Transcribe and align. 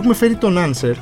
Λοιπόν, 0.00 0.12
έχουμε 0.12 0.14
φέρει 0.14 0.34
τον 0.34 0.56
Answer 0.58 0.94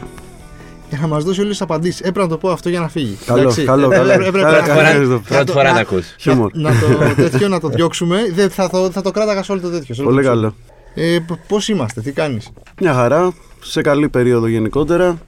για 0.89 0.99
να 1.01 1.07
μας 1.07 1.25
δώσει 1.25 1.39
όλες 1.41 1.51
τις 1.53 1.61
απαντήσεις. 1.63 2.01
Έπρεπε 2.01 2.21
να 2.21 2.29
το 2.29 2.37
πω 2.37 2.51
αυτό 2.51 2.69
για 2.69 2.81
να 2.81 2.89
φύγει. 2.89 3.19
Καλό, 3.27 3.41
Εντάξει. 3.41 3.65
καλό, 3.65 3.93
Ε, 3.93 3.97
καλό. 3.97 4.11
έπρεπε 4.13 4.41
Καλά, 4.41 4.61
να- 4.61 4.67
καλά, 4.67 4.83
να- 4.83 4.91
καλά. 4.93 5.05
να 5.07 5.19
Πρώτη 5.21 5.45
το- 5.45 5.53
φορά 5.53 5.69
να- 5.69 5.75
τα 5.75 5.81
ακούς. 5.81 6.15
Χιούμορ. 6.19 6.51
Να 6.55 6.71
το 6.71 7.15
τέτοιο 7.23 7.49
να 7.49 7.61
το 7.61 7.69
διώξουμε. 7.69 8.19
Δεν, 8.35 8.51
θα, 8.51 8.69
το, 8.71 8.91
θα 8.91 9.03
το 9.03 9.11
κράταγα 9.11 9.43
σε 9.43 9.53
όλο 9.53 9.61
το 9.61 9.71
τέτοιο. 9.71 9.95
σε 9.95 10.01
όλο 10.01 10.11
Πολύ 10.11 10.23
το 10.23 10.29
καλό. 10.29 10.55
Ε, 10.95 11.19
Πώς 11.49 11.69
είμαστε, 11.69 12.01
τι 12.01 12.13
κάνεις; 12.13 12.51
Μια 12.81 12.93
χαρά, 12.93 13.33
σε 13.63 13.81
καλή 13.81 14.09
περίοδο 14.09 14.47
γενικότερα 14.47 15.19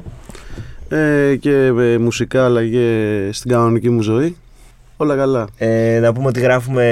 ε, 0.89 1.37
και 1.41 1.53
ε, 1.79 1.99
μουσικά 1.99 2.45
αλλά 2.45 2.67
και 2.67 3.29
στην 3.33 3.51
κανονική 3.51 3.91
μου 3.91 4.03
ζωή. 4.03 4.37
Όλα 4.97 5.17
καλά. 5.17 5.47
Ε, 5.57 5.99
να 6.03 6.13
πούμε 6.13 6.27
ότι 6.27 6.41
γράφουμε. 6.41 6.85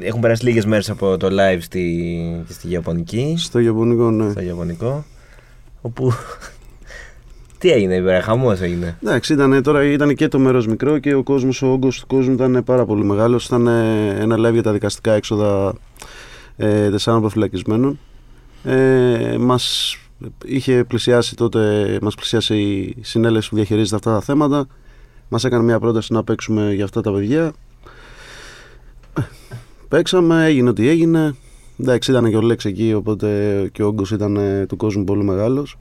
Έχουν 0.00 0.20
περάσει 0.20 0.44
λίγες 0.44 0.64
μέρες 0.66 0.90
από 0.90 1.16
το 1.16 1.26
live 1.30 1.58
στη, 1.60 1.82
και 2.46 2.52
στη 2.52 2.70
Ιαπωνική. 2.70 3.34
Στο 3.38 3.58
Ιαπωνικό, 3.58 4.10
ναι. 4.10 4.30
Στο 4.30 4.40
Ιαπωνικό. 4.40 5.04
Όπου. 5.86 6.12
Τι 7.58 7.70
έγινε, 7.70 7.94
βέβαια, 7.94 8.22
χαμός 8.22 8.60
έγινε. 8.60 8.98
Εντάξει, 9.02 9.32
ήταν, 9.32 9.62
τώρα 9.62 9.84
ήταν 9.84 10.14
και 10.14 10.28
το 10.28 10.38
μέρος 10.38 10.66
μικρό 10.66 10.98
και 10.98 11.14
ο 11.14 11.22
κόσμος, 11.22 11.62
ο 11.62 11.66
όγκος 11.66 12.00
του 12.00 12.06
κόσμου 12.06 12.32
ήταν 12.32 12.62
πάρα 12.64 12.84
πολύ 12.84 13.04
μεγάλος. 13.04 13.46
Ήταν 13.46 13.66
ε, 13.66 14.08
ένα 14.18 14.36
live 14.36 14.52
για 14.52 14.62
τα 14.62 14.72
δικαστικά 14.72 15.12
έξοδα 15.12 15.74
ε, 16.56 16.90
τεσσάρων 16.90 17.20
προφυλακισμένων. 17.20 17.98
Ε, 18.64 19.36
μας 19.38 19.96
είχε 20.44 20.84
πλησιάσει 20.84 21.36
τότε, 21.36 21.98
μας 22.02 22.14
πλησιάσει 22.14 22.56
η 22.56 22.96
συνέλευση 23.02 23.48
που 23.48 23.56
διαχειρίζεται 23.56 23.96
αυτά 23.96 24.12
τα 24.12 24.20
θέματα. 24.20 24.66
Μας 25.28 25.44
έκανε 25.44 25.62
μια 25.62 25.78
πρόταση 25.78 26.12
να 26.12 26.24
παίξουμε 26.24 26.72
για 26.72 26.84
αυτά 26.84 27.00
τα 27.00 27.12
παιδιά. 27.12 27.52
Ε, 29.18 29.22
Παίξαμε, 29.88 30.44
έγινε 30.44 30.68
ό,τι 30.68 30.88
έγινε. 30.88 31.34
Εντάξει, 31.80 32.10
ήταν 32.10 32.30
και 32.30 32.36
ο 32.36 32.40
Λέξ 32.40 32.64
εκεί, 32.64 32.94
οπότε 32.94 33.28
και 33.72 33.82
ο 33.82 33.86
όγκος 33.86 34.10
ήταν 34.10 34.36
ε, 34.36 34.66
του 34.66 34.76
κόσμου 34.76 35.04
πολύ 35.04 35.24
μεγάλος. 35.24 35.78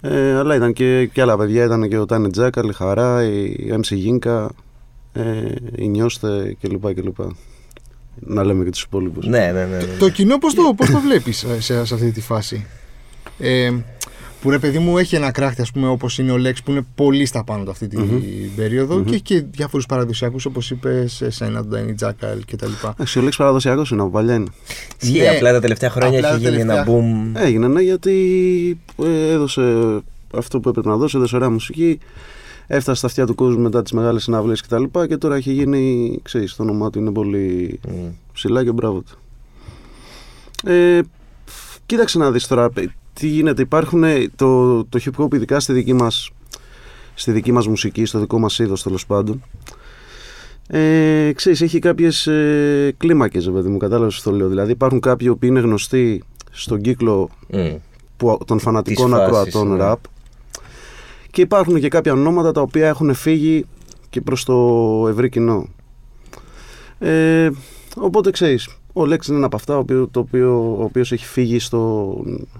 Ε, 0.00 0.36
αλλά 0.36 0.54
ήταν 0.54 0.72
και, 0.72 1.06
και 1.06 1.20
άλλα 1.20 1.36
παιδιά, 1.36 1.64
ήταν 1.64 1.88
και 1.88 1.98
ο 1.98 2.06
Τάνι 2.06 2.30
Τζάκαρ, 2.30 2.64
η 2.64 2.72
Χαρά, 2.72 3.24
η 3.24 3.56
MC 3.70 3.96
Γίνκα, 3.96 4.50
ε, 5.12 5.54
η 5.76 5.88
Νιώστε 5.88 6.56
κλπ. 6.60 6.94
κλπ. 6.94 7.16
Να 8.20 8.44
λέμε 8.44 8.64
και 8.64 8.70
τους 8.70 8.82
υπόλοιπους. 8.82 9.26
Ναι, 9.26 9.50
ναι, 9.52 9.64
ναι. 9.64 9.76
ναι. 9.76 9.96
Το 9.98 10.08
κοινό 10.08 10.38
πώς 10.38 10.54
το, 10.54 10.74
πώς 10.76 10.90
το 10.90 11.00
βλέπεις 11.00 11.46
σε, 11.58 11.84
σε 11.84 11.94
αυτή 11.94 12.10
τη 12.10 12.20
φάση; 12.20 12.66
Ε, 13.38 13.70
που 14.40 14.50
ρε 14.50 14.58
παιδί 14.58 14.78
μου 14.78 14.98
έχει 14.98 15.14
ένα 15.16 15.30
κράχτη, 15.30 15.60
ας 15.62 15.70
πούμε, 15.70 15.88
όπως 15.88 16.18
είναι 16.18 16.32
ο 16.32 16.36
Λέξ 16.36 16.62
που 16.62 16.70
είναι 16.70 16.86
πολύ 16.94 17.26
στα 17.26 17.44
πάνω 17.44 17.64
του 17.64 17.70
αυτή 17.70 17.86
την 17.88 18.00
Μμμ. 18.00 18.20
περίοδο 18.56 18.96
Μμμ. 18.96 19.04
και 19.04 19.12
έχει 19.14 19.22
και 19.22 19.44
διάφορους 19.50 19.86
παραδοσιακούς 19.86 20.44
όπως 20.44 20.70
είπες, 20.70 21.20
εσένα, 21.20 21.60
τον 21.60 21.68
Ντάνι 21.68 21.94
Τζάκαλ 21.94 22.38
κτλ. 22.52 22.66
Εντάξει, 22.92 23.18
ο 23.18 23.22
Λέξ 23.22 23.36
παραδοσιακός 23.36 23.90
είναι 23.90 24.00
από 24.00 24.10
παλιά 24.10 24.34
είναι. 24.34 24.48
Ισχύει, 25.00 25.18
Ναι. 25.18 25.28
απλά 25.28 25.52
τα 25.52 25.60
τελευταία 25.60 25.90
χρόνια 25.90 26.18
Απλά 26.18 26.30
έχει 26.34 26.42
τα 26.42 26.48
γίνει 26.50 26.60
ένα 26.60 26.84
τελευταία- 26.84 27.34
boom. 27.34 27.40
Έγινε, 27.44 27.68
ναι, 27.68 27.80
γιατί 27.80 28.14
ε, 29.04 29.30
έδωσε 29.30 29.62
αυτό 30.34 30.60
που 30.60 30.68
έπρεπε 30.68 30.88
να 30.88 30.96
δώσει, 30.96 31.16
έδωσε 31.16 31.36
ωραία 31.36 31.50
μουσική. 31.50 31.98
Έφτασε 32.66 32.98
στα 32.98 33.06
αυτιά 33.06 33.26
του 33.26 33.34
κόσμου 33.34 33.62
μετά 33.62 33.82
τις 33.82 33.92
μεγάλες 33.92 34.22
συναυλίες 34.22 34.60
κτλ. 34.60 34.82
Και, 34.82 35.06
και 35.06 35.16
τώρα 35.16 35.36
έχει 35.36 35.52
γίνει, 35.52 36.18
ξέρεις, 36.22 36.56
το 36.56 36.62
όνομά 36.62 36.90
του 36.90 36.98
είναι 36.98 37.12
πολύ 37.12 37.80
Μμ. 37.88 38.06
ψηλά 38.32 38.64
και 38.64 38.72
μπράβο 38.72 39.00
του. 39.02 39.18
Ε, 40.70 41.00
κοίταξε 41.86 42.18
να 42.18 42.30
δεις 42.30 42.46
τώρα, 42.46 42.68
ε, 42.74 42.84
τι 43.18 43.26
γίνεται. 43.26 43.62
Υπάρχουν 43.62 44.04
ε, 44.04 44.28
το, 44.36 44.84
το 44.84 45.00
hip 45.04 45.22
hop 45.22 45.34
ειδικά 45.34 45.60
στη 45.60 45.72
δική 45.72 45.92
μας, 45.92 46.30
στη 47.14 47.32
δική 47.32 47.52
μας 47.52 47.66
μουσική, 47.66 48.04
στο 48.04 48.18
δικό 48.18 48.38
μας 48.38 48.58
είδος 48.58 48.82
τέλος 48.82 49.06
πάντων. 49.06 49.42
Ε, 50.66 51.32
ξέρεις, 51.34 51.60
έχει 51.60 51.78
κάποιες 51.78 52.26
ε, 52.26 52.94
κλίμακες, 52.96 53.44
ρε 53.44 53.50
παιδί 53.50 53.68
μου, 53.68 53.76
κατάλαβες 53.76 54.16
τι 54.16 54.22
το 54.22 54.30
λέω. 54.30 54.48
Δηλαδή 54.48 54.72
υπάρχουν 54.72 55.00
κάποιοι 55.00 55.36
που 55.36 55.46
είναι 55.46 55.60
γνωστοί 55.60 56.22
στον 56.50 56.80
κύκλο 56.80 57.30
Μμ. 57.48 57.74
που, 58.16 58.38
των 58.46 58.58
φανατικών 58.58 59.10
Της 59.10 59.14
φάσης, 59.14 59.26
ακροατών 59.26 59.68
ναι. 59.68 59.76
ραπ 59.76 59.98
και 61.30 61.40
υπάρχουν 61.40 61.80
και 61.80 61.88
κάποια 61.88 62.12
ονόματα 62.12 62.52
τα 62.52 62.60
οποία 62.60 62.88
έχουν 62.88 63.14
φύγει 63.14 63.66
και 64.10 64.20
προς 64.20 64.44
το 64.44 65.06
ευρύ 65.08 65.28
κοινό. 65.28 65.66
Ε, 66.98 67.50
οπότε 67.96 68.30
ξέρεις, 68.30 68.68
ο 68.98 69.06
Λέξ 69.06 69.26
είναι 69.26 69.36
ένα 69.36 69.46
από 69.46 69.56
αυτά 69.56 69.76
ο, 69.76 69.78
οποίο, 69.78 70.08
το 70.10 70.20
οποίο, 70.20 70.76
ο 70.78 70.82
οποίος 70.82 71.12
έχει 71.12 71.26
φύγει 71.26 71.58
στο, 71.58 72.14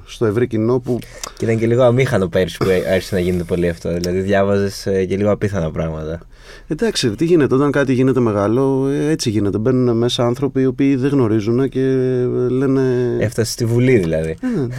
στο 0.06 0.26
ευρύ 0.26 0.46
κοινό 0.46 0.78
που 0.78 0.98
Και 1.38 1.44
ήταν 1.44 1.58
και 1.58 1.66
λίγο 1.66 1.82
αμήχανο 1.82 2.28
πέρσι 2.28 2.56
που 2.56 2.66
άρχισε 2.92 3.14
να 3.14 3.20
γίνεται 3.20 3.44
πολύ 3.44 3.68
αυτό. 3.68 3.92
Δηλαδή 3.92 4.20
διάβαζες 4.20 4.82
και 4.82 5.16
λίγο 5.16 5.30
απίθανα 5.30 5.70
πράγματα. 5.70 6.20
εντάξει 6.66 7.10
τι 7.10 7.24
γίνεται 7.24 7.54
όταν 7.54 7.70
κάτι 7.70 7.92
γίνεται 7.92 8.20
μεγάλο 8.20 8.88
ε, 8.88 9.10
έτσι 9.10 9.30
γίνεται 9.30 9.58
μπαίνουν 9.58 9.96
μέσα 9.96 10.24
άνθρωποι 10.24 10.60
οι 10.60 10.66
οποίοι 10.66 10.96
δεν 10.96 11.10
γνωρίζουν 11.10 11.68
και 11.68 11.80
ε, 11.80 12.48
λένε 12.48 13.16
Έφτασε 13.18 13.52
στη 13.52 13.64
Βουλή 13.64 13.98
δηλαδή. 13.98 14.36
Ε, 14.40 14.46
ναι, 14.46 14.66
ναι. 14.66 14.74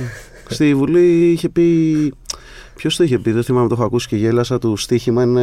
Στη 0.50 0.76
Βουλή 0.76 1.31
είχε 1.31 1.50
πει. 1.50 1.64
Ποιος 2.76 2.96
το 2.96 3.03
είχε 3.03 3.18
πει, 3.18 3.31
δεν 3.31 3.44
θυμάμαι, 3.44 3.68
το 3.68 3.74
έχω 3.74 3.84
ακούσει 3.84 4.08
και 4.08 4.16
γέλασα. 4.16 4.59
Του 4.59 4.78
στοίχημα 4.78 5.24
είναι 5.24 5.41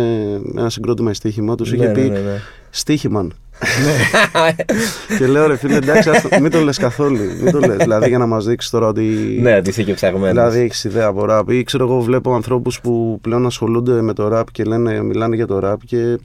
ένα 0.56 0.71
συγκρότημα 0.71 1.15
στοίχημα. 1.15 1.54
Τους 1.54 1.72
είχε 1.72 1.87
Ναι, 1.87 1.93
πει 1.93 2.00
ναι, 2.00 2.09
ναι, 2.09 2.19
ναι. 2.19 2.41
Στοίχημαν. 2.76 3.32
και 5.19 5.26
λέω 5.26 5.47
ρε 5.47 5.56
φίλε, 5.56 5.76
εντάξει, 5.76 6.10
άστο, 6.10 6.28
μην 6.41 6.50
το 6.50 6.60
λες 6.60 6.78
καθόλου. 6.78 7.19
Μην 7.42 7.53
το 7.53 7.59
λες. 7.59 7.76
δηλαδή 7.76 8.09
για 8.09 8.19
να 8.19 8.26
μας 8.26 8.44
δείξεις 8.47 8.70
τώρα 8.70 8.87
ότι. 8.87 9.03
Ναι, 9.42 9.56
ότι 9.56 9.70
είσαι 9.70 9.82
και 9.82 9.94
ψαγμένο. 9.94 10.26
Δηλαδή 10.31 10.60
έχεις 10.60 10.84
ιδέα 10.84 11.06
από 11.06 11.25
ραπ. 11.25 11.50
Ή 11.50 11.62
ξέρω 11.62 11.84
εγώ, 11.84 12.00
βλέπω 12.00 12.34
ανθρώπους 12.34 12.81
που 12.81 13.19
πλέον 13.20 13.47
ασχολούνται 13.47 14.03
με 14.03 14.12
το 14.12 14.28
ραπ 14.28 14.50
και 14.50 14.65
λένε, 14.65 15.03
μιλάνε 15.03 15.36
για 15.36 15.47
το 15.47 15.59
ραπ 15.59 15.81
και 15.84 16.19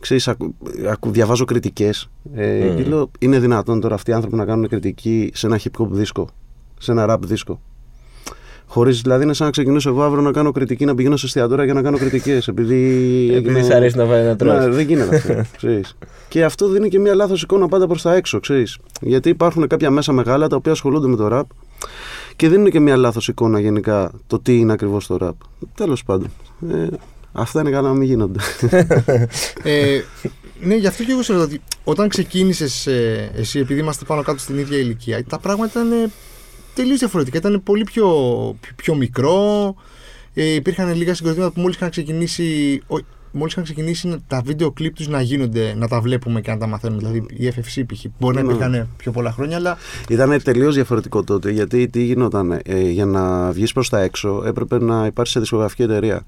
ξέρεις, 0.00 0.28
ακου, 0.28 0.54
ακου- 0.90 1.12
διαβάζω 1.12 1.44
κριτικές. 1.44 2.08
Ε, 2.34 2.70
Mm. 2.72 2.76
Και 2.76 2.82
λέω, 2.82 3.10
είναι 3.18 3.38
δυνατόν 3.38 3.80
τώρα 3.80 3.94
αυτοί 3.94 4.10
οι 4.10 4.14
άνθρωποι 4.14 4.36
να 4.36 4.44
κάνουν 4.44 4.68
κριτική 4.68 5.30
σε 5.34 5.46
ένα 5.46 5.58
hip 5.64 5.82
hop 5.82 5.88
δίσκο, 5.90 6.28
σε 6.78 6.92
ένα 6.92 7.06
rap 7.14 7.18
δίσκο; 7.20 7.60
Χωρίς 8.66 9.00
δηλαδή 9.00 9.22
είναι 9.24 9.32
σαν 9.34 9.46
να 9.46 9.52
ξεκινήσω 9.52 9.88
εγώ 9.88 10.02
αύριο 10.02 10.22
να 10.22 10.30
κάνω 10.32 10.52
κριτική, 10.52 10.84
να 10.84 10.94
πηγαίνω 10.94 11.16
σε 11.16 11.26
εστιατόρια 11.26 11.64
για 11.64 11.74
να 11.74 11.82
κάνω 11.82 11.98
κριτικές. 11.98 12.48
Επειδή. 12.48 12.74
Επειδή 13.34 13.48
έγινε- 13.48 13.62
σ' 13.64 13.70
αρέσει 13.70 13.96
να 13.96 14.04
φάει 14.04 14.24
να 14.24 14.36
τρως. 14.36 14.58
ναι, 14.58 14.68
δεν 14.68 14.86
γίνεται 14.86 15.16
αυτό. 15.16 15.42
ξέρεις. 15.56 15.96
και 16.28 16.44
αυτό 16.44 16.68
δίνει 16.68 16.88
και 16.88 16.98
μια 16.98 17.14
λάθος 17.14 17.42
εικόνα 17.42 17.68
πάντα 17.68 17.86
προς 17.86 18.02
τα 18.02 18.14
έξω. 18.14 18.40
Ξέρεις. 18.40 18.78
Γιατί 19.00 19.28
υπάρχουν 19.28 19.66
κάποια 19.66 19.90
μέσα 19.90 20.12
μεγάλα 20.12 20.46
τα 20.48 20.56
οποία 20.56 20.72
ασχολούνται 20.72 21.06
με 21.08 21.16
το 21.16 21.28
ραπ 21.28 21.46
και 22.36 22.48
δίνουν 22.48 22.70
και 22.70 22.80
μια 22.80 22.96
λάθος 22.96 23.28
εικόνα 23.28 23.60
γενικά 23.60 24.10
το 24.26 24.38
τι 24.40 24.58
είναι 24.58 24.72
ακριβώς 24.72 25.06
το 25.06 25.16
ραπ. 25.16 25.34
Τέλος 25.74 26.04
πάντων. 26.04 26.30
Ε, 26.70 26.86
αυτά 27.32 27.60
είναι 27.60 27.70
καλά 27.70 27.88
να 27.88 27.94
μην 27.94 28.08
γίνονται. 28.08 28.38
Ε, 29.62 30.00
ναι, 30.60 30.74
γι' 30.74 30.86
αυτό 30.86 31.04
και 31.04 31.12
εγώ 31.12 31.22
σε 31.22 31.32
ρωτάω 31.32 31.46
ότι 31.46 31.60
όταν 31.84 32.08
ξεκίνησες 32.08 32.86
εσύ, 33.36 33.58
επειδή 33.58 33.80
είμαστε 33.80 34.04
πάνω 34.04 34.22
κάτω 34.22 34.38
στην 34.38 34.58
ίδια 34.58 34.78
ηλικία, 34.78 35.24
τα 35.24 35.38
πράγματα 35.38 35.80
ήταν 35.80 36.10
τελείως 36.74 36.98
διαφορετικά. 36.98 37.38
Ήταν 37.38 37.60
πολύ 37.64 37.84
πιο, 37.84 38.06
πιο, 38.60 38.72
πιο 38.76 38.94
μικρό. 38.94 39.74
Ε, 40.34 40.54
υπήρχαν 40.54 40.94
λίγα 40.94 41.14
συγκροτήματα 41.14 41.52
που 41.52 41.60
μόλις 41.60 41.76
είχαν 41.76 41.90
ξεκινήσει. 41.90 42.82
Μόλις 43.36 43.52
είχαν 43.52 43.64
ξεκινήσει 43.64 44.16
τα 44.26 44.42
βίντεο 44.44 44.70
κλιπ 44.70 44.94
τους 44.94 45.08
να 45.08 45.20
γίνονται, 45.20 45.74
να 45.76 45.88
τα 45.88 46.00
βλέπουμε 46.00 46.40
και 46.40 46.50
να 46.50 46.58
τα 46.58 46.66
μαθαίνουμε. 46.66 46.98
Δηλαδή 47.08 47.26
η 47.36 47.52
FFC 47.56 47.82
π.χ. 47.86 48.04
Μπορεί 48.18 48.36
να 48.36 48.42
Ναι. 48.42 48.52
υπήρχαν 48.52 48.88
πιο 48.96 49.12
πολλά 49.12 49.32
χρόνια, 49.32 49.56
αλλά 49.56 49.76
Ήταν 50.08 50.42
τελείως 50.42 50.74
διαφορετικό 50.74 51.24
τότε 51.24 51.50
γιατί 51.50 51.88
τι 51.88 52.02
γινόταν. 52.02 52.60
Ε, 52.64 52.80
για 52.90 53.04
να 53.04 53.50
βγεις 53.52 53.72
προς 53.72 53.88
τα 53.88 54.00
έξω 54.00 54.42
έπρεπε 54.46 54.78
να 54.80 55.06
υπάρχεις 55.06 55.32
σε 55.32 55.40
δισκογραφική 55.40 55.82
εταιρεία. 55.82 56.26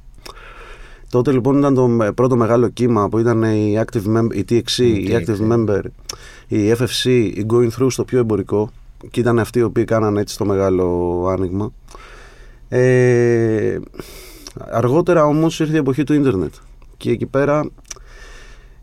Τότε 1.11 1.33
λοιπόν 1.33 1.59
ήταν 1.59 1.75
το 1.75 1.87
με- 1.87 2.13
πρώτο 2.13 2.37
μεγάλο 2.37 2.69
κύμα 2.69 3.09
που 3.09 3.19
ήταν 3.19 3.43
η, 3.43 3.79
active 3.87 4.17
mem- 4.17 4.35
η 4.35 4.45
TXC, 4.49 4.79
η 4.79 5.09
Active 5.11 5.53
Member, 5.53 5.81
η 6.49 6.71
FFC, 6.73 7.05
η 7.35 7.47
Going 7.51 7.69
Through 7.79 7.87
στο 7.91 8.05
πιο 8.05 8.19
εμπορικό 8.19 8.71
και 9.11 9.21
ήταν 9.21 9.39
αυτοί 9.39 9.59
οι 9.59 9.63
οποίοι 9.63 9.85
κάνανε 9.85 10.21
έτσι 10.21 10.39
το 10.39 10.45
μεγάλο 10.45 11.27
άνοιγμα. 11.29 11.73
Ε, 12.69 13.79
αργότερα 14.71 15.25
όμως 15.25 15.61
ήρθε 15.61 15.75
η 15.75 15.79
εποχή 15.79 16.05
του 16.05 16.15
ίντερνετ 16.15 16.55
και 16.97 17.11
εκεί 17.11 17.27
πέρα 17.27 17.71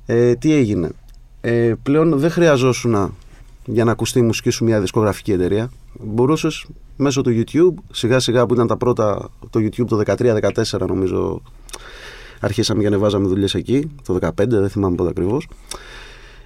ε, 0.05 0.35
τι 0.35 0.53
έγινε. 0.53 0.89
Ε, 1.41 1.73
πλέον 1.83 2.19
δεν 2.19 2.29
χρειαζόσουν 2.29 3.15
για 3.65 3.83
να 3.83 3.91
ακουστεί 3.91 4.19
η 4.19 4.21
μουσική 4.21 4.49
σου 4.49 4.63
μια 4.63 4.79
δισκογραφική 4.79 5.31
εταιρεία. 5.31 5.71
Μπορούσες 5.99 6.65
μέσω 6.95 7.21
του 7.21 7.43
YouTube, 7.43 7.83
σιγά 7.91 8.19
σιγά 8.19 8.45
που 8.45 8.53
ήταν 8.53 8.67
τα 8.67 8.77
πρώτα, 8.77 9.29
το 9.49 9.59
YouTube 9.59 9.87
το 9.87 10.01
13-14 10.05 10.87
νομίζω, 10.87 11.41
αρχίσαμε 12.39 12.81
και 12.81 12.87
ανεβάζαμε 12.87 13.27
δουλειές 13.27 13.53
εκεί, 13.53 13.91
το 14.05 14.17
15, 14.21 14.31
δεν 14.35 14.69
θυμάμαι 14.69 14.95
πότε 14.95 15.09
ακριβώς. 15.09 15.47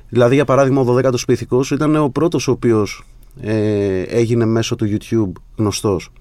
Δηλαδή, 0.10 0.36
για 0.36 0.46
παράδειγμα, 0.46 0.82
ο 0.82 0.98
12ο 0.98 1.20
Πυθικό 1.28 1.64
ήταν 1.72 1.96
ο 1.96 2.10
πρώτος 2.10 2.48
ο 2.48 2.52
οποίος 2.52 3.04
ε, 3.40 4.02
έγινε 4.02 4.46
μέσω 4.46 4.76
του 4.76 4.86
YouTube 4.86 5.32
γνωστός. 5.56 6.12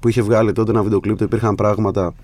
Που 0.00 0.08
είχε 0.08 0.22
βγάλει 0.22 0.52
τότε 0.52 0.70
ένα 0.70 0.82
βίντεο 0.82 1.00
κλιπ, 1.00 1.18
το 1.18 1.24
υπήρχαν 1.24 1.54
πράγματα 1.54 2.14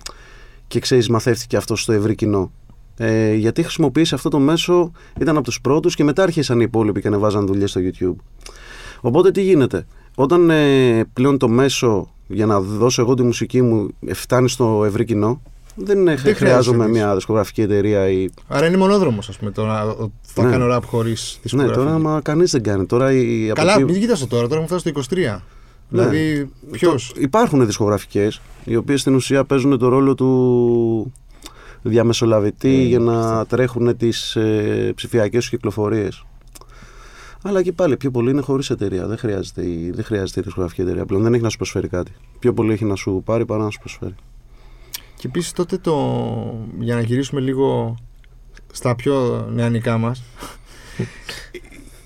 και 0.67 0.81
ξέρεις, 0.81 1.09
μαθεύτηκε 1.09 1.57
αυτός 1.57 1.83
στο 1.83 1.93
ευρύ 1.93 2.15
κοινό. 2.15 2.53
Ε, 2.97 3.35
γιατί 3.35 3.63
χρησιμοποίησε 3.63 4.15
αυτό 4.15 4.29
το 4.29 4.39
μέσο, 4.39 4.93
ήταν 5.21 5.37
από 5.37 5.45
τους 5.45 5.61
πρώτους 5.61 5.95
και 5.95 6.05
μετά 6.05 6.23
άρχισαν 6.23 6.61
οι 6.61 6.65
υπόλοιποι 6.67 7.01
και 7.01 7.09
ανεβάζαν 7.09 7.47
δουλειές 7.47 7.71
στο 7.71 7.81
YouTube. 7.85 8.17
Οπότε 9.01 9.31
τι 9.31 9.43
γίνεται, 9.43 9.87
όταν 10.15 10.51
ε, 10.51 11.05
πλέον 11.13 11.39
το 11.39 11.49
μέσο 11.49 12.11
για 12.27 12.47
να 12.47 12.61
δώσω 12.61 13.03
εγώ 13.03 13.15
τη 13.15 13.23
μουσική 13.23 13.63
μου 13.63 13.89
ε, 14.07 14.15
φτάνει 14.15 14.49
στο 14.49 14.85
ευρύ 14.85 15.05
κοινό, 15.05 15.43
δεν, 15.79 16.09
ε, 16.09 16.17
χρειάζεται 16.17 16.33
χρειάζομαι 16.45 16.85
εμείς; 16.85 16.97
μια 16.97 17.15
δισκογραφική 17.15 17.61
εταιρεία 17.61 18.09
ή. 18.09 18.29
άρα 18.49 18.67
είναι 18.67 18.77
μονόδρομος, 18.77 19.29
ας 19.29 19.37
πούμε, 19.39 19.51
το 19.51 19.65
να 19.67 19.83
ο- 19.83 20.11
θα 20.23 20.43
Ναι. 20.45 20.51
κάνω 20.51 20.67
ραπ 20.67 20.85
χωρίς 20.85 21.41
Ναι, 21.53 21.65
τώρα 21.69 21.99
μα 21.99 22.21
κανείς 22.25 22.51
δεν 22.51 22.63
κάνει. 22.63 22.87
Τώρα 22.87 23.13
η, 23.13 23.51
από 23.51 23.61
Καλά, 23.61 23.73
εκεί- 23.75 23.85
μην 23.85 24.01
κοιτάς 24.01 24.21
το 24.21 24.27
τώρα, 24.27 24.49
τώρα 24.49 24.61
μου 24.61 24.67
φτάσεις 24.67 24.81
στο 24.83 24.91
23. 24.91 25.43
Ναι. 25.89 26.03
Δηλαδή, 26.09 26.51
ποιος; 26.71 27.13
Υπάρχουν 27.19 27.67
δισκογραφικές, 27.67 28.41
οι 28.65 28.77
οποίες 28.77 29.01
στην 29.01 29.15
ουσία 29.15 29.45
παίζουν 29.45 29.79
το 29.79 29.89
ρόλο 29.89 30.15
του 30.15 31.13
διαμεσολαβητή 31.83 32.83
Mm, 32.85 32.89
για 32.89 32.99
να 32.99 33.47
τρέχουν 33.47 33.97
τις 33.97 34.37
ε, 34.37 34.93
ψηφιακές 34.95 35.41
τους 35.41 35.49
κυκλοφορίες. 35.51 36.25
Αλλά 37.43 37.63
και 37.63 37.73
πάλι 37.73 37.97
πιο 37.97 38.11
πολύ 38.11 38.31
είναι 38.31 38.41
χωρίς 38.41 38.71
εταιρεία. 38.71 39.07
Δεν 39.07 39.19
χρειάζεται, 39.19 39.63
η- 39.65 39.91
δεν 39.95 40.05
χρειάζεται 40.05 40.41
η 40.41 40.43
δισκογραφική 40.43 40.81
εταιρεία 40.81 41.05
πλέον. 41.07 41.23
Δεν 41.23 41.35
έχει 41.35 41.43
να 41.43 41.49
σου 41.49 41.57
προσφέρει 41.57 41.89
κάτι. 41.89 42.13
Πιο 42.39 42.53
πολύ 42.55 42.73
έχει 42.73 42.85
να 42.85 42.95
σου 42.95 43.23
πάρει 43.25 43.45
παρά 43.45 43.63
να 43.65 43.71
σου 43.71 43.79
προσφέρει. 43.79 44.15
Και 45.19 45.27
επίσης 45.27 45.53
τότε 45.53 45.79
το. 45.79 45.95
Για 46.79 46.95
να 46.95 47.01
γυρίσουμε 47.01 47.41
λίγο 47.41 47.97
στα 48.73 48.95
πιο 48.95 49.47
νεανικά 49.53 49.99
μας. 49.99 50.23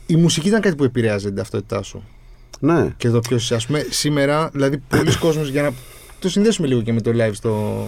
η 0.06 0.16
μουσική 0.16 0.48
ήταν 0.48 0.60
κάτι 0.60 0.76
που 0.76 0.84
επηρεάζει 0.84 1.26
την 1.26 1.34
ταυτότητά 1.34 1.82
σου. 1.82 2.02
Ναι, 2.60 2.88
Και 2.96 3.06
εδώ 3.08 3.20
ποιος 3.20 3.42
είσαι. 3.42 3.54
Ας 3.54 3.60
πούμε, 3.66 3.86
σήμερα, 3.90 4.48
δηλαδή, 4.52 4.78
πολύς 4.78 5.19
κόσμος 5.19 5.48
για 5.48 5.62
να. 5.62 5.72
Το 6.18 6.28
συνδέσουμε 6.28 6.66
λίγο 6.66 6.82
και 6.82 6.92
με 6.92 7.00
το 7.00 7.10
live 7.14 7.30
στο, 7.34 7.84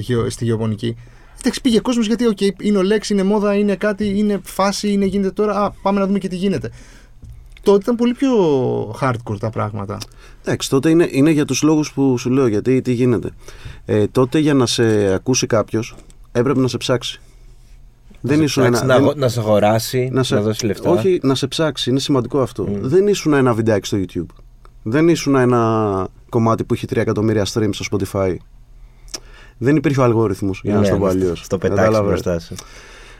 γεω- 0.00 0.30
στη 0.30 0.44
γεωπονική. 0.44 0.96
Εντάξει, 1.38 1.60
πήγε 1.60 1.80
κόσμος 1.80 2.06
γιατί, 2.06 2.26
οκ, 2.26 2.38
είναι 2.62 2.78
ο 2.78 2.82
Λεξ, 2.82 3.10
είναι 3.10 3.22
μόδα, 3.22 3.54
είναι 3.54 3.76
κάτι, 3.76 4.18
είναι 4.18 4.40
φάση, 4.44 4.92
είναι 4.92 5.04
γίνεται 5.04 5.30
τώρα. 5.30 5.64
Α, 5.64 5.70
πάμε 5.82 6.00
να 6.00 6.06
δούμε 6.06 6.18
και 6.18 6.28
τι 6.28 6.36
γίνεται. 6.36 6.70
Τότε 7.62 7.78
ήταν 7.82 7.96
πολύ 7.96 8.14
πιο 8.14 8.30
hardcore 9.00 9.38
τα 9.38 9.50
πράγματα. 9.50 9.98
Εντάξει, 10.48 10.70
τότε 10.70 10.90
είναι, 10.90 11.08
είναι 11.10 11.30
για 11.30 11.44
τους 11.44 11.62
λόγους 11.62 11.92
που 11.92 12.18
σου 12.18 12.30
λέω, 12.30 12.46
γιατί 12.46 12.82
τι 12.82 12.92
γίνεται. 12.92 13.30
Ε, 13.84 14.06
τότε 14.06 14.38
για 14.38 14.54
να 14.54 14.66
σε 14.66 15.12
ακούσει 15.14 15.46
κάποιος 15.46 15.94
έπρεπε 16.32 16.60
να 16.60 16.68
σε 16.68 16.76
ψάξει. 16.76 17.20
Δεν 18.20 18.42
ήσουν 18.42 18.62
Εντάξει, 18.64 18.82
ένα, 18.84 18.92
να, 18.92 18.98
δεν- 19.00 19.08
αγο- 19.08 19.18
να 19.18 19.28
σε 19.28 19.40
αγοράσει, 19.40 20.08
να, 20.12 20.22
σε- 20.22 20.36
δώσει 20.36 20.66
λεφτά. 20.66 20.90
Όχι, 20.90 21.18
να 21.22 21.34
σε 21.34 21.46
ψάξει, 21.46 21.90
είναι 21.90 21.98
σημαντικό 21.98 22.40
αυτό. 22.40 22.64
Mm. 22.68 22.78
Δεν 22.80 23.06
ήσουν 23.06 23.32
ένα 23.32 23.54
βιντεάκι 23.54 23.86
στο 23.86 23.98
YouTube. 24.00 24.34
Δεν 24.82 25.08
ήσουν 25.08 25.34
ένα 25.34 26.08
κομμάτι 26.28 26.64
που 26.64 26.74
έχει 26.74 26.86
3 26.86 26.96
εκατομμύρια 26.96 27.44
streams 27.52 27.68
στο 27.72 27.84
Spotify. 28.12 28.36
Δεν 29.58 29.76
υπήρχε 29.76 30.00
ο 30.00 30.04
αλγόριθμος, 30.04 30.60
για 30.64 30.74
να 30.74 30.80
Ναι, 30.80 30.86
σου 30.86 30.92
το 30.92 30.98
πω 30.98 31.04
να 31.04 31.10
αλλιώς. 31.10 31.40
Στο 31.44 31.58
πετάξεις 31.58 31.84
Κατάλαβες; 31.84 32.10
μπροστά 32.22 32.38
σου. 32.38 32.54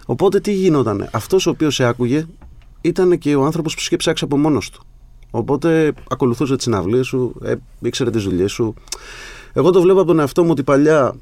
Οπότε 0.07 0.41
τι 0.41 0.53
γινότανε; 0.53 1.09
Αυτός 1.13 1.47
ο 1.47 1.51
οποίος 1.51 1.75
σε 1.75 1.85
άκουγε 1.85 2.27
ήταν 2.81 3.19
και 3.19 3.35
ο 3.35 3.45
άνθρωπος 3.45 3.75
που 3.75 3.81
σου 3.81 3.87
είχε 3.87 3.97
ψάξει 3.97 4.25
από 4.25 4.37
μόνος 4.37 4.71
του. 4.71 4.83
Οπότε 5.31 5.93
ακολουθούσε 6.09 6.55
τις 6.55 6.65
συναυλίες 6.65 7.07
σου, 7.07 7.35
ε, 7.45 7.55
ήξερε 7.81 8.11
τις 8.11 8.25
δουλειές 8.25 8.53
σου. 8.53 8.75
Εγώ 9.53 9.71
το 9.71 9.81
βλέπω 9.81 9.99
από 9.99 10.09
τον 10.09 10.19
εαυτό 10.19 10.45
μου 10.45 10.51
ότι 10.51 10.63
παλιά 10.63 11.15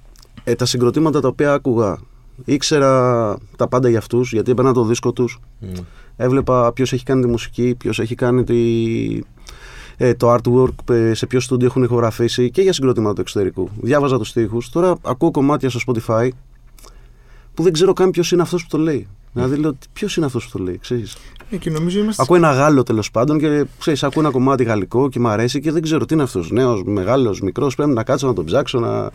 ε, 0.44 0.54
τα 0.54 0.64
συγκροτήματα 0.64 1.20
τα 1.20 1.28
οποία 1.28 1.52
άκουγα 1.52 1.98
ήξερα 2.44 3.36
τα 3.56 3.68
πάντα 3.68 3.88
για 3.88 3.98
αυτούς 3.98 4.32
γιατί 4.32 4.50
έπαιρνα 4.50 4.72
το 4.72 4.84
δίσκο 4.84 5.12
τους 5.12 5.40
Μμ. 5.60 5.68
έβλεπα 6.16 6.72
ποιος 6.72 6.92
έχει 6.92 7.04
κάνει 7.04 7.22
τη 7.22 7.28
μουσική, 7.28 7.74
ποιος 7.78 7.98
έχει 7.98 8.14
κάνει 8.14 8.44
τη, 8.44 8.54
ε, 9.96 10.14
το 10.14 10.34
artwork, 10.34 10.94
ε, 10.94 11.14
σε 11.14 11.26
ποιο 11.26 11.40
στούντιο 11.40 11.66
έχουν 11.66 11.82
ηχογραφήσει 11.82 12.50
και 12.50 12.62
για 12.62 12.72
συγκροτήματα 12.72 13.14
του 13.14 13.20
εξωτερικού. 13.20 13.68
Διάβαζα 13.80 14.18
τους 14.18 14.28
στίχους. 14.28 14.70
Τώρα 14.70 14.96
ακούω 15.02 15.30
κομμάτια 15.30 15.70
στο 15.70 15.80
Spotify 15.86 16.28
που 17.54 17.62
δεν 17.62 17.72
ξέρω 17.72 17.92
καν 17.92 18.10
ποιος 18.10 18.32
είναι 18.32 18.42
αυτός 18.42 18.62
που 18.62 18.68
το 18.70 18.78
λέει. 18.78 19.06
Δηλαδή 19.32 19.56
λέω 19.56 19.76
ποιος 19.92 20.16
είναι 20.16 20.26
αυτός 20.26 20.44
που 20.48 20.58
το 20.58 20.64
λέει, 20.64 20.78
ξέρεις. 20.78 21.16
Ε, 21.50 21.56
και 21.56 21.70
νομίζω 21.70 22.00
είμαστε. 22.00 22.22
Ακούω 22.22 22.36
ένα 22.36 22.52
Γάλλο 22.52 22.82
τέλος 22.82 23.10
πάντων 23.10 23.38
και 23.38 23.64
ξέρεις, 23.78 24.02
ακούω 24.02 24.22
ένα 24.22 24.30
κομμάτι 24.32 24.64
γαλλικό 24.64 25.08
και 25.08 25.20
μου 25.20 25.28
αρέσει 25.28 25.60
και 25.60 25.72
δεν 25.72 25.82
ξέρω 25.82 26.04
τι 26.04 26.14
είναι 26.14 26.22
αυτός. 26.22 26.50
Νέος, 26.50 26.82
μεγάλος, 26.84 27.40
μικρός, 27.40 27.74
πρέπει 27.74 27.90
να 27.90 28.02
κάτσω 28.02 28.26
να 28.26 28.32
τον 28.32 28.44
ψάξω 28.44 28.78
να... 28.78 29.10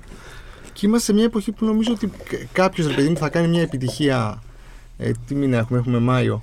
Και 0.73 0.85
είμαστε 0.85 1.05
σε 1.05 1.13
μια 1.13 1.23
εποχή 1.23 1.51
που 1.51 1.65
νομίζω 1.65 1.91
ότι 1.93 2.11
κάποιος 2.51 2.87
ρε 2.87 2.93
παιδί 2.93 3.09
μου 3.09 3.17
θα 3.17 3.29
κάνει 3.29 3.47
μια 3.47 3.61
επιτυχία. 3.61 4.43
Ε, 4.97 5.11
τι 5.27 5.35
μήνα 5.35 5.57
έχουμε, 5.57 5.79
έχουμε 5.79 5.99
Μάιο. 5.99 6.41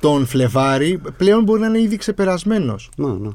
Τον 0.00 0.26
Φλεβάρι, 0.26 1.00
πλέον 1.16 1.42
μπορεί 1.42 1.60
να 1.60 1.66
είναι 1.66 1.80
ήδη 1.80 1.96
ξεπερασμένος. 1.96 2.90
Ναι, 2.96 3.08
ναι. 3.08 3.28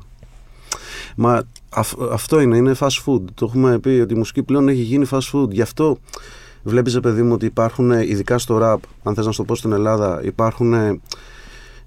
Μα 1.15 1.43
αυ- 1.69 2.01
αυτό 2.11 2.39
είναι, 2.39 2.57
είναι 2.57 2.75
fast 2.79 3.03
food. 3.05 3.21
Το 3.33 3.45
έχουμε 3.45 3.79
πει 3.79 3.89
ότι 3.89 4.13
η 4.13 4.17
μουσική 4.17 4.43
πλέον 4.43 4.67
έχει 4.67 4.81
γίνει 4.81 5.05
fast 5.11 5.31
food. 5.33 5.49
Γι' 5.49 5.61
αυτό 5.61 5.97
βλέπεις, 6.63 6.93
ρε 6.93 6.99
παιδί 6.99 7.21
μου, 7.21 7.33
ότι 7.33 7.45
υπάρχουν, 7.45 7.91
ε, 7.91 8.05
ειδικά 8.05 8.37
στο 8.37 8.59
rap, 8.61 8.77
αν 9.03 9.15
θες 9.15 9.25
να 9.25 9.31
σου 9.31 9.37
το 9.37 9.43
πω 9.43 9.55
στην 9.55 9.71
Ελλάδα, 9.71 10.21
υπάρχουν 10.23 11.01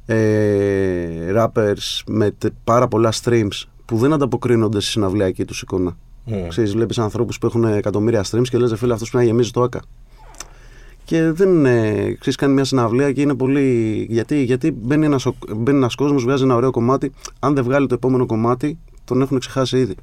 ε, 0.06 0.16
ε, 0.16 1.32
rappers 1.36 2.00
με 2.06 2.30
τε- 2.30 2.52
πάρα 2.64 2.88
πολλά 2.88 3.12
streams 3.22 3.62
που 3.84 3.96
δεν 3.96 4.12
ανταποκρίνονται 4.12 4.80
στη 4.80 4.90
συναυλιακή 4.90 5.44
τους 5.44 5.62
εικόνα. 5.62 5.96
Μμ. 6.24 6.48
Ξέρεις, 6.48 6.72
βλέπεις 6.72 6.98
ανθρώπους 6.98 7.38
που 7.38 7.46
έχουν 7.46 7.64
εκατομμύρια 7.64 8.24
streams 8.30 8.48
και 8.50 8.58
λες, 8.58 8.70
«Ρε 8.70 8.76
φίλε, 8.76 8.92
αυτός 8.92 9.10
πρέπει 9.10 9.24
να 9.24 9.30
γεμίζει 9.30 9.50
το 9.50 9.62
άκα. 9.62 9.80
Και 11.04 11.30
δεν 11.30 11.66
ε, 11.66 11.92
ξέρεις, 12.12 12.36
κάνει 12.36 12.52
μια 12.54 12.64
συναυλία 12.64 13.12
και 13.12 13.20
είναι 13.20 13.34
πολύ. 13.34 14.06
Γιατί, 14.10 14.42
γιατί 14.42 14.70
μπαίνει 14.70 15.04
ένας, 15.04 15.26
ο- 15.26 15.34
μπαίνει 15.56 15.76
ένας 15.78 15.94
κόσμος, 15.94 16.22
βγάζει 16.22 16.42
ένα 16.42 16.54
ωραίο 16.54 16.70
κομμάτι. 16.70 17.12
Αν 17.38 17.54
δεν 17.54 17.64
βγάλει 17.64 17.86
το 17.86 17.94
επόμενο 17.94 18.26
κομμάτι, 18.26 18.78
τον 19.04 19.22
έχουν 19.22 19.38
ξεχάσει 19.38 19.78
ήδη. 19.78 19.94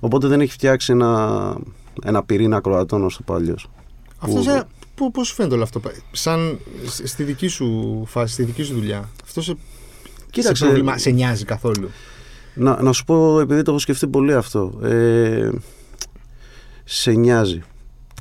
Οπότε 0.00 0.26
δεν 0.28 0.40
έχει 0.40 0.52
φτιάξει 0.52 0.92
ένα, 0.92 1.56
ένα 2.04 2.22
πυρήνα 2.24 2.60
Κροατών, 2.60 3.04
όσο 3.04 3.16
το 3.18 3.22
πω 3.26 3.34
αλλιώς. 3.34 3.68
Αυτό 4.18 4.36
Που- 4.36 4.42
σε, 4.42 4.64
πώ 4.94 5.10
πώς 5.10 5.28
σου 5.28 5.34
φαίνεται 5.34 5.54
όλο 5.54 5.62
αυτό, 5.62 5.80
σαν 6.12 6.58
σ- 6.86 7.06
στη 7.06 7.22
δική 7.22 7.46
σου 7.46 8.02
φάση, 8.06 8.32
στη 8.32 8.42
δική 8.42 8.62
σου 8.62 8.74
δουλειά. 8.74 9.08
Αυτό 9.24 9.42
σε, 9.42 9.56
Κοίταξε, 10.30 10.62
σε, 10.64 10.64
προβλημα- 10.70 10.98
σε 10.98 11.10
νοιάζει 11.10 11.44
καθόλου; 11.44 11.90
να, 12.54 12.82
να 12.82 12.92
σου 12.92 13.04
πω, 13.04 13.40
επειδή 13.40 13.62
το 13.62 13.70
έχω 13.70 13.80
σκεφτεί 13.80 14.06
πολύ 14.06 14.34
αυτό. 14.34 14.78
Ε, 14.82 15.50
σε 16.84 17.10
νοιάζει. 17.12 17.62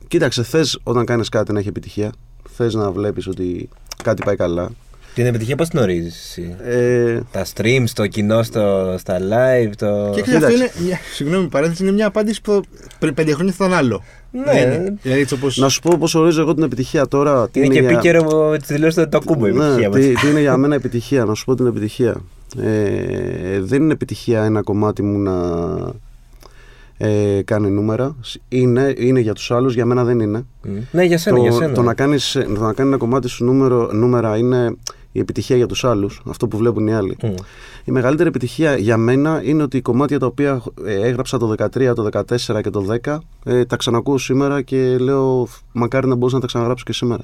Κοίταξε, 0.07 0.43
θες 0.43 0.79
όταν 0.83 1.05
κάνεις 1.05 1.29
κάτι 1.29 1.53
να 1.53 1.59
έχει 1.59 1.67
επιτυχία. 1.67 2.11
Θες 2.49 2.73
να 2.73 2.91
βλέπεις 2.91 3.27
ότι 3.27 3.69
κάτι 4.03 4.23
πάει 4.25 4.35
καλά. 4.35 4.69
Την 5.15 5.25
επιτυχία 5.25 5.55
πώς 5.55 5.69
την 5.69 5.79
ορίζεις 5.79 6.15
εσύ; 6.15 6.55
Ε, 6.63 7.19
Τα 7.31 7.45
streams, 7.55 7.83
το 7.93 8.07
κοινό 8.07 8.43
στο, 8.43 8.95
στα 8.97 9.17
live, 9.19 9.71
το. 9.77 10.11
Και 10.15 10.21
ξέρεις, 10.21 10.43
αυτό 10.43 10.53
κοίταξε. 10.55 10.73
είναι. 10.79 10.87
Μια, 10.87 10.97
συγγνώμη, 11.13 11.47
παρένθεση, 11.47 11.83
είναι 11.83 11.91
μια 11.91 12.07
απάντηση 12.07 12.41
που 12.41 12.61
πριν 12.99 13.13
πέντε 13.13 13.33
χρόνια 13.33 13.53
θα 13.53 13.65
ήταν 13.65 13.77
άλλο. 13.77 14.03
Ναι. 14.31 14.43
Δεν 14.43 14.71
είναι. 14.71 14.97
Δηλαδή 15.01 15.21
έτσι 15.21 15.33
όπως... 15.33 15.57
να 15.57 15.69
σου 15.69 15.81
πω 15.81 15.95
πώς 15.99 16.15
ορίζω 16.15 16.41
εγώ 16.41 16.53
την 16.53 16.63
επιτυχία 16.63 17.07
τώρα. 17.07 17.49
τι 17.49 17.59
Είναι 17.59 17.73
και 17.73 17.79
για- 17.79 17.89
επίκαιρο 17.89 18.47
με 18.49 18.57
τι 18.57 18.73
δηλώσει 18.73 19.01
του 19.03 19.09
το 19.09 19.17
ακούμε 19.23 19.49
η 19.49 19.51
Ναι, 19.51 19.63
επιτυχία 19.65 19.89
μας. 19.89 19.99
τι, 19.99 20.13
τι 20.13 20.27
είναι 20.29 20.39
για 20.39 20.57
μένα 20.61 20.75
επιτυχία, 20.75 21.25
να 21.25 21.33
σου 21.33 21.45
πω 21.45 21.55
την 21.55 21.65
επιτυχία. 21.65 22.15
Ε, 22.61 23.59
δεν 23.61 23.81
είναι 23.81 23.93
επιτυχία 23.93 24.43
ένα 24.43 24.61
κομμάτι 24.61 25.01
μου 25.03 25.19
να 25.19 25.33
ε, 26.97 27.41
κάνει 27.45 27.69
νούμερα. 27.69 28.15
Είναι, 28.49 28.93
είναι 28.97 29.19
για 29.19 29.33
τους 29.33 29.51
άλλους, 29.51 29.73
για 29.73 29.85
μένα 29.85 30.03
δεν 30.03 30.19
είναι. 30.19 30.45
Ναι, 30.91 31.03
για 31.03 31.17
σένα, 31.17 31.35
το, 31.35 31.41
για 31.41 31.51
σένα. 31.51 31.73
το, 31.73 31.81
να 31.81 31.93
κάνεις, 31.93 32.31
το 32.31 32.61
να 32.61 32.73
κάνει 32.73 32.89
ένα 32.89 32.97
κομμάτι 32.97 33.27
σου 33.27 33.45
νούμερο, 33.45 33.89
νούμερα 33.93 34.37
είναι 34.37 34.75
η 35.15 35.19
επιτυχία 35.19 35.55
για 35.55 35.65
τους 35.65 35.83
άλλους, 35.83 36.21
αυτό 36.29 36.47
που 36.47 36.57
βλέπουν 36.57 36.87
οι 36.87 36.93
άλλοι. 36.93 37.17
Μμ. 37.23 37.33
Η 37.83 37.91
μεγαλύτερη 37.91 38.29
επιτυχία 38.29 38.77
για 38.77 38.97
μένα 38.97 39.41
είναι 39.43 39.63
ότι 39.63 39.77
οι 39.77 39.81
κομμάτια 39.81 40.19
τα 40.19 40.25
οποία 40.25 40.63
ε, 40.85 40.93
έγραψα 40.93 41.37
το 41.37 41.55
13, 41.57 41.93
το 41.95 42.07
14 42.11 42.61
και 42.63 42.69
το 42.69 42.85
10 43.03 43.17
ε, 43.45 43.65
τα 43.65 43.75
ξανακούω 43.75 44.17
σήμερα 44.17 44.61
και 44.61 44.97
λέω 44.97 45.47
μακάρι 45.71 46.07
να 46.07 46.15
μπορούσα 46.15 46.35
να 46.35 46.41
τα 46.41 46.47
ξαναγράψω 46.47 46.83
και 46.85 46.93
σήμερα. 46.93 47.23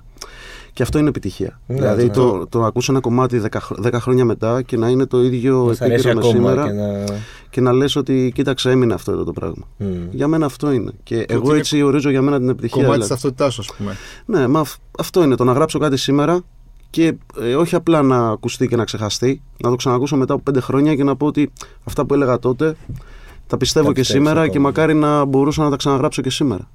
Και 0.73 0.83
αυτό 0.83 0.99
είναι 0.99 1.09
επιτυχία. 1.09 1.59
Ναι, 1.67 1.75
δηλαδή 1.75 2.03
ναι. 2.03 2.09
το, 2.09 2.47
το 2.49 2.59
να 2.59 2.67
ακούς 2.67 2.89
ένα 2.89 2.99
κομμάτι 2.99 3.41
10, 3.45 3.47
χρο- 3.61 3.79
10 3.87 3.93
χρόνια 3.93 4.25
μετά 4.25 4.61
και 4.61 4.77
να 4.77 4.87
είναι 4.89 5.05
το 5.05 5.21
ίδιο 5.23 5.63
Μας 5.65 5.81
αρέσει 5.81 6.09
επίκαιρο 6.09 6.13
με 6.13 6.27
ακόμα 6.27 6.33
σήμερα 6.33 6.63
και 6.63 7.13
και 7.49 7.61
να. 7.61 7.71
να... 7.71 7.77
λες 7.77 7.95
ότι 7.95 8.31
κοίταξε 8.35 8.69
έμεινε 8.71 8.93
αυτό 8.93 9.11
εδώ 9.11 9.23
το 9.23 9.31
πράγμα. 9.31 9.67
Μμ. 9.77 9.87
Για 10.11 10.27
μένα 10.27 10.45
αυτό 10.45 10.71
είναι. 10.71 10.91
Και 11.03 11.15
ότι 11.15 11.33
εγώ 11.33 11.49
είναι 11.49 11.57
έτσι 11.57 11.81
ορίζω 11.81 12.09
για 12.09 12.21
μένα 12.21 12.39
την 12.39 12.49
επιτυχία. 12.49 12.83
κομμάτι 12.83 12.99
της 12.99 13.07
δηλαδή. 13.07 13.21
ταυτότητά 13.21 13.49
σου, 13.49 13.61
ας 13.61 13.77
πούμε. 13.77 13.95
Ναι, 14.25 14.47
μα 14.47 14.59
αυ- 14.59 14.79
αυτό 14.99 15.23
είναι 15.23 15.35
το 15.35 15.43
να 15.43 15.51
γράψω 15.51 15.79
κάτι 15.79 15.97
σήμερα 15.97 16.41
και 16.89 17.17
ε, 17.39 17.55
όχι 17.55 17.75
απλά 17.75 18.01
να 18.01 18.29
ακουστεί 18.29 18.67
και 18.67 18.75
να 18.75 18.83
ξεχαστεί, 18.83 19.41
να 19.63 19.69
το 19.69 19.75
ξανακούσω 19.75 20.15
μετά 20.15 20.33
από 20.33 20.43
πέντε 20.43 20.59
χρόνια 20.59 20.95
και 20.95 21.03
να 21.03 21.15
πω 21.15 21.25
ότι 21.25 21.51
αυτά 21.83 22.05
που 22.05 22.13
έλεγα 22.13 22.39
τότε 22.39 22.75
τα 23.47 23.57
πιστεύω 23.57 23.87
Τα 23.87 23.93
και 23.93 23.99
πιστεύεις 23.99 24.25
σήμερα 24.27 24.41
ακόμα. 24.41 24.53
και 24.53 24.59
μακάρι 24.59 24.93
να 24.93 25.25
μπορούσα 25.25 25.63
να 25.63 25.69
τα 25.69 25.75
ξαναγράψω 25.75 26.21
και 26.21 26.29
σήμερα. 26.29 26.69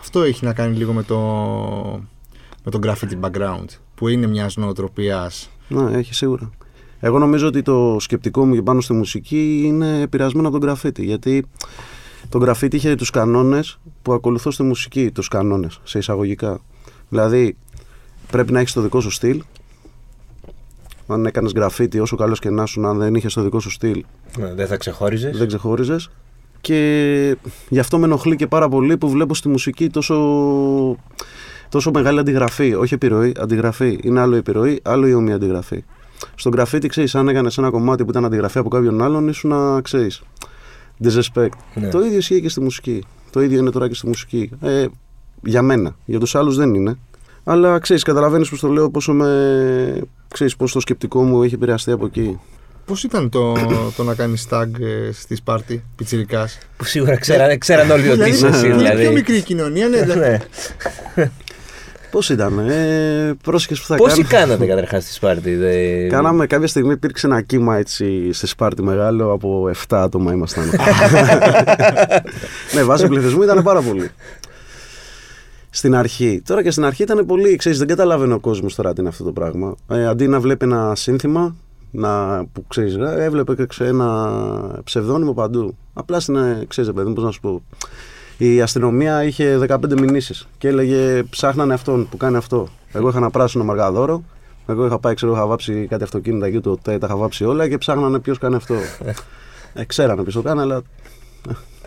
Αυτό 0.00 0.22
έχει 0.22 0.44
να 0.44 0.52
κάνει 0.52 0.76
λίγο 0.76 0.92
με 0.92 1.02
το, 1.02 1.18
με 2.64 2.70
το 2.70 2.78
graffiti 2.82 3.20
background, 3.20 3.66
που 3.94 4.08
είναι 4.08 4.26
μια 4.26 4.50
νοοτροπίας. 4.56 5.50
Ναι, 5.68 5.98
έχει 5.98 6.14
σίγουρα. 6.14 6.50
Εγώ 7.00 7.18
νομίζω 7.18 7.46
ότι 7.46 7.62
το 7.62 7.96
σκεπτικό 8.00 8.46
μου 8.46 8.62
πάνω 8.62 8.80
στη 8.80 8.92
μουσική 8.92 9.62
είναι 9.64 10.00
επηρεασμένο 10.00 10.48
από 10.48 10.58
τον 10.58 10.68
γραφίτι. 10.68 11.04
Γιατί 11.04 11.46
το 12.28 12.38
γραφίτι 12.38 12.76
είχε 12.76 12.94
τους 12.94 13.10
κανόνες 13.10 13.78
που 14.02 14.12
ακολουθώ 14.12 14.50
στη 14.50 14.62
μουσική, 14.62 15.10
τους 15.10 15.28
κανόνες, 15.28 15.80
σε 15.84 15.98
εισαγωγικά. 15.98 16.60
Δηλαδή, 17.08 17.56
πρέπει 18.30 18.52
να 18.52 18.60
έχεις 18.60 18.72
το 18.72 18.80
δικό 18.80 19.00
σου 19.00 19.10
στυλ. 19.10 19.42
Αν 21.06 21.26
έκανες 21.26 21.52
γραφίτι, 21.52 22.00
όσο 22.00 22.16
καλός 22.16 22.38
και 22.38 22.50
να 22.50 22.66
σου, 22.66 22.86
αν 22.86 22.98
δεν 22.98 23.14
είχες 23.14 23.34
το 23.34 23.42
δικό 23.42 23.60
σου 23.60 23.70
στυλ, 23.70 24.04
Ναι, 24.38 24.54
δεν 24.54 24.66
θα 24.66 24.76
ξεχώριζες. 24.76 25.38
δεν 25.38 25.46
ξεχώριζες. 25.46 26.10
Και 26.60 27.36
γι' 27.68 27.78
αυτό 27.78 27.98
με 27.98 28.04
ενοχλεί 28.04 28.36
και 28.36 28.46
πάρα 28.46 28.68
πολύ 28.68 28.96
που 28.96 29.08
βλέπω 29.10 29.34
στη 29.34 29.48
μουσική 29.48 29.88
τόσο, 29.90 30.16
τόσο 31.68 31.90
μεγάλη 31.94 32.18
αντιγραφή. 32.18 32.74
Όχι 32.74 32.94
επιρροή, 32.94 33.32
αντιγραφή. 33.40 33.98
Είναι 34.02 34.20
άλλο 34.20 34.34
η 34.34 34.38
επιρροή, 34.38 34.80
άλλο 34.82 35.06
η 35.06 35.14
ομοία 35.14 35.34
αντιγραφή. 35.34 35.84
Στον 36.34 36.52
γραφίτι, 36.52 36.88
ξέρεις, 36.88 37.14
αν 37.14 37.28
έκανες 37.28 37.58
ένα 37.58 37.70
κομμάτι 37.70 38.04
που 38.04 38.10
ήταν 38.10 38.24
αντιγραφή 38.24 38.58
από 38.58 38.68
κάποιον 38.68 39.02
άλλον, 39.02 39.28
ήσουν 39.28 39.50
να 39.50 39.80
ξέρεις. 39.80 40.22
Disrespect. 41.04 41.48
Ναι. 41.74 41.88
Το 41.88 42.00
ίδιο 42.00 42.18
ισχύει 42.18 42.40
και 42.40 42.48
στη 42.48 42.60
μουσική. 42.60 43.04
Το 43.30 43.40
ίδιο 43.42 43.58
είναι 43.58 43.70
τώρα 43.70 43.88
και 43.88 43.94
στη 43.94 44.06
μουσική. 44.06 44.50
Ε, 44.60 44.86
για 45.44 45.62
μένα. 45.62 45.96
Για 46.04 46.18
τους 46.20 46.34
άλλους 46.34 46.56
δεν 46.56 46.74
είναι. 46.74 46.98
Αλλά 47.50 47.78
ξέρεις, 47.78 48.02
καταλαβαίνεις 48.02 48.48
πώ 48.48 48.58
το 48.58 48.68
λέω, 48.68 48.90
πόσο 48.90 49.12
με. 49.12 50.02
ξέρεις, 50.32 50.56
πώ 50.56 50.70
το 50.70 50.80
σκεπτικό 50.80 51.22
μου 51.22 51.42
έχει 51.42 51.54
επηρεαστεί 51.54 51.90
από 51.90 52.06
εκεί. 52.06 52.38
Πώς 52.84 53.04
ήταν 53.04 53.28
το, 53.30 53.52
το 53.96 54.02
να 54.02 54.14
κάνεις 54.14 54.46
tag 54.50 54.66
ε, 54.80 55.12
στη 55.12 55.34
Σπάρτη, 55.36 55.84
πιτσιρικάς; 55.96 56.58
Που 56.76 56.84
σίγουρα 56.84 57.16
ξέραν, 57.18 57.58
ξέραν 57.58 57.90
όλοι 57.90 58.10
ότι 58.10 58.28
είσαι 58.28 58.46
εσύ. 58.46 58.66
Είναι 58.66 58.76
Δηλαδή. 58.76 59.02
πιο 59.02 59.12
μικρή 59.12 59.36
η 59.36 59.42
κοινωνία, 59.42 59.88
ναι. 59.88 60.02
δηλαδή. 60.02 60.38
Ναι. 61.14 61.30
Πώς 62.10 62.28
ήταν, 62.28 62.58
ε, 62.58 63.34
πρόσεχες 63.42 63.80
που 63.80 63.86
θα 63.86 63.96
Πόσοι 63.96 64.22
κάνω. 64.24 64.44
κάνατε 64.44 64.66
καταρχάς 64.66 65.02
στη 65.02 65.12
Σπάρτη. 65.12 65.54
δε- 65.54 66.06
Κάναμε 66.06 66.46
κάποια 66.46 66.66
στιγμή 66.66 66.92
υπήρξε 66.92 67.26
ένα 67.26 67.42
κύμα 67.42 67.76
έτσι 67.76 68.32
σε 68.32 68.46
Σπάρτη 68.46 68.82
μεγάλο 68.82 69.32
από 69.32 69.70
7 69.88 69.96
άτομα 69.96 70.32
ήμασταν. 70.32 70.64
ναι, 72.74 72.82
βάσει 72.82 73.08
πληθυσμού 73.08 73.42
ήταν 73.42 73.62
πάρα 73.62 73.80
πολύ. 73.80 74.10
Στην 75.70 75.94
αρχή. 75.94 76.42
Τώρα 76.46 76.62
και 76.62 76.70
στην 76.70 76.84
αρχή 76.84 77.02
ήταν 77.02 77.26
πολύ, 77.26 77.56
ξέρεις, 77.56 77.78
δεν 77.78 77.86
καταλάβαινε 77.86 78.34
ο 78.34 78.38
κόσμος 78.40 78.74
τώρα 78.74 78.92
τι 78.92 79.00
είναι 79.00 79.08
αυτό 79.08 79.24
το 79.24 79.32
πράγμα. 79.32 79.74
Ε, 79.88 80.06
αντί 80.06 80.28
να 80.28 80.40
βλέπει 80.40 80.64
ένα 80.64 80.94
σύνθημα, 80.94 81.56
να, 81.90 82.44
που 82.52 82.64
ξέρεις, 82.68 82.94
ε, 82.96 83.14
έβλεπε 83.24 83.54
και 83.54 83.66
ξέ- 83.66 83.88
ένα 83.88 84.80
ψευδόνυμο 84.84 85.32
παντού. 85.32 85.76
Απλά 85.92 86.20
στην, 86.20 86.36
ε, 86.36 86.64
ξέρεις, 86.68 86.90
ρε 86.90 86.96
παιδί 86.96 87.08
μου, 87.08 87.14
πώς 87.14 87.24
να 87.24 87.30
σου 87.30 87.40
πω. 87.40 87.62
Η 88.38 88.60
αστυνομία 88.62 89.24
είχε 89.24 89.58
15 89.58 90.00
μηνύσεις 90.00 90.48
και 90.58 90.68
έλεγε 90.68 91.22
ψάχνανε 91.22 91.74
αυτόν 91.74 92.08
που 92.10 92.16
κάνει 92.16 92.36
αυτό. 92.36 92.68
Εγώ 92.92 93.08
είχα 93.08 93.18
ένα 93.18 93.30
πράσινο 93.30 93.64
μαργαδόρο. 93.64 94.22
Εγώ 94.66 94.86
είχα 94.86 94.98
πάει, 94.98 95.14
ξέρω, 95.14 95.32
είχα 95.32 95.46
βάψει 95.46 95.86
κάτι 95.90 96.02
αυτοκίνητα 96.02 96.46
εκεί 96.46 96.60
του 96.60 96.70
ΟΤΕ, 96.70 96.98
τα 96.98 97.06
είχα 97.06 97.16
βάψει 97.16 97.44
όλα 97.44 97.68
και 97.68 97.78
ψάχνανε 97.78 98.18
ποιος 98.18 98.38
κάνει 98.38 98.54
αυτό. 98.54 98.74
ε, 99.74 99.84
ξέρανε 99.84 100.22
ποιος 100.22 100.34
το 100.34 100.42
κάνει, 100.42 100.60
αλλά. 100.60 100.82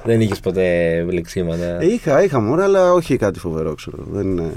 Δεν 0.06 0.22
είχες 0.22 0.40
ποτέ 0.40 1.02
λεξίματα. 1.12 1.82
Ε, 1.82 1.86
είχα, 1.86 2.24
είχα 2.24 2.40
μωρέ, 2.40 2.64
αλλά 2.64 2.92
όχι 2.94 3.18
κάτι 3.18 3.40
φοβερό, 3.40 3.74
ξέρω. 3.76 3.98
Δεν 4.12 4.28
είναι... 4.32 4.52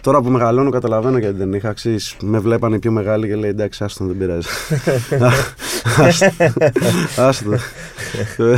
Τώρα 0.00 0.20
που 0.20 0.28
μεγαλώνω, 0.30 0.70
καταλαβαίνω 0.70 1.18
γιατί 1.18 1.36
δεν 1.36 1.52
είχα. 1.52 1.72
Ξέρεις, 1.72 2.16
με 2.22 2.38
βλέπανε 2.38 2.76
οι 2.76 2.78
πιο 2.78 2.90
μεγάλοι 2.90 3.26
και 3.28 3.34
λέει 3.36 3.50
εντάξει, 3.50 3.84
άστον 3.84 4.06
δεν 4.06 4.16
πειράζει. 4.18 4.48
Άστο. 5.98 6.30
Άστο. 7.16 7.50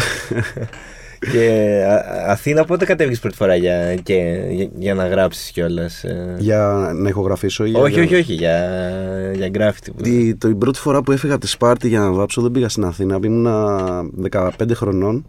Και 1.32 1.82
Α- 1.90 2.30
Αθήνα 2.30 2.64
πότε 2.64 2.84
κατέβηκες 2.84 3.20
πρώτη 3.20 3.36
φορά 3.36 3.54
για, 3.54 3.94
και, 3.94 4.14
για, 4.50 4.68
για 4.78 4.94
να 4.94 5.06
γράψεις 5.06 5.50
κιόλας. 5.50 6.04
για 6.38 6.90
να 6.94 7.08
ηχογραφήσω 7.08 7.64
ή 7.64 7.68
για- 7.70 7.80
όχι, 7.80 8.00
όχι, 8.00 8.14
όχι, 8.14 8.32
για, 8.32 8.70
για 9.34 9.48
γκράφιτι. 9.48 9.90
που- 9.90 10.02
Τη, 10.02 10.34
το, 10.34 10.48
η 10.48 10.54
πρώτη 10.54 10.78
φορά 10.78 11.02
που 11.02 11.12
έφυγα 11.12 11.32
από 11.32 11.42
τη 11.42 11.48
Σπάρτη 11.48 11.88
για 11.88 11.98
να 12.00 12.10
βάψω 12.12 12.42
δεν 12.42 12.50
πήγα 12.50 12.68
στην 12.68 12.84
Αθήνα. 12.84 13.18
Ήμουνα 13.24 13.76
15 14.30 14.50
χρονών. 14.74 15.26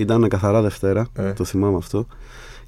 Ήταν 0.00 0.28
καθαρά 0.28 0.62
Δευτέρα, 0.62 1.06
Ε. 1.14 1.32
το 1.32 1.44
θυμάμαι 1.44 1.76
αυτό. 1.76 2.06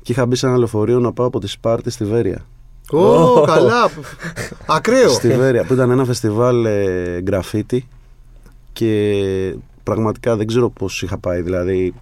Και 0.03 0.13
είχα 0.13 0.27
μπει 0.27 0.37
σε 0.37 0.47
ένα 0.47 0.57
λεωφορείο 0.57 0.99
να 1.01 1.13
πάω 1.13 1.27
από 1.27 1.39
τη 1.41 1.47
Σπάρτη 1.47 1.91
στη 1.91 2.05
Βέρεια. 2.05 2.45
Ω, 2.91 3.41
καλά. 3.41 3.91
Ακραίο. 4.67 5.09
Στη 5.09 5.29
Βέρεια, 5.37 5.65
που 5.65 5.73
ήταν 5.73 5.91
ένα 5.91 6.05
φεστιβάλ 6.05 6.65
ε, 6.65 7.21
γκραφίτι. 7.23 7.89
Και 8.73 9.55
πραγματικά 9.83 10.37
δεν 10.37 10.47
ξέρω 10.47 10.71
πώς 10.71 11.03
είχα 11.03 11.19
πάει. 11.19 11.43
Δηλαδή, 11.43 11.95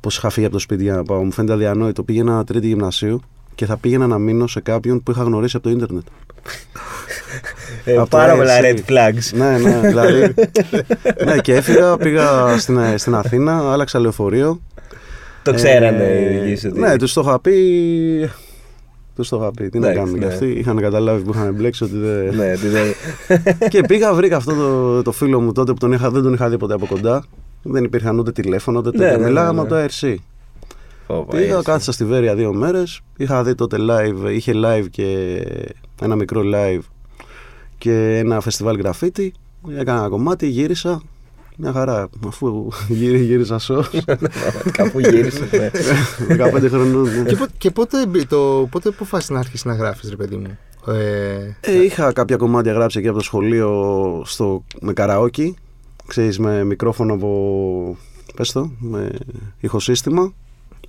πώς 0.00 0.16
είχα 0.16 0.30
φύγει 0.30 0.46
από 0.46 0.54
το 0.54 0.60
σπίτι 0.60 0.82
για 0.82 0.94
να 0.94 1.02
πάω. 1.02 1.22
Μου 1.24 1.32
φαίνεται 1.32 1.52
αδιανόητο. 1.54 2.02
Πήγαινα 2.02 2.44
τρίτη 2.44 2.66
γυμνασίου 2.66 3.20
και 3.54 3.66
θα 3.66 3.76
πήγαινα 3.76 4.06
να 4.06 4.18
μείνω 4.18 4.46
σε 4.46 4.60
κάποιον 4.60 5.02
που 5.02 5.10
είχα 5.10 5.22
γνωρίσει 5.22 5.56
από 5.56 5.64
το 5.64 5.70
ίντερνετ. 5.70 6.06
Ε, 7.84 7.92
από 7.96 8.10
το 8.10 8.16
πάρα 8.16 8.34
πολλά 8.36 8.52
IRC. 8.60 8.64
red 8.64 8.78
flags. 8.90 9.32
ναι, 9.34 9.58
ναι, 9.58 9.80
δηλαδή. 9.88 10.34
ναι, 11.24 11.38
και 11.38 11.54
έφυγα, 11.54 11.96
πήγα 11.96 12.58
στην, 12.58 12.80
στην 12.98 13.14
Αθήνα, 13.14 13.72
άλλαξα 13.72 13.98
λεωφορείο. 13.98 14.60
Το 15.42 15.54
ξέρανε 15.54 16.04
Ε, 16.04 16.34
οι 16.34 16.38
δικοί 16.38 16.60
σου. 16.60 16.68
ότι- 16.70 16.80
Ναι, 16.80 16.96
τους 16.96 17.12
το 17.12 17.20
είχα 17.20 17.40
πει. 17.40 18.30
Τους 19.16 19.28
το 19.28 19.36
είχα 19.36 19.50
πει. 19.50 19.68
Τι 19.68 19.78
να 19.78 19.88
Εντάξει, 19.88 20.04
κάνουν 20.04 20.20
κι 20.20 20.26
ναι. 20.26 20.32
αυτοί. 20.32 20.46
Είχαν 20.58 20.76
καταλάβει 20.80 21.22
που 21.22 21.30
είχαν 21.34 21.54
μπλέξει 21.54 21.84
ότι 21.84 21.96
δεν. 21.96 22.34
Ναι, 22.36 22.52
ότι 22.52 22.66
δεν- 22.68 22.94
και 23.72 23.80
πήγα, 23.80 24.14
βρήκα 24.14 24.36
αυτό 24.36 24.54
το, 24.54 25.02
το 25.02 25.12
φίλο 25.12 25.40
μου 25.40 25.52
τότε 25.52 25.72
που 25.72 25.78
τον 25.78 25.92
είχα, 25.92 26.10
δεν 26.10 26.22
τον 26.22 26.32
είχα 26.34 26.48
δει 26.48 26.56
ποτέ 26.58 26.74
από 26.74 26.86
κοντά. 26.86 27.24
Δεν 27.62 27.84
υπήρχαν 27.84 28.18
ούτε 28.18 28.32
τηλέφωνο, 28.32 28.78
ούτε 28.78 28.90
Ναι, 28.90 28.96
τέτοια. 28.96 29.10
ναι, 29.16 29.22
ναι, 29.22 29.28
Μιλάγαμε 29.28 29.52
ναι. 29.54 29.60
από 29.60 29.68
το 29.68 29.76
ARC. 29.76 30.14
Πω, 31.06 31.14
πω, 31.16 31.26
Πήγα, 31.36 31.52
έτσι. 31.52 31.62
κάθισα 31.64 31.92
στη 31.92 32.04
Βέρεια 32.04 32.34
δύο 32.34 32.52
μέρες. 32.52 33.00
Είχα 33.16 33.42
δει 33.42 33.54
τότε 33.54 33.76
live, 33.80 34.30
είχε 34.30 34.52
live 34.64 34.84
και 34.90 35.06
ένα 36.02 36.14
μικρό 36.16 36.42
live 36.54 36.80
και 37.80 38.18
ένα 38.18 38.40
φεστιβάλ 38.40 38.76
γραφίτι. 38.76 39.32
Έκανα 39.76 39.98
ένα 39.98 40.08
κομμάτι, 40.08 40.46
γύρισα. 40.46 41.02
Μια 41.56 41.72
χαρά. 41.72 42.08
Αφού 42.26 42.68
γύρι, 42.88 43.18
γύρισα 43.24 43.58
σο. 43.58 43.84
Κάπου 44.78 45.00
γύρισε. 45.00 45.48
ναι. 45.52 45.70
15 46.64 46.68
χρονών. 46.68 47.02
ναι. 47.02 47.22
και, 47.30 47.36
πότε, 47.36 47.52
και 47.58 47.70
πότε, 47.70 48.06
μπη- 48.06 48.28
το, 48.28 48.68
πότε 48.70 48.88
αποφάσισε 48.88 49.32
να 49.32 49.38
αρχίσει 49.38 49.68
να 49.68 49.74
γράφεις, 49.74 50.10
ρε 50.10 50.16
παιδί 50.16 50.36
μου; 50.36 50.58
Ε, 50.86 51.56
Ε, 51.60 51.82
είχα 51.84 52.12
κάποια 52.12 52.36
κομμάτια 52.36 52.72
γράψει 52.72 52.98
εκεί 52.98 53.08
από 53.08 53.16
το 53.18 53.24
σχολείο 53.24 54.22
στο, 54.24 54.64
με 54.80 54.92
καραόκι. 54.92 55.54
Ξέρεις, 56.06 56.38
με 56.38 56.64
μικρόφωνο 56.64 57.14
από... 57.14 57.96
Πες 58.36 58.52
το, 58.52 58.70
με 58.78 59.10
ηχοσύστημα. 59.60 60.32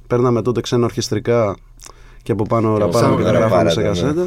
Παίρναμε 0.07 0.41
τότε 0.41 0.61
ξένα 0.61 0.83
ορχιστρικά 0.85 1.57
και 2.23 2.31
από 2.31 2.43
πάνω 2.43 2.73
Και 2.73 2.79
ραπάραμε 2.79 3.15
και 3.15 3.21
τα 3.23 3.27
σαν 3.29 3.37
γράφαμε 3.39 3.69
σε 3.69 3.81
γραφάρα, 3.81 4.13
ναι. 4.13 4.25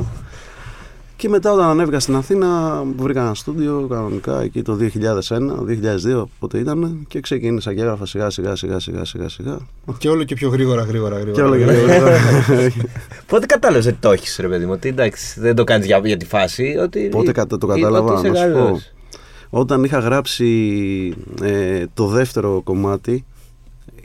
Κασέτα. 1.28 1.38
Και 1.40 1.48
μετά 1.48 1.52
όταν 1.52 1.68
ανέβηκα 1.68 2.00
στην 2.00 2.14
Αθήνα 2.16 2.82
βρήκα 2.96 3.20
ένα 3.20 3.34
στούντιο 3.34 3.86
κανονικά 3.90 4.40
εκεί 4.40 4.62
το 4.62 4.78
2001-2002 6.18 6.24
πότε 6.38 6.58
ήταν 6.58 7.04
και 7.08 7.20
ξεκίνησα 7.20 7.74
και 7.74 7.80
έγραφα 7.80 8.06
σιγά 8.06 8.30
σιγά 8.30 8.54
σιγά 8.56 8.78
σιγά 8.78 9.04
σιγά 9.04 9.28
σιγά 9.28 9.58
και 9.98 10.08
όλο 10.08 10.24
και 10.24 10.34
πιο 10.34 10.48
γρήγορα, 10.48 10.82
γρήγορα, 10.82 11.18
γρήγορα. 11.18 11.34
και 11.34 11.42
όλο 11.42 11.56
και 11.56 11.64
λίγο. 11.64 11.96
Πότε 13.30 13.46
κατάλαβες 13.46 13.86
ότι 13.86 13.96
το 14.00 14.10
έχεις, 14.10 14.36
ρε 14.40 14.48
παιδί 14.48 14.64
μου. 14.64 14.72
Ότι 14.72 14.88
εντάξει, 14.88 15.40
δεν 15.40 15.54
το 15.54 15.64
κάνεις 15.64 15.86
για, 15.86 16.00
για 16.04 16.16
τη 16.16 16.24
φάση. 16.24 16.76
Ότι, 16.82 17.08
Πότε 17.10 17.32
κατα- 17.32 17.58
το 17.58 17.66
ότι 17.66 17.80
κατάλαβα, 17.80 18.14
είσαι 18.14 18.28
να 18.28 18.34
σου 18.34 18.44
πω. 18.52 18.58
καλός. 18.58 18.92
Όταν 19.50 19.84
είχα 19.84 19.98
γράψει 19.98 21.14
ε, 21.42 21.84
το 21.94 22.06
δεύτερο 22.06 22.60
κομμάτι 22.64 23.24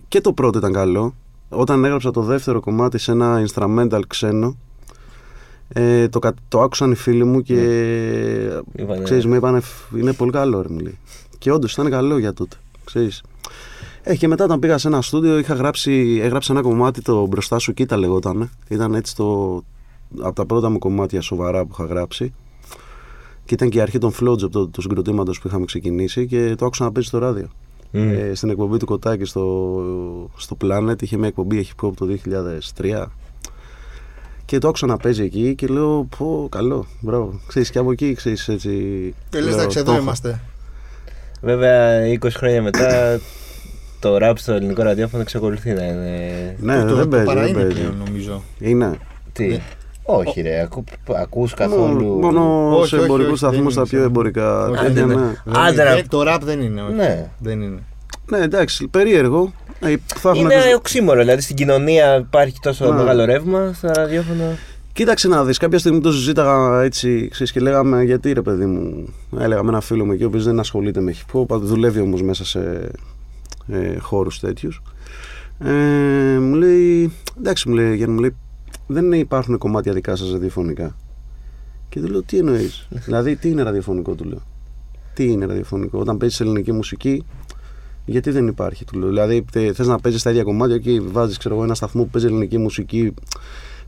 και 0.08 0.22
το 0.22 0.34
πρώτο 0.34 0.58
ήταν 0.58 0.74
καλό 0.74 1.16
όταν 1.50 1.86
έγραψα 1.86 2.12
το 2.12 2.22
δεύτερο 2.22 2.60
κομμάτι 2.60 2.98
σε 2.98 3.12
ένα 3.12 3.44
instrumental 3.48 4.02
ξένο 4.08 4.58
ε, 5.74 6.08
το, 6.08 6.20
κα- 6.20 6.34
το 6.48 6.62
άκουσαν 6.62 6.92
οι 6.92 6.96
φίλοι 6.96 7.24
μου 7.24 7.42
και 7.42 7.54
Είπανε- 8.76 9.04
ξέρεις 9.04 9.26
μου 9.26 9.34
είπανε 9.36 9.60
«Φ, 9.60 9.92
είναι 9.98 10.14
πολύ 10.14 10.32
καλό 10.32 10.62
ρε 10.62 10.70
μου 10.70 10.80
λέει 10.80 10.98
και 11.38 11.52
όντως 11.52 11.74
ήταν 11.74 11.90
καλό 11.90 12.18
για 12.18 12.34
τότε 12.34 12.56
ξέρεις. 12.84 13.24
Ε, 14.04 14.16
και 14.16 14.28
μετά 14.28 14.44
όταν 14.44 14.60
πήγα 14.60 14.78
σε 14.78 14.88
ένα 14.88 15.02
στούντιο 15.02 15.38
είχα 15.38 15.54
γράψει, 15.54 16.20
έγραψα 16.22 16.54
ένα 16.54 16.62
κομμάτι 16.62 17.02
το 17.02 17.26
μπροστά 17.28 17.60
σου 17.60 17.74
κοίτα 17.74 17.98
λεγόταν 17.98 18.50
ήταν 18.68 18.94
έτσι 18.94 19.16
το 19.16 19.56
από 20.20 20.36
τα 20.36 20.46
πρώτα 20.46 20.70
μου 20.70 20.78
κομμάτια 20.80 21.22
σοβαρά 21.22 21.66
που 21.66 21.70
είχα 21.74 21.86
γράψει. 21.86 22.34
Και 23.46 23.54
ήταν 23.54 23.70
και 23.70 23.78
η 23.78 23.82
αρχή 23.82 23.98
των 23.98 24.12
flowjob 24.22 24.52
του, 24.52 24.70
του 24.70 24.82
συγκροτήματος 24.82 25.40
που 25.40 25.48
είχαμε 25.48 25.66
ξεκινήσει 25.66 26.28
και 26.28 26.56
το 26.58 26.66
άκουσα 26.66 26.84
να 26.84 26.92
παίζει 26.92 27.08
στο 27.08 27.18
ράδιο. 27.18 27.48
Μμ. 27.92 28.10
ε, 28.10 28.32
στην 28.36 28.50
εκπομπή 28.50 28.78
του 28.78 28.86
Κοτάκη 28.86 29.26
στο, 29.26 29.84
στο 30.38 30.58
Planet 30.62 31.02
είχε 31.02 31.18
μια 31.18 31.28
εκπομπή 31.28 31.68
hip 31.78 31.88
hop 31.88 31.92
το 31.96 32.08
2003 32.82 33.06
και 34.50 34.58
το 34.58 34.68
άκουσα 34.68 34.86
να 34.86 34.98
παίζει 34.98 35.24
εκεί 35.24 35.56
και 35.56 35.68
λέω 35.68 36.08
πω 36.18 36.48
καλό, 36.51 36.86
μπράβο 37.00 37.39
ξέρεις 37.48 37.70
και 37.70 37.79
από 37.79 37.91
εκεί 37.91 38.13
ξέρεις 38.13 38.48
έτσι 38.48 38.70
Ε, 39.34 39.38
λες, 39.39 39.46
λέω, 39.46 39.53
εντάξει, 39.53 39.75
το 39.75 39.79
εδώ 39.82 39.91
έχω. 39.91 40.01
είμαστε. 40.01 40.39
Βέβαια, 41.41 42.00
20 42.22 42.27
χρόνια 42.36 42.62
μετά 42.62 43.20
το 44.00 44.18
ραπ 44.18 44.38
στο 44.38 44.53
ελληνικό 44.53 44.84
ραδιόφωνο 44.84 45.22
εξακολουθεί 45.22 45.74
να 45.74 45.84
είναι. 45.84 46.56
ναι 46.60 46.82
το, 46.82 46.88
το, 46.88 46.96
δεν 46.96 47.03
το 47.03 47.10
παίζει, 47.10 47.25
παρά 47.25 47.41
δεν 47.41 47.50
είναι 47.50 47.62
παίζει 47.62 47.77
πλέον, 47.79 47.96
νομίζω. 48.08 48.44
είναι 48.60 48.98
Τι; 49.34 49.48
Ναι. 49.48 49.62
Όχι, 50.03 50.41
ρε. 50.41 50.62
Ακού, 50.62 50.84
ακούς 51.15 51.53
καθόλου. 51.53 52.06
μόνο, 52.06 52.32
μόνο 52.32 52.77
Όχι, 52.77 52.88
σε 52.88 52.96
όχι, 52.96 53.03
εμπορικού 53.03 53.29
όχι, 53.29 53.38
σταθμού 53.38 53.62
δεν 53.62 53.72
στα 53.72 53.79
είναι 53.79 53.89
πιο 53.89 53.98
σαν- 54.00 54.08
εμπορικά 54.08 54.65
Όχι, 54.68 54.82
τέτοια, 54.84 54.94
δεν 54.94 55.03
είναι. 55.03 55.15
ναι. 55.25 55.34
Δεν 55.46 55.56
Άντε, 55.58 55.72
είναι. 55.82 55.84
ρε. 55.94 56.00
Ε, 56.00 56.03
το 56.10 56.24
rap 56.27 56.39
δεν 56.44 56.62
είναι. 56.62 56.82
όχι. 56.82 56.94
Ναι. 56.94 57.29
Δεν 57.39 57.62
είναι. 57.62 57.79
ναι 58.25 58.38
εντάξει 58.38 58.88
περίεργο 58.88 59.53
ε, 59.69 59.69
θα 60.06 60.30
έχουν 60.30 60.42
Είναι 60.42 60.54
τους- 60.64 60.74
οξύμορο. 60.74 61.20
Δηλαδή 61.20 61.42
στην 61.42 61.56
κοινωνία 61.56 62.16
υπάρχει 62.18 62.58
τόσο 62.62 62.86
Ναι. 62.86 62.96
μεγάλο 62.96 63.26
ρεύμα 63.26 63.74
στα 63.74 63.92
ραδιόφωνα. 63.94 64.58
Κοίταξε 64.94 65.28
να 65.28 65.44
δεις, 65.46 65.58
κάποια 65.58 65.80
στιγμή 65.80 66.00
το 66.02 66.12
συζήταγα 66.12 66.82
έτσι 66.82 67.28
ξέρεις, 67.32 67.52
και 67.52 67.60
λέγαμε 67.60 68.04
γιατί 68.04 68.34
ρε 68.34 68.42
παιδί 68.42 68.66
μου. 68.66 69.14
Έλεγα 69.40 69.64
με 69.64 69.70
ένα 69.70 69.82
φίλο 69.82 70.06
μου 70.06 70.12
εκεί, 70.12 70.24
ο 70.24 70.28
οποίος 70.28 70.44
δεν 70.44 70.60
ασχολείται 70.60 71.02
με 71.02 71.16
hip 71.32 71.40
hop, 71.42 71.60
δουλεύει 71.62 72.00
όμως 72.00 72.22
μέσα 72.22 72.46
σε 72.46 72.92
ε, 73.68 73.98
χώρους 74.00 74.40
τέτοιους. 74.40 74.82
Ε, 75.60 75.70
μου 76.40 76.54
λέει, 76.54 77.12
εντάξει 77.38 77.70
μου 77.70 77.76
λέει, 77.76 77.96
Γιάννη, 77.96 78.14
μου 78.16 78.22
λέει, 78.22 78.36
δεν 78.88 79.12
υπάρχουν 79.12 79.58
κομμάτια 79.58 79.94
δικά 79.94 80.16
σας 80.16 80.32
ραδιοφωνικά. 80.32 80.96
Και 81.90 82.00
του 82.00 82.08
λέω, 82.08 82.24
τι 82.24 82.38
εννοείς, 82.38 82.88
δηλαδή 83.06 83.36
τι 83.36 83.50
είναι 83.50 83.62
ραδιοφωνικό, 83.64 84.14
του 84.14 84.24
λέω. 84.24 84.42
Τι 85.14 85.32
είναι 85.32 85.46
ραδιοφωνικό, 85.46 86.00
όταν 86.00 86.18
παίζεις 86.18 86.40
ελληνική 86.40 86.72
μουσική, 86.72 87.26
γιατί 88.10 88.32
δεν 88.32 88.48
υπάρχει, 88.48 88.86
του 88.86 89.00
λέω. 89.00 89.08
Δηλαδή, 89.08 89.46
θες 89.74 89.88
να 89.88 90.00
παίζεις 90.00 90.22
τα 90.24 90.30
ίδια 90.30 90.44
κομμάτια 90.44 90.78
και 90.78 91.01
βάζεις, 91.01 91.38
ξέρω 91.38 91.56
εγώ, 91.56 91.63
ένα 91.63 91.75
σταθμό 91.75 92.04
που 92.04 92.10
παίζει 92.10 92.28
ελληνική 92.28 92.58
μουσική 92.58 93.13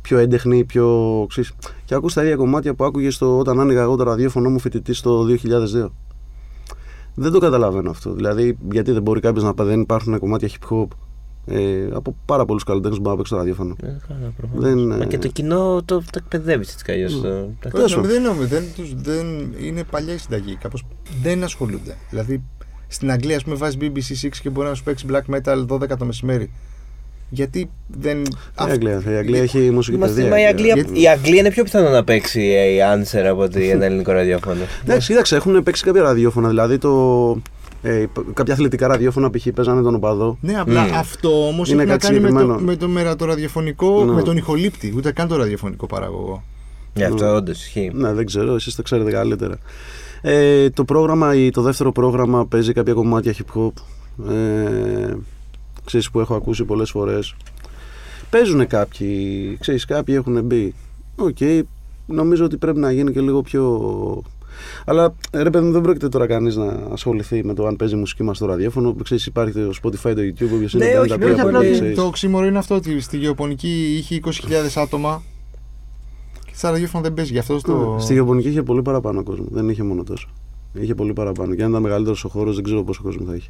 πιο 0.02 0.18
έντεχνη, 0.18 0.64
πιο. 0.66 1.26
Ξέρεις, 1.30 1.52
και 1.86 1.96
ακούς 1.96 2.14
τα 2.14 2.24
ίδια 2.24 2.36
κομμάτια 2.36 2.74
που 2.74 2.84
άκουγες 2.84 3.16
στο, 3.16 3.38
όταν 3.38 3.60
άνοιγα 3.60 3.82
εγώ 3.82 3.96
το 3.96 4.04
ραδιόφωνο 4.04 4.50
μου 4.50 4.60
φοιτητής 4.60 5.02
το 5.02 5.26
2002. 5.26 5.90
Δεν 7.16 7.32
το 7.32 7.40
καταλαβαίνω 7.40 7.90
αυτό. 7.90 8.14
Δηλαδή, 8.14 8.58
γιατί 8.72 8.92
δεν 8.92 9.02
μπορεί 9.02 9.20
κάποιος 9.20 9.44
να 9.44 9.54
πει 9.54 9.64
δεν 9.64 9.82
υπάρχουν 9.82 10.20
κομμάτια 10.20 10.50
hip 10.50 10.70
hop. 10.76 10.88
Ε, 11.46 11.88
από 11.94 12.16
πάρα 12.26 12.46
πολλούς 12.46 12.64
καλλιτέχνες 12.64 12.98
που 13.00 13.04
μπορούν 13.04 13.18
να 13.20 13.24
παίξουν 13.24 13.38
το 13.38 13.44
ραδιόφωνο. 13.44 13.76
Ε, 13.84 13.98
καλά, 14.08 14.32
προφανώς. 14.38 14.64
Δεν, 14.64 14.88
Μα 14.98 15.04
ε, 15.04 15.06
και 15.06 15.18
το 15.18 15.28
κοινό 15.28 15.82
το, 15.86 15.98
το 16.00 16.06
εκπαιδεύεις 16.18 16.72
έτσι 16.74 16.84
κι 16.86 16.92
αλλιώς. 16.92 17.12
το- 17.22 17.50
το- 17.60 17.70
Τέλος 17.70 17.86
Όχι, 17.86 17.96
πάντων. 17.96 18.12
δεν, 18.12 18.22
νομίζω, 18.22 18.48
δεν, 18.48 18.64
τους, 18.76 18.94
δεν 18.96 19.26
είναι 19.62 19.84
παλιά 19.84 20.14
η 20.14 20.18
συνταγή. 20.18 20.56
Κάπως 20.56 20.84
δεν 21.22 21.44
ασχολούνται. 21.44 21.96
Δηλαδή 22.10 22.44
στην 22.94 23.12
Αγγλία, 23.12 23.36
ας 23.36 23.44
πούμε, 23.44 23.56
βάζεις 23.56 23.78
BBC 23.82 24.26
Six 24.28 24.30
και 24.42 24.50
μπορεί 24.50 24.68
να 24.68 24.74
σου 24.74 24.84
παίξει 24.84 25.06
black 25.12 25.36
metal 25.36 25.66
12 25.68 25.98
το 25.98 26.06
μεσημέρι. 26.06 26.50
Γιατί 27.30 27.70
δεν. 27.88 28.18
Η 28.20 28.24
αυ- 28.56 28.72
Αγγλία, 28.72 29.02
η 29.10 29.16
Αγγλία 29.16 29.42
έχει 29.42 29.58
μουσική 29.72 29.96
Είμαστε, 29.96 30.16
παιδεία. 30.16 30.30
μα 30.30 30.42
η, 30.42 30.46
Αγγλία, 30.46 30.74
Γιατί- 30.74 31.02
η 31.02 31.08
Αγγλία 31.08 31.40
είναι 31.40 31.50
πιο 31.52 31.64
πιθανό 31.64 31.90
να 31.90 32.04
παίξει 32.04 32.42
η 32.42 32.78
Answer 32.94 33.26
από 33.30 33.42
ότι 33.42 33.70
ένα 33.70 33.86
ελληνικό 33.86 34.12
ραδιόφωνο. 34.12 34.60
Εντάξει, 34.86 35.08
κοίταξε, 35.08 35.36
έχουν 35.36 35.64
παίξει 35.64 35.84
κάποια 35.84 36.02
ραδιόφωνα. 36.02 36.48
Δηλαδή 36.48 36.78
το, 36.78 37.42
ε, 37.82 38.06
κάποια 38.34 38.54
αθλητικά 38.54 38.88
ραδιόφωνα 38.88 39.30
π.χ. 39.30 39.48
παίζανε 39.54 39.82
τον 39.82 39.96
οπαδό. 39.96 40.38
Ναι, 40.42 40.60
απλά 40.60 40.82
Μμμ. 40.82 40.94
αυτό 40.94 41.48
όμως 41.48 41.68
έχει 41.68 41.74
Είναι 41.74 41.84
να 41.86 41.92
κάτι 41.92 42.06
κάνει 42.08 42.20
με 42.20 42.28
το, 42.30 42.34
συγκεκριμένο. 42.38 42.66
με, 42.66 42.76
το, 42.76 42.88
με 42.88 43.16
το 43.16 43.26
ραδιοφωνικό, 43.26 44.04
Ναι. 44.06 44.12
με 44.14 44.22
τον 44.22 44.38
ηχολήπτη, 44.38 44.94
ούτε 44.98 45.12
καν 45.12 45.28
το 45.28 45.36
ραδιοφωνικό 45.36 45.86
παραγωγό. 45.88 46.44
Ναι, 46.94 47.04
αυτό 47.06 47.36
όντως 47.36 47.60
ισχύει. 47.62 47.92
Ναι, 47.94 48.14
δεν 48.14 48.26
ξέρω, 48.26 48.56
εσείς 48.56 48.76
τα 48.76 48.82
ξέρετε 48.82 49.12
καλύτερα. 49.12 49.58
Ε, 50.22 50.70
το 50.70 50.86
πρόγραμμα, 50.86 51.36
ή 51.36 51.50
το 51.50 51.62
δεύτερο 51.62 51.92
πρόγραμμα 51.92 52.46
παίζει 52.46 52.74
κάποια 52.74 52.94
κομμάτια 52.94 53.34
hip 53.34 53.60
hop. 53.60 53.72
Ε, 54.32 55.16
ξέρεις 55.86 56.12
που 56.12 56.20
έχω 56.20 56.36
ακούσει 56.36 56.64
πολλές 56.64 56.90
φορές. 56.90 57.36
Παίζουν 58.30 58.68
κάποιοι, 58.68 59.58
ξέρεις, 59.60 59.86
κάποιοι 59.86 60.16
έχουν 60.18 60.44
μπει. 60.44 60.74
Οκ, 61.16 61.38
νομίζω 62.06 62.46
ότι 62.46 62.58
πρέπει 62.58 62.80
να 62.80 62.92
γίνει 62.92 63.12
και 63.12 63.20
λίγο 63.20 63.42
πιο... 63.42 64.24
Αλλά 64.86 65.14
ρε 65.34 65.50
παιδί 65.50 65.66
μου, 65.66 65.72
δεν 65.72 65.82
πρόκειται 65.82 66.10
τώρα 66.10 66.28
κανείς 66.28 66.56
να 66.56 66.80
ασχοληθεί 66.92 67.44
με 67.44 67.54
το 67.54 67.68
αν 67.68 67.76
παίζει 67.76 67.96
μουσική 67.96 68.24
μας 68.24 68.38
στο 68.38 68.46
ραδιόφωνο. 68.46 68.96
Ξέρεις, 69.04 69.26
υπάρχει 69.26 69.54
το 69.54 69.74
Spotify, 69.84 70.14
το 70.16 70.22
YouTube, 70.22 70.54
όποιος 70.54 70.74
είναι 70.74 70.86
Ναι, 70.86 70.92
κάνει 70.92 71.00
όχι, 71.00 71.10
τα 71.10 71.16
όχι, 71.16 71.24
πλοία 71.24 71.44
απλά 71.44 71.50
από 71.50 71.58
εκεί, 71.58 71.68
ότι 71.68 71.74
ξέρεις. 71.74 71.96
Το 71.96 72.04
οξύμορο 72.04 72.46
είναι 72.46 72.58
αυτό 72.58 72.76
ότι 72.76 73.00
στη 73.00 73.18
γεωπονική 73.18 73.96
είχε 73.98 74.20
20.000 74.24 74.30
άτομα 74.76 75.24
και 76.52 76.58
στα 76.58 76.70
ραδιόφωνα 76.72 77.04
δεν 77.04 77.14
παίζει. 77.14 77.32
Γι' 77.32 77.40
αυτό 77.40 77.60
στο. 77.60 77.98
Στη 78.00 78.14
γεωπονική 78.14 78.50
είχε 78.50 78.64
πολύ 78.64 78.82
παραπάνω 78.82 79.24
κόσμο. 79.24 79.46
Δεν 79.52 79.70
είχε 79.70 79.84
μόνο 79.84 80.04
τόσο. 80.04 80.28
Είχε 80.74 80.96
πολύ 80.96 81.14
παραπάνω. 81.14 81.56
Και 81.56 81.64
αν 81.64 81.70
ήταν 81.70 81.82
μεγαλύτερος 81.82 82.24
ο 82.26 82.30
χώρος, 82.30 82.56
δεν 82.56 82.64
ξέρω 82.64 82.84
πόσο 82.84 83.02
κόσμο 83.04 83.26
θα 83.30 83.36
είχε. 83.36 83.50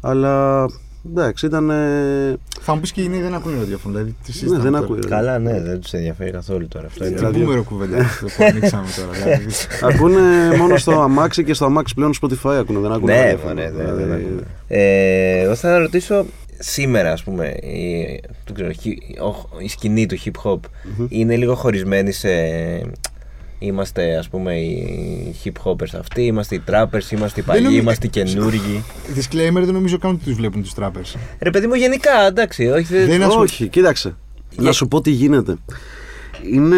Αλλά 0.00 0.64
εντάξει, 1.10 1.46
ήταν. 1.46 1.70
ε, 1.70 2.36
Θα 2.60 2.74
μου 2.74 2.80
πεις 2.80 2.92
και 2.92 3.02
οι 3.02 3.08
νέοι 3.08 3.20
δεν 3.20 3.34
ακούνε 3.34 3.56
ραδιόφωνο. 3.58 3.94
Δηλαδή, 3.94 4.10
τι 4.24 4.30
Ναι, 4.30 4.32
συζητάμε 4.34 4.62
δεν 4.62 4.72
τώρα. 4.72 4.84
ακούει. 4.84 4.98
Καλά, 4.98 5.38
ναι, 5.38 5.60
δεν 5.60 5.80
τους 5.80 5.92
ενδιαφέρει 5.92 6.30
καθόλου 6.30 6.68
τώρα 6.68 6.86
αυτό. 6.86 7.00
Τι 7.00 7.06
Είναι... 7.08 7.16
Δηλαδή- 7.18 7.40
μπούμερο 7.42 7.62
κουβέντα 7.62 7.96
είναι 7.96 8.04
αυτό 8.04 8.26
που 8.26 8.44
ανοίξαμε 8.44 8.86
τώρα. 8.96 9.12
δηλαδή. 9.22 9.46
ακούνε 9.82 10.56
μόνο 10.58 10.76
στο 10.76 11.00
αμάξι 11.00 11.44
και 11.44 11.54
στο 11.54 11.64
αμάξι 11.64 11.94
πλέον 11.94 12.12
Spotify 12.22 12.54
ακούνε. 12.60 12.78
Δεν 12.78 12.92
ακούνε 12.92 13.12
Ναι, 13.14 13.20
ραδιόφωνο. 13.20 13.54
μωρέ, 13.54 13.70
δεν- 13.70 13.84
Δηλαδή, 13.84 14.02
δεν 14.02 14.12
ακούνε. 14.12 14.42
Ε, 14.68 15.40
εγώ 15.40 15.54
θα 15.54 15.78
ρωτήσω 15.78 16.24
σήμερα, 16.58 17.12
ας 17.12 17.22
πούμε, 17.22 17.48
η, 17.48 18.04
δεν 18.44 18.54
ξέρω, 18.54 18.72
χι- 18.72 19.20
ο- 19.20 19.58
η 19.58 19.68
σκηνή 19.68 20.06
του 20.06 20.16
hip 20.24 20.50
hop 20.50 20.60
είναι 21.08 21.36
λίγο 21.36 21.54
χωρισμένη 21.54 22.12
σε... 22.12 22.28
Είμαστε 23.58 24.16
ας 24.16 24.28
πούμε 24.28 24.54
οι 24.60 25.34
hip 25.44 25.70
hoppers 25.70 25.94
αυτοί, 25.98 26.22
είμαστε 26.22 26.54
οι 26.54 26.62
trappers, 26.70 27.10
είμαστε 27.12 27.40
οι 27.40 27.42
παλιοί, 27.42 27.62
νομίζω- 27.64 27.82
είμαστε 27.82 28.06
οι 28.06 28.10
καινούργοι. 28.10 28.84
Disclaimer, 29.14 29.62
δεν 29.64 29.72
νομίζω 29.72 29.98
καν 29.98 30.10
ότι 30.10 30.24
τους 30.24 30.34
βλέπουν 30.34 30.62
τους 30.62 30.74
τράπερ. 30.74 31.02
Ρε 31.38 31.50
παιδί 31.50 31.66
μου 31.66 31.74
γενικά, 31.74 32.26
εντάξει, 32.26 32.66
όχι, 32.66 32.82
δεν- 32.94 33.06
Δεν 33.06 33.22
ασχολ- 33.22 33.42
Όχι, 33.42 33.68
κοίταξε. 33.68 34.14
Για- 34.50 34.62
Να 34.62 34.72
σου 34.72 34.88
πω 34.88 35.00
τι 35.00 35.10
γίνεται. 35.10 35.56
Είναι 36.52 36.76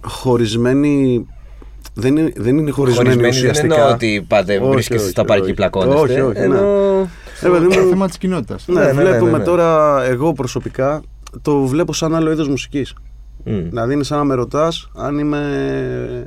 χωρισμένοι. 0.00 1.26
Δεν 1.94 2.16
είναι, 2.16 2.32
δεν 2.36 2.58
είναι 2.58 2.70
χωρισμένοι 2.70 3.08
χωρισμένοι 3.08 3.30
δεν 3.32 3.40
ουσιαστικά. 3.50 3.74
εννοώ 3.74 3.90
ότι 3.92 4.24
πάτε 4.28 4.56
Όχι, 4.58 4.70
βρίσκεστε 4.72 5.02
όχι, 5.02 5.10
στα 5.12 5.24
πάρκα 5.24 5.44
όχι. 5.44 5.54
πλακώνεστε. 5.54 6.00
Όχι, 6.00 6.20
όχι, 6.20 6.38
ναι. 6.38 6.44
ενώ... 6.44 6.58
Ρε 6.58 6.60
παιδί 7.00 7.08
Είναι 7.44 7.58
μου, 7.58 7.88
θέμα 7.88 8.06
της 8.06 8.18
κοινότητας. 8.18 8.66
Ναι, 8.66 8.80
Ναι, 8.80 8.86
ναι, 8.86 8.92
ναι, 8.92 9.00
βλέπουμε 9.00 9.30
ναι, 9.30 9.38
ναι. 9.38 9.44
τώρα, 9.44 10.02
εγώ 10.04 10.32
προσωπικά, 10.32 11.02
το 11.42 11.60
βλέπω 11.60 11.92
σαν 11.92 12.14
άλλο 12.14 12.30
είδος 12.30 12.48
μουσικής. 12.48 12.94
Μμ. 13.44 13.68
Δηλαδή 13.68 13.94
είναι 13.94 14.04
σαν 14.04 14.18
να 14.18 14.24
με 14.24 14.34
ρωτάς 14.34 14.90
αν 14.96 15.18
είμαι. 15.18 16.26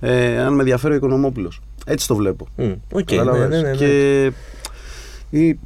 Ε, 0.00 0.38
αν 0.38 0.54
με 0.54 0.58
ενδιαφέρει 0.58 0.92
ο 0.92 0.96
Οικονομόπουλος. 0.96 1.60
Έτσι 1.86 2.06
το 2.06 2.14
βλέπω. 2.14 2.46
Μμ, 2.56 2.72
οκ, 2.92 3.10
ναι, 3.10 3.16
Κατάλαβες; 3.16 3.48
ναι, 3.48 3.56
ναι, 3.56 3.68
ναι. 3.68 3.76
Και. 3.76 4.32
ή 5.30 5.58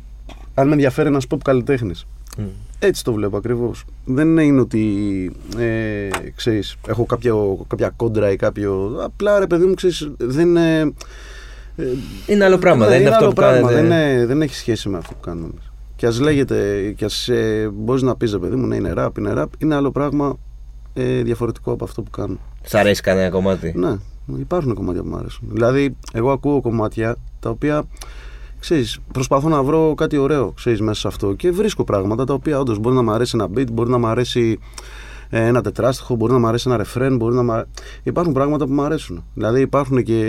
αν 0.55 0.67
με 0.67 0.73
ενδιαφέρει 0.73 1.09
ένας 1.09 1.27
pop 1.31 1.39
καλλιτέχνης. 1.45 2.07
Μμ. 2.39 2.45
Έτσι 2.79 3.05
το 3.05 3.13
βλέπω 3.13 3.37
ακριβώς. 3.37 3.85
Δεν 4.05 4.39
είναι 4.39 4.61
ότι. 4.61 4.87
Ε, 5.59 6.09
ξέρεις, 6.37 6.77
έχω 6.87 7.05
κάποιο, 7.05 7.65
κάποια 7.69 7.93
κόντρα 7.97 8.31
ή 8.31 8.37
κάποιο. 8.37 9.01
Απλά 9.05 9.39
ρε 9.39 9.47
παιδί 9.47 9.65
μου, 9.65 9.75
ξέρεις, 9.75 10.11
δεν 10.17 10.49
είναι. 10.49 10.93
Ε, 11.77 11.85
Είναι 12.27 12.45
άλλο 12.45 12.59
πράγμα, 12.59 12.85
ναι, 12.85 12.91
δεν 12.91 13.01
είναι 13.01 13.09
αυτό 13.09 13.21
άλλο 13.25 13.29
που 13.33 13.41
πράγμα, 13.41 13.57
κάνετε. 13.71 13.75
Δεν, 13.75 13.85
είναι- 13.85 14.27
δεν 14.27 14.43
έχει 14.43 14.55
σχέση 14.55 14.89
με 14.89 14.97
αυτό 14.99 15.15
που 15.15 15.21
κάνουμε 15.21 15.47
εμείς. 15.53 15.71
Και 15.97 16.07
ας 16.07 16.21
λέγεται, 16.21 16.91
και 16.97 17.05
ας 17.05 17.29
ε, 17.29 17.71
μπορείς 17.75 18.03
να 18.03 18.17
πεις, 18.17 18.33
ρε 18.33 18.39
παιδί 18.39 18.57
μου, 18.57 18.67
ναι, 18.67 18.77
είναι 18.77 18.93
rap, 18.97 19.09
είναι 19.19 19.33
rap, 19.37 19.45
είναι 19.59 19.75
άλλο 19.75 19.91
πράγμα 19.91 20.37
ε, 20.95 21.23
διαφορετικό 21.23 21.73
από 21.73 21.85
αυτό 21.85 22.03
που 22.03 22.11
κάνω. 22.11 22.39
Σ' 22.63 22.75
αρέσει 22.75 23.03
κανένα 23.03 23.31
κομμάτι; 23.31 23.73
Ναι, 23.77 23.97
υπάρχουν 24.39 24.75
κομμάτια 24.75 25.03
που 25.03 25.09
μου 25.09 25.17
αρέσουν. 25.17 25.49
Δηλαδή, 25.53 25.97
εγώ 26.13 26.31
ακούω 26.31 26.61
κομμάτια 26.61 27.17
τα 27.41 27.51
οποία. 27.51 27.85
Ξέρεις, 28.61 28.99
προσπαθώ 29.13 29.49
να 29.49 29.63
βρω 29.63 29.95
κάτι 29.95 30.17
ωραίο 30.17 30.53
ξέρεις, 30.57 30.81
μέσα 30.81 31.01
σε 31.01 31.09
αυτό 31.09 31.35
και 31.35 31.51
βρίσκω 31.51 31.85
πράγματα 31.85 32.25
τα 32.25 32.35
οποία 32.35 32.59
όντως 32.59 32.79
μπορεί 32.79 32.95
να 32.95 33.03
μου 33.03 33.11
αρέσει 33.11 33.37
ένα 33.41 33.49
beat, 33.57 33.73
μπορεί 33.73 33.91
να 33.91 33.99
μου 33.99 34.07
αρέσει 34.07 34.59
ε, 34.61 34.65
ένα 35.31 35.63
τετράστιχο, 35.63 36.15
μπορεί 36.15 36.33
να 36.33 36.39
μου 36.39 36.47
αρέσει 36.47 36.65
ένα 36.69 36.77
ρεφρέν, 36.77 37.17
μπορεί 37.17 37.35
να 37.35 37.43
μου 37.43 37.53
αρέ- 37.53 37.67
Υπάρχουν 38.03 38.33
πράγματα 38.33 38.67
που 38.67 38.73
μου 38.73 38.83
αρέσουν. 38.83 39.25
Δηλαδή 39.35 39.61
υπάρχουν 39.61 40.03
και 40.03 40.23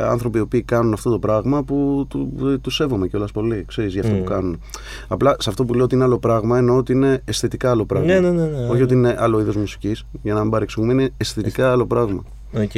άνθρωποι 0.00 0.38
οι 0.38 0.40
οποίοι 0.40 0.62
κάνουν 0.62 0.92
αυτό 0.92 1.10
το 1.10 1.18
πράγμα 1.18 1.62
που 1.62 2.06
του, 2.08 2.32
τους 2.62 2.74
σέβομαι 2.74 3.08
κιόλας 3.08 3.32
πολύ, 3.32 3.64
ξέρεις, 3.68 3.92
για 3.92 4.02
αυτό 4.02 4.14
Μμ. 4.14 4.18
που 4.18 4.24
κάνουν. 4.24 4.60
Απλά 5.08 5.36
σε 5.38 5.50
αυτό 5.50 5.64
που 5.64 5.74
λέω 5.74 5.84
ότι 5.84 5.94
είναι 5.94 6.04
άλλο 6.04 6.18
πράγμα 6.18 6.58
εννοώ 6.58 6.76
ότι 6.76 6.92
είναι 6.92 7.22
αισθητικά 7.24 7.70
άλλο 7.70 7.84
πράγμα. 7.86 8.06
Ναι, 8.06 8.20
ναι, 8.20 8.30
ναι, 8.30 8.44
ναι. 8.46 8.66
Όχι 8.68 8.82
ότι 8.82 8.94
είναι 8.94 9.16
άλλο 9.18 9.40
είδος 9.40 9.56
μουσικής, 9.56 10.04
για 10.22 10.34
να 10.34 10.40
μην 10.40 10.50
παρεξηγούμαι, 10.50 10.92
είναι 10.92 11.10
αισθητικά 11.16 11.70
άλλο 11.72 11.86
πράγμα. 11.86 12.24
Οκ. 12.52 12.74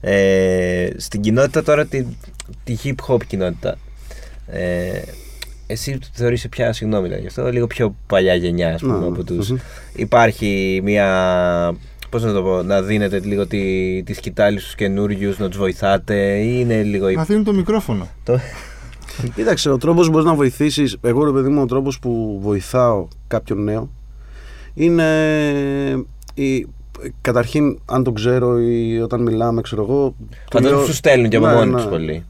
Ε, 0.00 0.90
στην 0.96 1.20
κοινότητα 1.20 1.62
τώρα, 1.62 1.86
τη, 1.86 2.06
τη 2.64 2.76
hip 2.84 2.94
hop 3.14 3.24
κοινότητα, 3.26 3.76
ε, 4.46 4.90
εσύ 5.72 5.98
θεωρείσαι 6.12 6.48
πια, 6.48 6.72
συγγνώμη 6.72 7.02
δηλαδή, 7.02 7.20
γι' 7.22 7.28
αυτό, 7.28 7.50
λίγο 7.50 7.66
πιο 7.66 7.94
παλιά 8.06 8.34
γενιά, 8.34 8.74
ας 8.74 8.80
πούμε, 8.80 8.98
Ναι, 8.98 9.06
από 9.06 9.24
τους. 9.24 9.50
μμμ. 9.50 9.56
Υπάρχει 9.94 10.80
μια, 10.84 11.74
πώς 12.10 12.22
να 12.22 12.32
το 12.32 12.42
πω, 12.42 12.62
να 12.62 12.82
δίνετε 12.82 13.20
λίγο 13.24 13.46
τη, 13.46 14.02
τη 14.02 14.12
σκητάλη 14.14 14.58
στους 14.58 14.74
καινούριους, 14.74 15.38
να 15.38 15.48
τους 15.48 15.58
βοηθάτε 15.58 16.36
ή 16.38 16.56
είναι 16.60 16.82
λίγο... 16.82 17.08
η- 17.08 17.14
Να 17.14 17.24
δίνουν 17.24 17.44
το 17.44 17.52
μικρόφωνο. 17.52 18.08
το- 18.24 18.38
Κοίταξε, 19.34 19.70
ο 19.70 19.78
τρόπος 19.78 20.04
που 20.06 20.10
μπορείς 20.12 20.26
να 20.26 20.34
βοηθήσεις. 20.34 20.96
Εγώ, 21.02 21.24
ρε 21.24 21.30
παιδί 21.32 21.48
μου, 21.48 21.62
ο 21.62 21.66
τρόπος 21.66 21.98
που 21.98 22.38
βοηθάω 22.42 23.08
κάποιον 23.26 23.64
νέο 23.64 23.90
είναι. 24.74 25.04
Η, 26.34 26.66
καταρχήν, 27.20 27.78
αν 27.84 28.04
το 28.04 28.12
ξέρω 28.12 28.58
ή 28.60 29.00
όταν 29.00 29.22
μιλάμε, 29.22 29.60
ξέρω 29.60 29.82
εγώ. 29.82 30.14
του 30.18 30.36
Φαντάζομαι 30.52 30.76
λέω- 30.80 30.86
σου 30.88 30.94
στέλνουν 30.94 31.28
και 31.30 31.36
από 31.36 31.46
Ναι, 31.46 31.52
μόνοι 31.54 31.70
ναι. 31.70 31.76
τους 31.76 31.86
πολύ. 31.86 32.24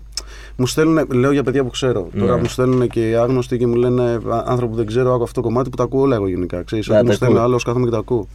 Μου 0.62 0.68
στέλνουν, 0.68 1.06
λέω 1.12 1.32
για 1.32 1.42
παιδιά 1.42 1.64
που 1.64 1.70
ξέρω. 1.70 2.08
Τώρα 2.18 2.34
Ναι. 2.34 2.40
μου 2.40 2.48
στέλνουν 2.48 2.88
και 2.88 3.16
άγνωστοι 3.20 3.58
και 3.58 3.66
μου 3.66 3.74
λένε 3.74 4.02
«Α, 4.02 4.42
άνθρωποι 4.46 4.70
που 4.72 4.76
δεν 4.78 4.86
ξέρω, 4.86 5.14
άκου 5.14 5.22
αυτό 5.22 5.40
το 5.40 5.46
κομμάτι 5.46 5.70
που 5.70 5.76
τα 5.76 5.82
ακούω 5.82 6.00
όλα 6.00 6.14
εγώ 6.14 6.28
γενικά. 6.28 6.62
Ξέρεις, 6.62 6.88
Ναι, 6.88 6.94
ό,τι 6.94 7.02
τα 7.04 7.10
μου 7.10 7.16
στέλνει 7.16 7.34
ακούω. 7.34 7.46
άλλο, 7.46 7.60
κάθομαι 7.64 7.84
και 7.84 7.90
τα 7.90 7.98
ακούω. 7.98 8.28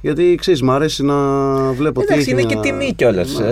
Γιατί 0.00 0.34
ξέρεις, 0.40 0.62
μου 0.62 0.70
αρέσει 0.72 1.04
να 1.04 1.14
βλέπω 1.72 2.00
τι 2.00 2.06
Εντάξει, 2.10 2.30
έχει 2.30 2.30
είναι 2.30 2.48
και 2.48 2.54
να- 2.54 2.60
τιμή 2.60 2.92
κιόλας. 2.96 3.38
Ναι. 3.38 3.46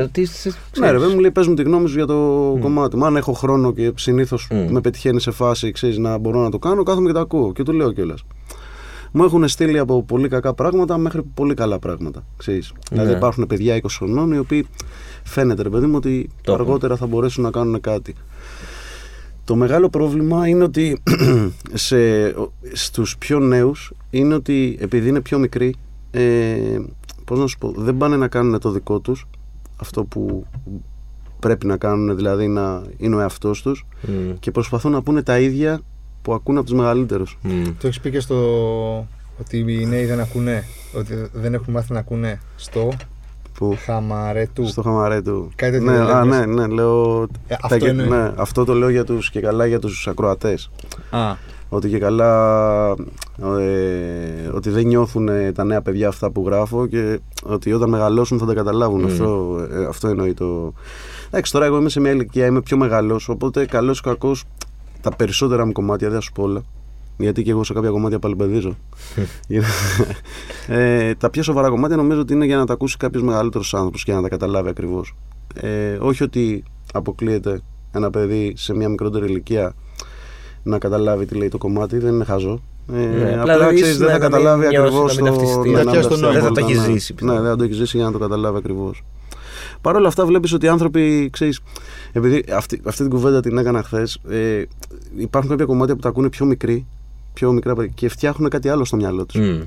Ναι, 0.79 0.91
ρε, 0.91 0.99
παιδί 0.99 1.13
μου 1.15 1.21
λέει, 1.21 1.31
πες 1.31 1.47
μου 1.47 1.55
τη 1.55 1.63
γνώμη 1.63 1.89
σου 1.89 1.95
για 1.97 2.07
το 2.07 2.15
κομμάτι 2.61 2.97
μου. 2.97 3.05
Αν 3.07 3.17
έχω 3.17 3.33
χρόνο 3.33 3.73
και 3.73 3.93
συνήθως 3.97 4.49
Μμ. 4.51 4.73
με 4.73 4.81
πετυχαίνει 4.81 5.21
σε 5.21 5.31
φάση, 5.31 5.71
ξέρεις 5.71 5.99
να 5.99 6.19
μπορώ 6.19 6.41
να 6.41 6.51
το 6.51 6.59
κάνω, 6.59 6.83
κάθομαι 6.83 7.07
και 7.07 7.15
τα 7.15 7.21
ακούω 7.21 7.53
και 7.53 7.63
του 7.63 7.73
λέω 7.73 7.93
κιόλας. 7.93 8.23
Μου 9.13 9.25
έχουν 9.25 9.49
στείλει 9.49 9.79
από 9.79 10.03
πολύ 10.03 10.29
κακά 10.29 10.55
πράγματα 10.55 10.99
μέχρι 10.99 11.23
πολύ 11.35 11.55
καλά 11.55 11.79
πράγματα. 11.79 12.25
Ξέρεις. 12.37 12.73
Ναι. 12.91 12.99
Δηλαδή 13.03 13.17
υπάρχουν 13.17 13.47
παιδιά 13.47 13.75
20 13.75 13.97
χρονών 13.99 14.33
οι 14.33 14.39
οποίοι 14.39 14.67
φαίνεται 15.25 15.63
ρε 15.63 15.69
παιδί 15.69 15.87
μου 15.87 15.97
ότι 15.97 16.31
Το 16.43 16.53
έχουν. 16.53 16.65
αργότερα 16.65 16.97
θα 16.97 17.07
μπορέσουν 17.07 17.43
να 17.45 17.51
κάνουν 17.51 17.81
κάτι. 17.81 18.15
Το 19.45 19.57
μεγάλο 19.57 19.89
πρόβλημα 19.89 20.49
είναι 20.49 20.65
ότι 20.65 21.03
σε, 21.75 21.97
στους 22.73 23.19
πιο 23.19 23.39
νέους 23.39 23.93
είναι 24.11 24.35
ότι 24.35 24.77
επειδή 24.81 25.09
είναι 25.09 25.21
πιο 25.21 25.39
μικροί 25.39 25.75
ε, 26.11 26.79
πώς 27.25 27.39
να 27.39 27.47
σου 27.47 27.59
πω, 27.59 27.73
δεν 27.77 27.97
πάνε 27.97 28.17
να 28.17 28.29
κάνουν 28.29 28.59
το 28.61 28.71
δικό 28.71 28.99
τους 28.99 29.27
αυτό 29.77 30.05
που 30.05 30.47
πρέπει 31.41 31.67
να 31.67 31.77
κάνουν 31.77 32.17
δηλαδή 32.17 32.49
να 32.49 32.83
είναι 32.97 33.15
ο 33.17 33.21
εαυτός 33.21 33.63
τους 33.63 33.87
Μμ. 34.09 34.31
και 34.41 34.51
προσπαθούν 34.51 34.93
να 34.93 35.03
πούνε 35.03 35.23
τα 35.23 35.39
ίδια 35.39 35.81
που 36.23 36.33
ακούνε 36.35 36.59
από 36.59 36.69
τους 36.69 36.79
μεγαλύτερους. 36.79 37.39
Μμ. 37.43 37.63
Το 37.81 37.87
έχεις 37.87 38.01
πει 38.01 38.11
και 38.11 38.21
στο. 38.21 38.37
ότι 39.41 39.59
οι 39.59 39.87
νέοι 39.87 40.05
δεν 40.05 40.21
ακούνε. 40.21 40.65
Ότι 40.95 41.15
δεν 41.33 41.55
έχουν 41.55 41.73
μάθει 41.75 41.93
να 41.93 41.99
ακούνε 41.99 42.41
στο 42.57 42.93
Που 43.59 43.77
χαμαρέ 43.85 44.49
του. 44.53 44.67
στο 44.67 44.83
χαμαρέ 44.83 45.23
του. 45.23 45.51
Κάτι 45.55 45.73
τέτοιο 45.73 45.91
ναι, 45.91 45.97
δεν 45.97 46.17
α, 46.17 46.25
λες. 46.25 46.39
ναι, 46.39 46.47
ναι, 46.47 46.67
λέω. 46.67 47.23
Ε, 47.23 47.27
τα 47.49 47.59
αυτό 47.63 47.79
και- 47.79 47.89
εννοείς. 47.89 48.09
ναι, 48.11 48.33
αυτό 48.37 48.65
το 48.65 48.73
λέω 48.75 48.89
για 48.89 49.05
τους 49.05 49.31
και 49.31 49.41
καλά 49.41 49.67
για 49.67 49.79
τους 49.79 50.09
ακροατές. 50.09 50.71
Α, 51.11 51.35
Ότι 51.69 51.89
και 51.89 51.99
καλά 51.99 52.91
ε, 53.43 54.49
ότι 54.55 54.71
δεν 54.71 54.87
νιώθουν 54.87 55.29
ε, 55.29 55.53
τα 55.53 55.65
νέα 55.65 55.83
παιδιά 55.83 56.09
αυτά 56.09 56.31
που 56.31 56.43
γράφω 56.47 56.87
και 56.87 57.21
ότι 57.43 57.73
όταν 57.73 57.89
μεγαλώσουν 57.89 58.39
θα 58.39 58.47
τα 58.47 58.55
καταλάβουν. 58.55 59.01
Μμ. 59.01 59.07
Αυτό, 59.07 59.59
ε, 59.73 59.85
αυτό 59.85 60.09
εννοεί 60.09 60.35
το. 60.35 60.73
Εντάξει, 61.27 61.53
τώρα 61.53 61.65
εγώ 61.65 61.77
είμαι 61.79 61.89
σε 61.89 62.01
μια 62.01 62.11
ηλικία, 62.11 62.47
είμαι 62.47 62.61
πιο 62.61 62.77
μεγάλο, 62.77 63.21
οπότε 63.27 63.67
καλός 63.67 63.99
ή 63.99 64.03
κακός 64.03 64.45
τα 65.01 65.17
περισσότερα 65.17 65.67
μου 65.67 65.73
κομμάτια, 65.73 66.09
δεν 66.09 66.17
θα 66.17 66.23
σου 66.23 66.33
πω 66.33 66.43
όλα. 66.43 66.63
Γιατί 67.19 67.43
και 67.43 67.51
εγώ 67.51 67.65
σε 67.65 67.73
κάποια 67.73 67.91
κομμάτια 67.91 68.19
παλιμπεδίζω. 68.19 68.77
ε, 70.67 71.15
τα 71.15 71.31
πιο 71.31 71.43
σοβαρά 71.43 71.69
κομμάτια 71.69 71.97
νομίζω 71.97 72.21
ότι 72.21 72.33
είναι 72.33 72.45
για 72.45 72.57
να 72.57 72.67
τα 72.67 72.73
ακούσει 72.73 72.97
κάποιος 72.97 73.23
μεγαλύτερος 73.23 73.75
άνθρωπος 73.75 74.05
και 74.05 74.13
να 74.13 74.23
τα 74.23 74.29
καταλάβει 74.29 74.69
ακριβώς. 74.69 75.15
Ε, 75.55 75.97
όχι 76.01 76.23
ότι 76.23 76.63
αποκλείεται 76.93 77.61
ένα 77.93 78.11
παιδί 78.11 78.53
σε 78.57 78.75
μια 78.75 78.89
μικρότερη 78.89 79.27
ηλικία 79.27 79.75
να 80.63 80.79
καταλάβει 80.79 81.27
τι 81.27 81.35
λέει 81.35 81.49
το 81.49 81.59
κομμάτι, 81.59 81.99
δεν 81.99 82.15
είναι 82.15 82.25
χαζό. 82.25 82.63
Ε, 82.93 82.97
Ναι, 83.07 83.37
απλά 83.41 83.55
απλά 83.55 83.75
ξέρεις, 83.75 83.99
δεν 83.99 84.07
να 84.07 84.13
θα 84.13 84.19
μην 84.19 84.31
καταλάβει 84.31 84.67
νιώσεις, 84.67 84.79
ακριβώς 84.87 85.17
να 85.17 85.23
μην 85.23 85.33
ταυτιστεί. 85.33 85.71
Να 85.71 85.91
πιάσει 85.91 86.09
τον 86.09 86.19
νόημα. 86.21 86.35
Δεν 86.35 86.43
θα 86.43 86.53
το 86.53 86.61
έχεις 86.61 86.81
ζήσει, 86.81 87.13
Ναι, 87.13 87.19
πιστεύω. 87.19 87.41
δεν 87.41 87.51
θα 87.51 87.57
το 87.57 87.65
έχεις 87.65 87.77
ζήσει 87.77 87.97
για 87.97 88.07
να 88.07 88.13
το 88.13 88.19
καταλάβει 88.19 88.59
ακριβώς. 88.59 89.03
Παρ' 89.81 89.97
όλα 89.97 90.09
αυτά, 90.09 90.27
βλέπεις 90.27 90.53
ότι 90.53 90.67
οι 90.67 90.69
άνθρωποι, 90.69 91.29
ξέρεις, 91.33 91.61
επειδή 92.13 92.45
αυτή, 92.53 92.81
αυτή 92.85 93.03
την 93.03 93.11
κουβέντα 93.11 93.41
την 93.41 93.59
έκανα 93.59 93.83
χθες, 93.83 94.21
ε, 94.29 94.63
υπάρχουν 95.17 95.51
κάποια 95.51 95.65
κομμάτια 95.65 95.95
που 95.95 96.01
τα 96.01 96.09
ακούνε 96.09 96.29
πιο 96.29 96.47
μικροί, 96.47 96.87
πιο 97.39 97.53
μικρά 97.53 97.75
παιδιά 97.75 97.93
και 97.95 98.09
φτιάχνουν 98.09 98.49
κάτι 98.51 98.69
άλλο 98.69 98.85
στο 98.85 98.97
μυαλό 98.97 99.27
τους. 99.27 99.41
Μμ. 99.41 99.63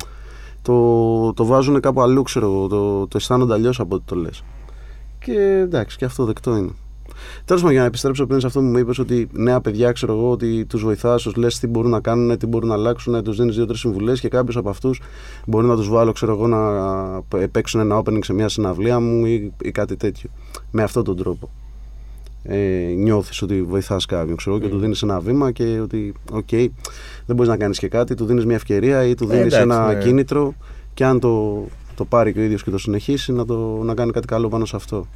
Το, 0.61 1.33
το 1.33 1.45
βάζουν 1.45 1.79
κάπου 1.79 2.01
αλλού, 2.01 2.21
ξέρω 2.21 2.45
εγώ, 2.45 2.67
το, 2.67 3.07
το 3.07 3.17
αισθάνονται 3.17 3.53
αλλιώς 3.53 3.79
από 3.79 3.95
ό,τι 3.95 4.03
το 4.05 4.15
λες. 4.15 4.43
Και 5.19 5.59
εντάξει, 5.63 5.97
και 5.97 6.05
αυτό 6.05 6.25
δεκτό 6.25 6.55
είναι. 6.55 6.69
Τέλος 7.45 7.61
πάντων, 7.61 7.71
για 7.71 7.79
να 7.79 7.87
επιστρέψω 7.87 8.25
πριν 8.25 8.39
σε 8.39 8.47
αυτό 8.47 8.59
που 8.59 8.65
μου 8.65 8.77
είπες, 8.77 8.99
ότι 8.99 9.29
νέα 9.31 9.61
παιδιά, 9.61 9.91
ξέρω 9.91 10.13
εγώ, 10.13 10.31
ότι 10.31 10.65
τους 10.65 10.83
βοηθάς, 10.83 11.21
τους 11.21 11.35
λες 11.35 11.59
τι 11.59 11.67
μπορούν 11.67 11.91
να 11.91 11.99
κάνουν, 11.99 12.37
τι 12.37 12.45
μπορούν 12.45 12.67
να 12.67 12.73
αλλάξουν, 12.73 13.23
τους 13.23 13.37
δίνεις 13.37 13.55
δύο-τρεις 13.55 13.79
συμβουλές 13.79 14.19
και 14.19 14.27
κάποιος 14.27 14.57
από 14.57 14.69
αυτούς 14.69 15.01
μπορεί 15.45 15.67
να 15.67 15.75
τους 15.75 15.89
βάλω, 15.89 16.11
ξέρω 16.11 16.31
εγώ, 16.31 16.47
να 16.47 17.47
παίξουν 17.47 17.79
ένα 17.79 18.01
opening 18.03 18.23
σε 18.23 18.33
μια 18.33 18.49
συναυλία 18.49 18.99
μου 18.99 19.25
ή, 19.25 19.53
ή 19.61 19.71
κάτι 19.71 19.95
τέτοιο. 19.95 20.29
Με 20.71 20.83
αυτόν 20.83 21.03
τον 21.03 21.15
τρόπο. 21.17 21.49
Ε, 22.43 22.57
νιώθεις 22.97 23.41
ότι 23.41 23.61
βοηθάς 23.63 24.05
κάποιον 24.05 24.35
ξέρω, 24.37 24.55
εγώ, 24.55 24.63
και 24.65 24.71
του 24.71 24.79
δίνεις 24.79 25.01
ένα 25.01 25.19
βήμα 25.19 25.51
και 25.51 25.79
ότι 25.83 26.13
οκ, 26.31 26.49
δεν 27.25 27.35
μπορείς 27.35 27.47
να 27.51 27.57
κάνεις 27.57 27.79
και 27.79 27.87
κάτι 27.87 28.15
του 28.15 28.25
δίνεις 28.25 28.45
μια 28.45 28.55
ευκαιρία 28.55 29.03
ή 29.05 29.15
του 29.15 29.23
Ε, 29.23 29.27
δίνεις 29.35 29.53
εντάξει, 29.53 29.61
ένα 29.61 29.93
ναι. 29.93 29.99
κίνητρο 30.03 30.53
και 30.93 31.05
αν 31.05 31.19
το, 31.19 31.65
το 31.95 32.05
πάρει 32.05 32.33
και 32.33 32.39
ο 32.39 32.43
ίδιος 32.43 32.63
και 32.63 32.69
το 32.69 32.77
συνεχίσει 32.77 33.31
να, 33.31 33.45
το, 33.45 33.81
να 33.83 33.93
κάνει 33.93 34.11
κάτι 34.11 34.27
καλό 34.27 34.49
πάνω 34.49 34.65
σε 34.65 34.75
αυτό 34.75 35.07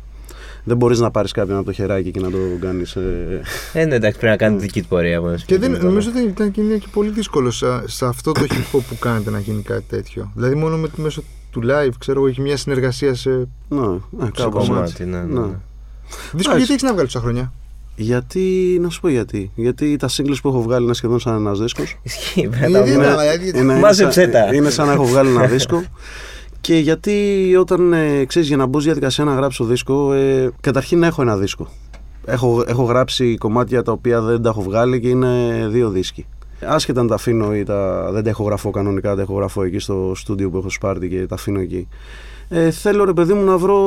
δεν 0.64 0.78
μπορείς 0.78 1.00
να 1.00 1.12
πάρεις 1.12 1.32
κάποιον 1.32 1.58
από 1.58 1.66
το 1.66 1.72
χεράκι 1.72 2.12
και 2.12 2.20
να 2.20 2.32
το 2.32 2.38
κάνεις 2.62 2.96
ε, 2.96 3.42
Ε, 3.74 3.86
ναι, 3.86 3.96
εντάξει, 3.96 4.20
πρέπει 4.20 4.32
να 4.32 4.48
κάνεις 4.48 4.62
δική 4.62 4.82
του 4.82 4.88
πορεία. 4.88 5.18
από 5.18 5.28
ένα 5.28 5.36
Και 5.36 5.44
σημείο 5.46 5.60
δεν, 5.62 5.72
μετά. 5.72 5.84
νομίζω 5.84 6.10
ότι 6.10 6.22
ήταν 6.28 6.52
και 6.52 6.62
είναι 6.62 6.78
και 6.78 6.88
πολύ 6.94 7.10
δύσκολο 7.10 7.52
σε, 7.52 7.66
σε 7.86 8.06
αυτό 8.06 8.32
το 8.32 8.42
hip 8.50 8.76
hop 8.78 8.82
που 8.90 8.98
κάνετε 9.00 9.30
να 9.30 9.40
γίνει 9.40 9.62
κάτι 9.62 9.84
τέτοιο. 9.90 10.32
Δηλαδή, 10.36 10.56
μόνο 10.56 10.78
με, 10.78 10.88
μέσω 10.96 11.24
του 11.52 11.62
live, 11.64 11.92
ξέρω 12.00 12.20
εγώ, 12.20 12.28
έχει 12.28 12.42
μια 12.42 12.58
συνεργασία 12.58 13.14
σε. 13.16 13.30
ναι, 13.70 13.80
ναι, 14.10 14.26
Σε 14.26 14.32
κάπως 14.34 14.70
έτσι. 14.70 14.72
κομμάτι, 14.72 15.06
ναι, 15.06 15.18
ναι. 15.22 15.40
Ναι. 15.40 15.54
Δύσκολο, 16.32 16.58
γιατί 16.58 16.72
έχεις 16.74 16.84
να 16.84 16.94
βγάλεις 16.94 17.12
τόσα 17.12 17.26
χρόνια; 17.26 17.54
γιατί, 17.96 18.78
να 18.82 18.90
σου 18.90 19.02
πω 19.02 19.08
γιατί 19.10 19.52
γιατί 19.56 19.96
τα 19.96 20.10
singles 20.10 20.36
που 20.42 20.48
έχω 20.50 20.62
βγάλει 20.62 20.84
είναι 20.86 20.94
σχεδόν 20.94 21.20
σαν 21.20 21.36
ένας 21.36 21.60
δίσκος 21.60 21.98
Ισχύει, 22.04 22.48
πρέπει 22.48 22.72
να 22.72 22.80
τα 22.80 22.86
Γιατί 22.86 22.92
βγάλει. 23.00 23.16
να- 23.16 23.22
δηλαδή, 23.22 23.48
Είναι, 23.50 23.60
είναι, 23.60 23.80
Μάζεψέ 23.80 24.22
σαν, 24.22 24.32
τα. 24.32 24.54
είναι 24.56 24.70
σαν 24.70 24.88
να 24.88 24.94
έχω 24.94 25.06
βγάλει 25.06 25.30
ένα 25.30 25.46
δίσκο. 25.46 25.84
Και 26.62 26.76
γιατί 26.78 27.56
όταν 27.60 27.94
ε, 27.94 28.26
ξέρεις 28.26 28.48
για 28.48 28.58
να 28.58 28.66
μπω 28.66 28.78
στη 28.80 28.86
διαδικασία 28.90 29.24
να 29.24 29.34
γράψω 29.34 29.64
δίσκο, 29.64 30.14
ε, 30.14 30.52
καταρχήν 30.62 31.04
έχω 31.04 31.22
ένα 31.22 31.38
δίσκο. 31.38 31.68
Έχω, 32.26 32.64
έχω 32.68 32.84
γράψει 32.84 33.38
κομμάτια 33.38 33.82
τα 33.84 33.92
οποία 33.92 34.22
δεν 34.22 34.42
τα 34.42 34.50
έχω 34.50 34.62
βγάλει 34.62 35.00
και 35.00 35.08
είναι 35.08 35.66
δύο 35.70 35.90
δίσκοι. 35.90 36.26
Άσχετα 36.66 37.00
αν 37.00 37.08
τα 37.08 37.16
αφήνω 37.16 37.56
ή 37.56 37.64
τα, 37.64 38.10
δεν 38.12 38.24
τα 38.24 38.30
έχω 38.30 38.44
γραφώ 38.44 38.70
κανονικά, 38.72 39.16
τα 39.16 39.22
έχω 39.22 39.34
γραφώ 39.36 39.64
εκεί 39.64 39.80
στο 39.80 40.12
στούντιο 40.16 40.50
που 40.50 40.58
έχω 40.58 40.70
σπάρτη 40.70 41.10
και 41.10 41.26
τα 41.26 41.36
αφήνω 41.36 41.60
εκεί. 41.60 41.88
Ε, 42.50 42.72
θέλω 42.72 43.04
ρε 43.06 43.14
παιδί 43.14 43.34
μου 43.34 43.44
να 43.44 43.58
βρω. 43.58 43.78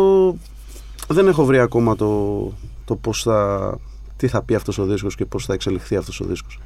Δεν 1.09 1.29
έχω 1.29 1.45
βρει 1.45 1.59
ακόμα 1.59 1.97
το, 1.97 2.53
το 2.85 2.97
πώς 2.97 3.23
θα, 3.23 3.79
τι 4.17 4.29
θα 4.29 4.43
πει 4.43 4.55
αυτός 4.55 4.79
ο 4.79 4.85
δίσκος 4.85 5.15
και 5.15 5.25
πώς 5.27 5.45
θα 5.45 5.53
εξελιχθεί 5.55 5.97
αυτός 5.97 6.21
ο 6.21 6.25
δίσκος. 6.25 6.61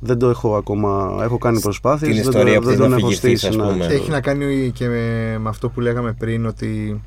Δεν 0.00 0.18
το 0.18 0.28
έχω 0.28 0.56
ακόμα. 0.56 1.18
Έχω 1.22 1.38
κάνει 1.38 1.60
προσπάθειες. 1.60 2.14
Την 2.14 2.22
δεν 2.22 2.32
το- 2.32 2.38
ιστορία 2.38 2.58
που 2.60 2.64
δεν 2.66 2.74
την 2.74 2.82
τον 2.82 2.92
έχω 2.92 3.06
αφηγηθείς, 3.06 3.40
στήσει. 3.40 3.46
ας 3.46 3.56
ναι. 3.66 3.72
πούμε. 3.72 3.86
Έχει 3.86 4.10
να 4.10 4.20
κάνει 4.20 4.70
και 4.74 4.88
με, 4.88 5.38
με 5.38 5.48
αυτό 5.48 5.68
που 5.68 5.80
λέγαμε 5.80 6.12
πριν 6.12 6.46
ότι 6.46 7.00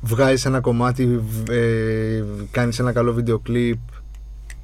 βγάζεις 0.00 0.44
ένα 0.44 0.60
κομμάτι, 0.60 1.06
β- 1.06 1.48
ε, 1.50 2.24
κάνεις 2.50 2.78
ένα 2.78 2.92
καλό 2.92 3.12
βίντεο 3.12 3.38
κλιπ 3.38 3.78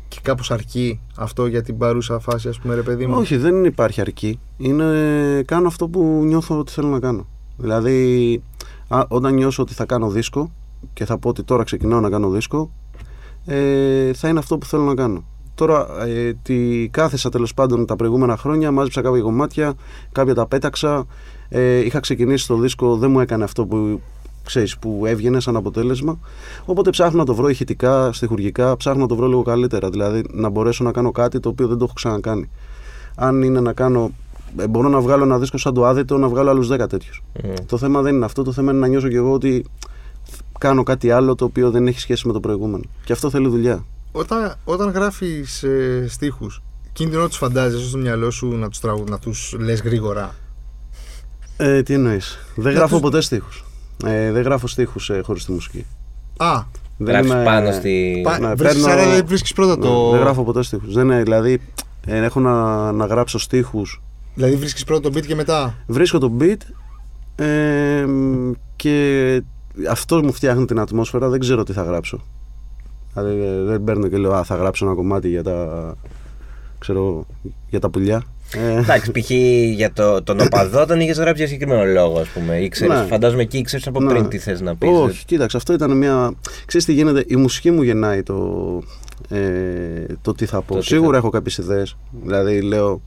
και 0.09 0.19
κάπως 0.23 0.51
αρκεί 0.51 1.01
αυτό 1.17 1.47
για 1.47 1.63
την 1.63 1.79
παρούσα 1.79 2.19
φάση, 2.19 2.49
ας 2.49 2.59
πούμε, 2.59 2.75
ρε 2.75 2.83
παιδί 2.83 3.07
μου; 3.07 3.15
Όχι, 3.19 3.37
δεν 3.37 3.65
υπάρχει 3.65 4.01
αρκή. 4.01 4.41
Είναι, 4.57 5.43
κάνω 5.47 5.67
αυτό 5.67 5.89
που 5.89 6.23
νιώθω 6.25 6.59
ότι 6.59 6.73
θέλω 6.73 6.89
να 6.89 7.01
κάνω. 7.01 7.27
Δηλαδή, 7.57 8.43
α, 8.89 9.05
όταν 9.09 9.35
νιώσω 9.35 9.63
ότι 9.63 9.75
θα 9.75 9.85
κάνω 9.85 10.09
δίσκο 10.09 10.53
και 10.93 11.05
θα 11.05 11.19
πω 11.19 11.29
ότι 11.29 11.43
τώρα 11.43 11.63
ξεκινάω 11.63 12.01
να 12.01 12.11
κάνω 12.11 12.29
δίσκο, 12.31 12.71
ε, 13.47 14.13
θα 14.13 14.29
είναι 14.29 14.39
αυτό 14.39 14.59
που 14.59 14.67
θέλω 14.67 14.83
να 14.83 14.95
κάνω. 14.95 15.25
Τώρα, 15.55 16.07
ε, 16.07 16.33
τι 16.43 16.89
κάθεσα 16.89 17.29
τέλος 17.29 17.55
πάντων 17.55 17.87
τα 17.87 17.97
προηγούμενα 17.97 18.37
χρόνια, 18.37 18.71
μάζεψα 18.71 19.03
κάποια 19.03 19.23
κομμάτια, 19.23 19.75
κάποια 20.13 20.35
τα 20.35 20.47
πέταξα. 20.47 21.07
Ε, 21.49 21.79
είχα 21.79 22.01
ξεκινήσει 22.01 22.47
το 22.47 22.57
δίσκο, 22.57 22.97
δεν 22.97 23.11
μου 23.11 23.21
έκανε 23.21 23.45
αυτό 23.45 23.67
που 23.67 24.01
ξέρεις, 24.45 24.79
που 24.79 25.03
έβγαινε 25.07 25.41
σαν 25.41 25.57
αποτέλεσμα. 25.57 26.19
Οπότε 26.65 26.91
ψάχνω 26.91 27.19
να 27.19 27.25
το 27.25 27.35
βρω 27.35 27.49
ηχητικά, 27.49 28.13
στοιχουργικά, 28.13 28.77
ψάχνω 28.77 29.01
να 29.01 29.07
το 29.09 29.17
βρω 29.17 29.27
λίγο 29.27 29.43
καλύτερα. 29.43 29.91
Δηλαδή 29.91 30.25
να 30.33 30.49
μπορέσω 30.49 30.85
να 30.85 30.93
κάνω 30.93 31.11
κάτι 31.11 31.41
το 31.41 31.49
οποίο 31.49 31.67
δεν 31.69 31.79
το 31.79 31.85
έχω 31.85 31.93
ξανακάνει. 31.93 32.51
Αν 33.15 33.43
είναι 33.43 33.61
να 33.61 33.73
κάνω. 33.73 34.11
Ε, 34.57 34.67
Μπορώ 34.69 34.89
να 34.89 35.01
βγάλω 35.01 35.25
ένα 35.25 35.39
δίσκο 35.39 35.59
σαν 35.59 35.75
το 35.75 35.87
άδετο, 35.87 36.19
να 36.19 36.29
βγάλω 36.29 36.51
άλλους 36.51 36.69
10 36.73 36.89
τέτοιους. 36.89 37.23
Μμ. 37.45 37.53
Το 37.67 37.79
θέμα 37.79 38.03
δεν 38.03 38.15
είναι 38.15 38.25
αυτό. 38.25 38.43
Το 38.43 38.53
θέμα 38.53 38.71
είναι 38.71 38.81
να 38.81 38.87
νιώσω 38.87 39.09
κι 39.09 39.15
εγώ 39.17 39.33
ότι 39.33 39.65
κάνω 40.59 40.83
κάτι 40.83 41.11
άλλο 41.11 41.35
το 41.35 41.45
οποίο 41.45 41.71
δεν 41.71 41.87
έχει 41.87 42.01
σχέση 42.01 42.27
με 42.27 42.33
το 42.33 42.41
προηγούμενο. 42.41 42.83
Και 43.05 43.13
αυτό 43.13 43.31
θέλει 43.31 43.49
δουλειά. 43.49 43.85
Όταν, 44.13 44.55
όταν 44.65 44.91
γράφεις 44.91 45.63
ε, 45.63 46.07
στίχους, 46.09 46.63
εκείνη 46.89 47.11
την 47.11 47.19
ώρα 47.19 47.29
τους 47.29 47.37
φαντάζεσαι 47.37 47.89
στο 47.89 47.99
μυαλό 47.99 48.31
σου 48.31 48.47
να 48.49 48.69
τους, 48.69 48.81
τραγου, 48.81 49.05
να 49.09 49.19
τους 49.19 49.57
λες 49.59 49.81
γρήγορα; 49.83 50.35
Ε, 51.57 51.83
τι 51.83 51.95
εννοείς; 51.95 52.39
Δεν 52.57 52.65
Να 52.73 52.79
γράφω 52.79 52.93
τους- 52.95 53.01
ποτέ 53.03 53.21
στίχους. 53.21 53.65
Ε, 54.05 54.33
δεν 54.33 54.43
γράφω 54.43 54.67
στίχους 54.67 55.11
ε, 55.11 55.21
χωρίς 55.25 55.45
τη 55.45 55.53
μουσική. 55.53 55.87
Α, 56.37 56.63
Δεν 56.97 57.07
Γράφεις 57.15 57.31
είμαι- 57.31 57.45
πάνω 57.45 57.73
στη. 57.73 58.21
πα, 58.25 58.39
ναι, 58.39 58.55
βρίσκεις, 58.55 58.83
παίρνω- 58.85 59.01
άρα 59.03 59.15
δεν 59.15 59.27
βρίσκεις 59.27 59.53
πρώτα 59.53 59.77
Ναι, 59.77 59.85
το... 59.85 60.11
Δεν 60.11 60.21
γράφω 60.21 60.45
ποτέ 60.45 60.63
στίχους. 60.63 60.95
Δεν 60.95 61.05
είναι, 61.05 61.23
δηλαδή, 61.23 61.61
ε, 62.07 62.25
έχω 62.25 62.41
να, 62.41 62.93
να 62.93 63.07
γράψω 63.07 63.39
στίχους. 63.39 64.03
Δηλαδή 64.39 64.57
βρίσκεις 64.57 64.85
πρώτα 64.85 65.11
το 65.11 65.19
beat 65.19 65.27
και 65.27 65.35
μετά; 65.35 65.75
Βρίσκω 65.87 66.19
το 66.19 66.33
beat 66.41 66.57
ε, 67.45 68.05
και 68.77 69.43
αυτό 69.91 70.23
μου 70.25 70.33
φτιάχνει 70.33 70.65
την 70.65 70.79
ατμόσφαιρα. 70.81 71.29
Δεν 71.29 71.41
ξέρω 71.41 71.63
τι 71.63 71.73
θα 71.73 71.83
γράψω. 71.83 72.25
Δηλαδή, 73.15 73.43
ε, 73.45 73.63
δεν 73.63 73.85
παίρνω 73.85 74.09
και 74.09 74.17
λέω 74.17 74.33
Α, 74.33 74.45
θα 74.45 74.55
γράψω 74.57 74.85
ένα 74.87 74.95
κομμάτι 74.95 75.29
για 75.29 75.43
τα, 75.43 75.97
ξέρω, 76.79 77.27
για 77.69 77.81
τα 77.81 77.91
πουλιά. 77.91 78.23
Ε, 78.55 78.79
Εντάξει, 78.79 79.11
π.χ. 79.11 79.31
για 79.75 79.93
το, 79.93 80.23
τον 80.23 80.41
οπαδό 80.41 80.87
τον 80.87 81.01
είχες 81.01 81.17
γράψει 81.19 81.37
για 81.43 81.47
συγκεκριμένο 81.47 81.85
λόγο, 81.93 82.19
ας 82.19 82.29
πούμε. 82.29 82.57
Ήξερες, 82.61 82.99
Ναι. 83.01 83.07
Φαντάζομαι 83.07 83.43
εκεί 83.43 83.59
ήξερε 83.59 83.83
από 83.87 84.01
Ναι. 84.01 84.11
πριν 84.11 84.29
τι 84.29 84.39
θες 84.39 84.61
να 84.61 84.77
πεις. 84.77 84.91
Όχι, 84.93 85.25
κοίταξε, 85.25 85.57
αυτό 85.57 85.73
ήταν 85.73 85.97
μια. 85.97 86.33
Ξέρεις 86.67 86.87
τι 86.87 86.93
γίνεται, 86.93 87.25
η 87.27 87.37
μουσική 87.37 87.71
μου 87.71 87.83
γεννάει 87.83 88.23
το, 88.23 88.63
ε, 89.29 89.39
το 90.23 90.33
τι 90.35 90.47
θα 90.47 90.63
πω. 90.63 90.75
Το 90.75 90.81
τι 90.81 90.87
Σίγουρα 90.87 91.11
θα- 91.11 91.17
έχω 91.17 91.31
κάποιες 91.31 91.59
ιδέες. 91.59 91.97
Δηλαδή, 92.25 92.61
λέω. 92.61 93.01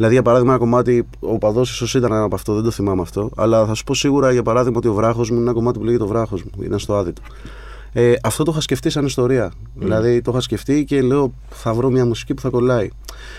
Δηλαδή, 0.00 0.18
για 0.18 0.28
παράδειγμα, 0.28 0.54
ένα 0.54 0.64
κομμάτι, 0.64 1.06
ο 1.20 1.38
παδός 1.38 1.70
ίσως 1.70 1.94
ήταν 1.94 2.12
ένα 2.12 2.22
από 2.22 2.34
αυτό, 2.34 2.54
δεν 2.54 2.62
το 2.62 2.70
θυμάμαι 2.70 3.02
αυτό. 3.02 3.30
Αλλά 3.36 3.66
θα 3.66 3.74
σου 3.74 3.84
πω 3.84 3.94
σίγουρα, 3.94 4.32
για 4.32 4.42
παράδειγμα, 4.42 4.78
ότι 4.78 4.88
ο 4.88 4.94
βράχος 4.94 5.30
μου 5.30 5.34
είναι 5.34 5.44
ένα 5.44 5.52
κομμάτι 5.52 5.78
που 5.78 5.84
λέγεται 5.84 6.02
ο 6.02 6.06
βράχος 6.06 6.42
μου. 6.42 6.62
Ήταν 6.62 6.78
στο 6.78 6.94
άδειτο. 6.94 7.22
Ε, 7.92 8.12
αυτό 8.22 8.44
το 8.44 8.50
είχα 8.50 8.60
σκεφτεί 8.60 8.90
σαν 8.90 9.06
ιστορία. 9.06 9.52
Δηλαδή, 9.74 10.20
το 10.20 10.30
είχα 10.30 10.40
σκεφτεί 10.40 10.84
και 10.84 11.02
λέω, 11.02 11.32
θα 11.50 11.74
βρω 11.74 11.90
μια 11.90 12.06
μουσική 12.06 12.34
που 12.34 12.40
θα 12.40 12.48
κολλάει. 12.48 12.88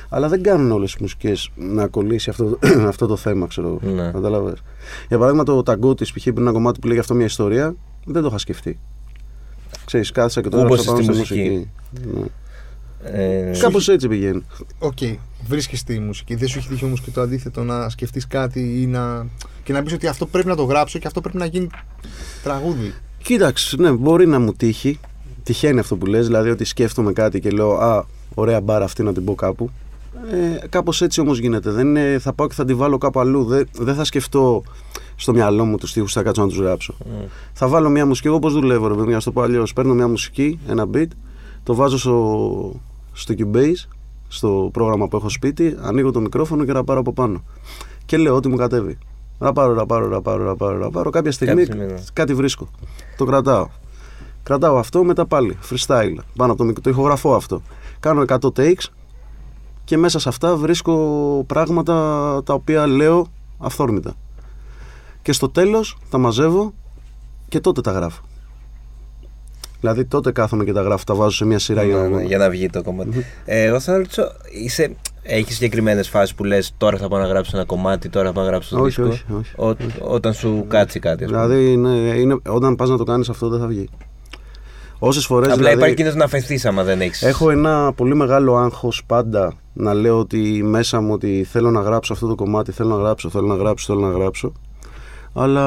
Αλλά 0.09 0.27
δεν 0.27 0.43
κάνουν 0.43 0.71
όλες 0.71 0.93
οι 0.93 0.97
μουσικές 0.99 1.51
να 1.55 1.87
κολλήσει 1.87 2.29
αυτό, 2.29 2.57
αυτό 2.91 3.07
το 3.07 3.15
θέμα, 3.15 3.47
ξέρω. 3.47 3.79
Ναι. 3.81 4.11
Κατάλαβες. 4.11 4.63
Για 5.07 5.17
παράδειγμα, 5.17 5.43
το 5.43 5.63
ταγκό 5.63 5.93
της 5.93 6.11
π.χ. 6.11 6.23
που 6.23 6.29
είναι 6.29 6.41
ένα 6.41 6.51
κομμάτι 6.51 6.79
που 6.79 6.87
λέγει 6.87 6.99
αυτό 6.99 7.13
μια 7.13 7.25
ιστορία, 7.25 7.75
δεν 8.05 8.21
το 8.21 8.27
είχα 8.27 8.37
σκεφτεί. 8.37 8.79
Ξέρεις, 9.85 10.11
κάθισα 10.11 10.41
και 10.41 10.49
το 10.49 10.57
Κούμπωσε 10.57 10.87
έγραψα 10.87 11.11
πάνω 11.11 11.23
στη 11.23 11.25
στη 11.25 11.35
μουσική. 11.35 11.69
μουσική. 11.93 12.19
Ναι. 12.19 12.25
Ε, 13.03 13.51
Κάπως 13.59 13.87
έτσι 13.89 14.07
πηγαίνει. 14.07 14.45
Οκ, 14.79 14.97
βρίσκεις 15.47 15.83
τη 15.83 15.99
μουσική. 15.99 16.35
Δεν 16.35 16.47
σου 16.47 16.57
έχει 16.57 16.67
τύχει 16.67 16.85
όμως 16.85 17.01
και 17.01 17.11
το 17.11 17.21
αντίθετο 17.21 17.63
να 17.63 17.89
σκεφτείς 17.89 18.27
κάτι 18.27 18.81
ή 18.81 18.85
να... 18.85 19.27
και 19.63 19.73
να 19.73 19.83
πεις 19.83 19.93
ότι 19.93 20.07
αυτό 20.07 20.25
πρέπει 20.25 20.47
να 20.47 20.55
το 20.55 20.63
γράψω 20.63 20.99
και 20.99 21.07
αυτό 21.07 21.21
πρέπει 21.21 21.37
να 21.37 21.45
γίνει 21.45 21.69
τραγούδι. 22.43 22.93
Κοίταξε, 23.23 23.75
ναι, 23.79 23.91
μπορεί 23.91 24.27
να 24.27 24.39
μου 24.39 24.53
τύχει. 24.53 24.99
Τυχαίνει 25.43 25.79
αυτό 25.79 25.95
που 25.95 26.05
λες, 26.05 26.25
δηλαδή 26.25 26.49
ότι 26.49 26.63
σκέφτομαι 26.63 27.13
κάτι 27.13 27.39
και 27.39 27.49
λέω 27.49 27.71
Α, 27.73 28.05
ωραία 28.33 28.61
μπάρα 28.61 28.85
αυτή 28.85 29.03
να 29.03 29.13
την 29.13 29.25
πω 29.25 29.35
κάπου. 29.35 29.69
Ε, 30.31 30.67
Κάπως 30.67 31.01
έτσι 31.01 31.19
όμως 31.21 31.39
γίνεται. 31.39 31.71
Δεν 31.71 31.87
είναι, 31.87 32.17
θα 32.19 32.33
πάω 32.33 32.47
και 32.47 32.53
θα 32.53 32.65
τη 32.65 32.73
βάλω 32.73 32.97
κάπου 32.97 33.19
αλλού. 33.19 33.43
Δεν, 33.43 33.67
δεν 33.77 33.95
θα 33.95 34.03
σκεφτώ 34.03 34.63
στο 35.15 35.33
μυαλό 35.33 35.65
μου 35.65 35.77
τους 35.77 35.93
τοίχου, 35.93 36.09
θα 36.09 36.23
κάτσω 36.23 36.41
να 36.41 36.47
τους 36.47 36.57
γράψω. 36.57 36.95
μ. 37.05 37.25
Θα 37.53 37.67
βάλω 37.67 37.89
μια 37.89 38.05
μουσική. 38.05 38.27
Εγώ 38.27 38.39
πώς 38.39 38.53
δουλεύω, 38.53 38.87
ρε 38.87 38.93
παιδί, 38.93 39.07
για 39.07 39.15
να 39.15 39.21
το 39.21 39.31
πω 39.31 39.41
αλλιώς. 39.41 39.73
Παίρνω 39.73 39.93
μια 39.93 40.07
μουσική, 40.07 40.59
ένα 40.67 40.87
beat, 40.93 41.07
το 41.63 41.75
βάζω 41.75 41.97
στο, 41.97 42.81
στο 43.13 43.33
Cubase, 43.37 43.87
στο 44.27 44.69
πρόγραμμα 44.73 45.07
που 45.07 45.15
έχω 45.17 45.29
σπίτι, 45.29 45.77
ανοίγω 45.81 46.11
το 46.11 46.19
μικρόφωνο 46.19 46.65
και 46.65 46.71
να 46.73 46.83
πάρω 46.83 46.99
από 46.99 47.13
πάνω. 47.13 47.43
Και 48.05 48.17
λέω 48.17 48.35
ό,τι 48.35 48.47
μου 48.47 48.55
κατέβει. 48.55 48.97
Να 49.39 49.53
πάρω, 49.53 49.73
να 49.73 49.85
πάρω, 49.85 50.07
να 50.07 50.21
πάρω, 50.21 50.43
να 50.43 50.55
πάρω, 50.55 50.77
να 50.77 50.89
πάρω. 50.89 51.09
Κάποια 51.09 51.31
στιγμή 51.31 51.55
Κάποια 51.65 51.73
στιγμή, 51.75 51.93
ναι. 51.93 51.99
κάτι 52.13 52.33
βρίσκω. 52.33 52.67
Το 53.17 53.25
κρατάω. 53.25 53.67
Κρατάω 54.43 54.77
αυτό, 54.77 55.03
μετά 55.03 55.25
πάλι. 55.25 55.57
Freestyle. 55.69 56.15
Πάνω 56.35 56.51
από 56.51 56.55
το, 56.55 56.63
μικ- 56.63 56.81
το 56.81 56.89
ηχογραφώ 56.89 57.35
αυτό. 57.35 57.61
Κάνω 57.99 58.23
100 58.27 58.37
takes 58.37 58.85
και 59.83 59.97
μέσα 59.97 60.19
σε 60.19 60.29
αυτά 60.29 60.55
βρίσκω 60.55 60.93
πράγματα 61.47 61.93
τα 62.43 62.53
οποία 62.53 62.87
λέω 62.87 63.27
αυθόρμητα. 63.57 64.13
Και 65.21 65.31
στο 65.31 65.49
τέλος 65.49 65.97
τα 66.09 66.17
μαζεύω 66.17 66.73
και 67.49 67.59
τότε 67.59 67.81
τα 67.81 67.91
γράφω. 67.91 68.21
Δηλαδή 69.81 70.05
τότε 70.05 70.31
κάθομαι 70.31 70.63
και 70.63 70.73
τα 70.73 70.81
γράφω, 70.81 71.03
τα 71.05 71.13
βάζω 71.15 71.35
σε 71.35 71.45
μια 71.45 71.59
σειρά 71.59 71.83
για 71.83 71.95
Ναι, 71.95 72.01
να 72.01 72.07
ναι, 72.17 72.23
για 72.23 72.37
να 72.37 72.49
βγει 72.49 72.69
το 72.69 72.83
κομμάτι. 72.83 73.25
ε, 73.45 73.63
εγώ 73.63 73.79
θα 73.79 73.97
ρωτήσω, 73.97 74.31
είσαι, 74.63 74.95
έχεις 75.23 75.53
συγκεκριμένες 75.55 76.09
φάσεις 76.09 76.35
που 76.35 76.43
λες 76.43 76.73
τώρα 76.77 76.97
θα 76.97 77.07
πάω 77.07 77.19
να 77.19 77.27
γράψω 77.27 77.51
ένα 77.57 77.65
κομμάτι, 77.65 78.09
τώρα 78.09 78.27
θα 78.27 78.33
πάω 78.33 78.43
να 78.43 78.49
γράψω 78.49 78.75
το 78.75 78.81
Όχι, 78.81 79.01
δίσκο. 79.01 79.35
όχι, 79.35 79.51
όχι, 79.55 79.85
Ό- 80.01 80.13
Όταν 80.13 80.33
σου 80.33 80.65
κάτσει 80.67 80.99
κάτι. 80.99 81.23
ας 81.23 81.29
πούμε. 81.31 81.41
Δηλαδή 81.45 81.71
είναι, 81.71 81.89
είναι, 81.89 82.37
όταν 82.47 82.75
πας 82.75 82.89
να 82.89 82.97
το 82.97 83.03
κάνεις 83.03 83.29
αυτό 83.29 83.49
δεν 83.49 83.59
θα 83.59 83.67
βγει. 83.67 83.89
Όσες 84.99 85.25
φορές 85.25 85.45
Απλά 85.47 85.57
δηλαδή, 85.57 85.75
υπάρχει 85.77 85.95
κίνδυνος 85.95 86.19
να 86.19 86.25
αφαιθείς 86.25 86.65
άμα 86.65 86.83
δεν 86.83 87.01
έχεις. 87.01 87.21
Έχω 87.23 87.49
ένα 87.49 87.93
πολύ 87.93 88.15
μεγάλο 88.15 88.55
άγχος 88.57 89.03
πάντα 89.05 89.53
να 89.73 89.93
λέω 89.93 90.19
ότι 90.19 90.63
μέσα 90.63 91.01
μου 91.01 91.13
ότι 91.13 91.47
θέλω 91.51 91.71
να 91.71 91.81
γράψω 91.81 92.13
αυτό 92.13 92.27
το 92.27 92.35
κομμάτι, 92.35 92.71
θέλω 92.71 92.89
να 92.89 92.95
γράψω, 93.03 93.29
θέλω 93.29 93.47
να 93.47 93.55
γράψω, 93.55 93.93
θέλω 93.93 94.07
να 94.07 94.17
γράψω. 94.17 94.51
Αλλά 95.33 95.65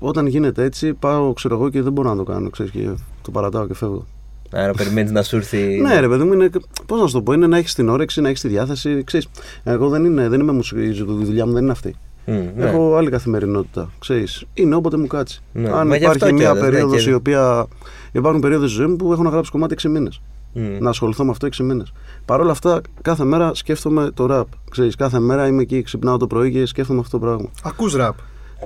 όταν 0.00 0.26
γίνεται 0.26 0.62
έτσι 0.64 0.94
πάω 0.94 1.32
ξέρω 1.32 1.54
εγώ 1.54 1.68
και 1.70 1.82
δεν 1.82 1.92
μπορώ 1.92 2.08
να 2.08 2.16
το 2.16 2.22
κάνω, 2.22 2.50
ξέρεις, 2.50 2.72
και 2.72 2.88
το 3.22 3.30
παρατάω 3.30 3.66
και 3.66 3.74
φεύγω. 3.74 4.06
Άρα 4.52 4.72
περιμένεις 4.80 5.10
να 5.10 5.22
σου 5.22 5.36
έρθει. 5.36 5.80
Ναι, 5.80 6.00
ρε 6.00 6.08
παιδί 6.08 6.24
μου, 6.24 6.32
είναι, 6.32 6.50
πώς 6.86 7.00
να 7.00 7.06
σου 7.06 7.12
το 7.12 7.22
πω, 7.22 7.32
είναι 7.32 7.46
να 7.46 7.56
έχεις 7.58 7.74
την 7.74 7.88
όρεξη, 7.88 8.20
να 8.20 8.28
έχεις 8.28 8.40
τη 8.40 8.48
διάθεση. 8.48 9.04
Ξέρεις, 9.04 9.28
εγώ 9.64 9.88
δεν, 9.88 10.04
είναι, 10.04 10.28
δεν 10.28 10.40
είμαι 10.40 10.52
μουσική, 10.52 10.80
η 10.80 11.02
δουλειά 11.04 11.46
μου 11.46 11.52
δεν 11.52 11.62
είναι 11.62 11.72
αυτή. 11.72 11.94
Μμ, 12.26 12.32
ναι. 12.56 12.64
Έχω 12.64 12.94
άλλη 12.96 13.10
καθημερινότητα. 13.10 13.90
Ξέρεις, 13.98 14.44
είναι 14.54 14.74
όποτε 14.74 14.96
μου 14.96 15.06
κάτσει. 15.06 15.42
Ναι, 15.52 15.68
Αν 15.70 15.86
μα 15.86 15.96
γι' 15.96 16.04
αυτό 16.04 16.16
υπάρχει 16.16 16.34
μια 16.34 16.44
κιόλας, 16.44 16.62
ναι, 16.64 16.70
περίοδος 16.70 17.04
και- 17.04 17.10
η 17.10 17.12
οποία. 17.12 17.66
Υπάρχουν 18.12 18.40
περίοδοι 18.40 18.66
στη 18.66 18.74
ζωή 18.76 18.86
μου 18.86 18.96
που 18.96 19.12
έχω 19.12 19.22
να 19.22 19.30
γράψω 19.30 19.50
κομμάτι 19.52 19.74
6 19.74 19.88
μήνες. 19.88 20.20
Μμ. 20.52 20.62
Να 20.80 20.90
ασχοληθώ 20.90 21.24
με 21.24 21.30
αυτό 21.30 21.46
6 21.46 21.62
μήνες. 21.64 21.92
Παρ' 22.24 22.40
όλα 22.40 22.50
αυτά, 22.50 22.80
κάθε 23.02 23.24
μέρα 23.24 23.54
σκέφτομαι 23.54 24.10
το 24.14 24.26
ραπ. 24.26 24.46
Ξέρεις, 24.70 24.94
κάθε 24.96 25.18
μέρα 25.18 25.46
είμαι 25.46 25.62
εκεί, 25.62 25.82
ξυπνάω 25.82 26.16
το 26.16 26.26
πρωί 26.26 26.52
και 26.52 26.66
σκέφτομαι 26.66 27.00
αυτό 27.00 27.18
το 27.18 27.26
πράγμα. 27.26 27.48
Ακούς 27.62 27.94
ραπ. 27.94 28.14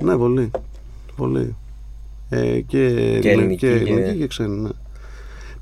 Ναι, 0.01 0.15
πολύ. 0.17 0.51
Πολύ. 1.15 1.55
Ε, 2.29 2.59
και, 2.59 3.17
Και 3.21 3.29
ελληνική 3.29 3.57
και, 3.67 3.79
και- 3.79 3.91
ελληνική 3.91 4.17
και 4.17 4.27
ξένη, 4.27 4.59
ναι. 4.61 4.69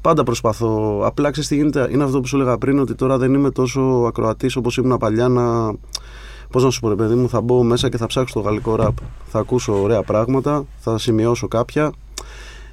Πάντα 0.02 0.24
προσπαθώ. 0.24 1.02
Απλά 1.06 1.32
ξέρεις 1.32 1.50
τι 1.50 1.56
γίνεται. 1.56 1.88
Είναι 1.92 2.04
αυτό 2.04 2.20
που 2.22 2.28
σου 2.28 2.36
έλεγα 2.36 2.58
πριν, 2.58 2.80
ότι 2.80 2.96
τώρα 2.96 3.18
δεν 3.18 3.34
είμαι 3.34 3.50
τόσο 3.52 3.82
ακροατής 4.08 4.56
όπως 4.56 4.78
ήμουν 4.78 4.98
παλιά 4.98 5.28
να. 5.28 5.74
Πώς 6.52 6.64
να 6.64 6.70
σου 6.70 6.80
πω, 6.80 6.90
ρε 6.90 6.96
παιδί 6.96 7.16
μου, 7.16 7.30
θα 7.30 7.42
μπω 7.42 7.64
μέσα 7.64 7.90
και 7.90 7.98
θα 7.98 8.06
ψάξω 8.06 8.34
το 8.34 8.40
γαλλικό 8.40 8.76
ραπ. 8.76 8.98
Θα 9.26 9.40
ακούσω 9.40 9.82
ωραία 9.82 10.02
πράγματα, 10.04 10.66
θα 10.80 10.98
σημειώσω 10.98 11.48
κάποια. 11.48 11.92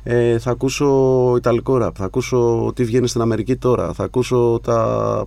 Ε, 0.02 0.38
θα 0.38 0.50
ακούσω 0.50 0.86
ιταλικό 1.36 1.76
ραπ, 1.76 1.94
θα 1.98 2.04
ακούσω 2.04 2.70
τι 2.74 2.84
βγαίνει 2.84 3.08
στην 3.08 3.20
Αμερική 3.20 3.56
τώρα, 3.56 3.92
θα 3.92 4.04
ακούσω 4.04 4.60
τα. 4.62 5.22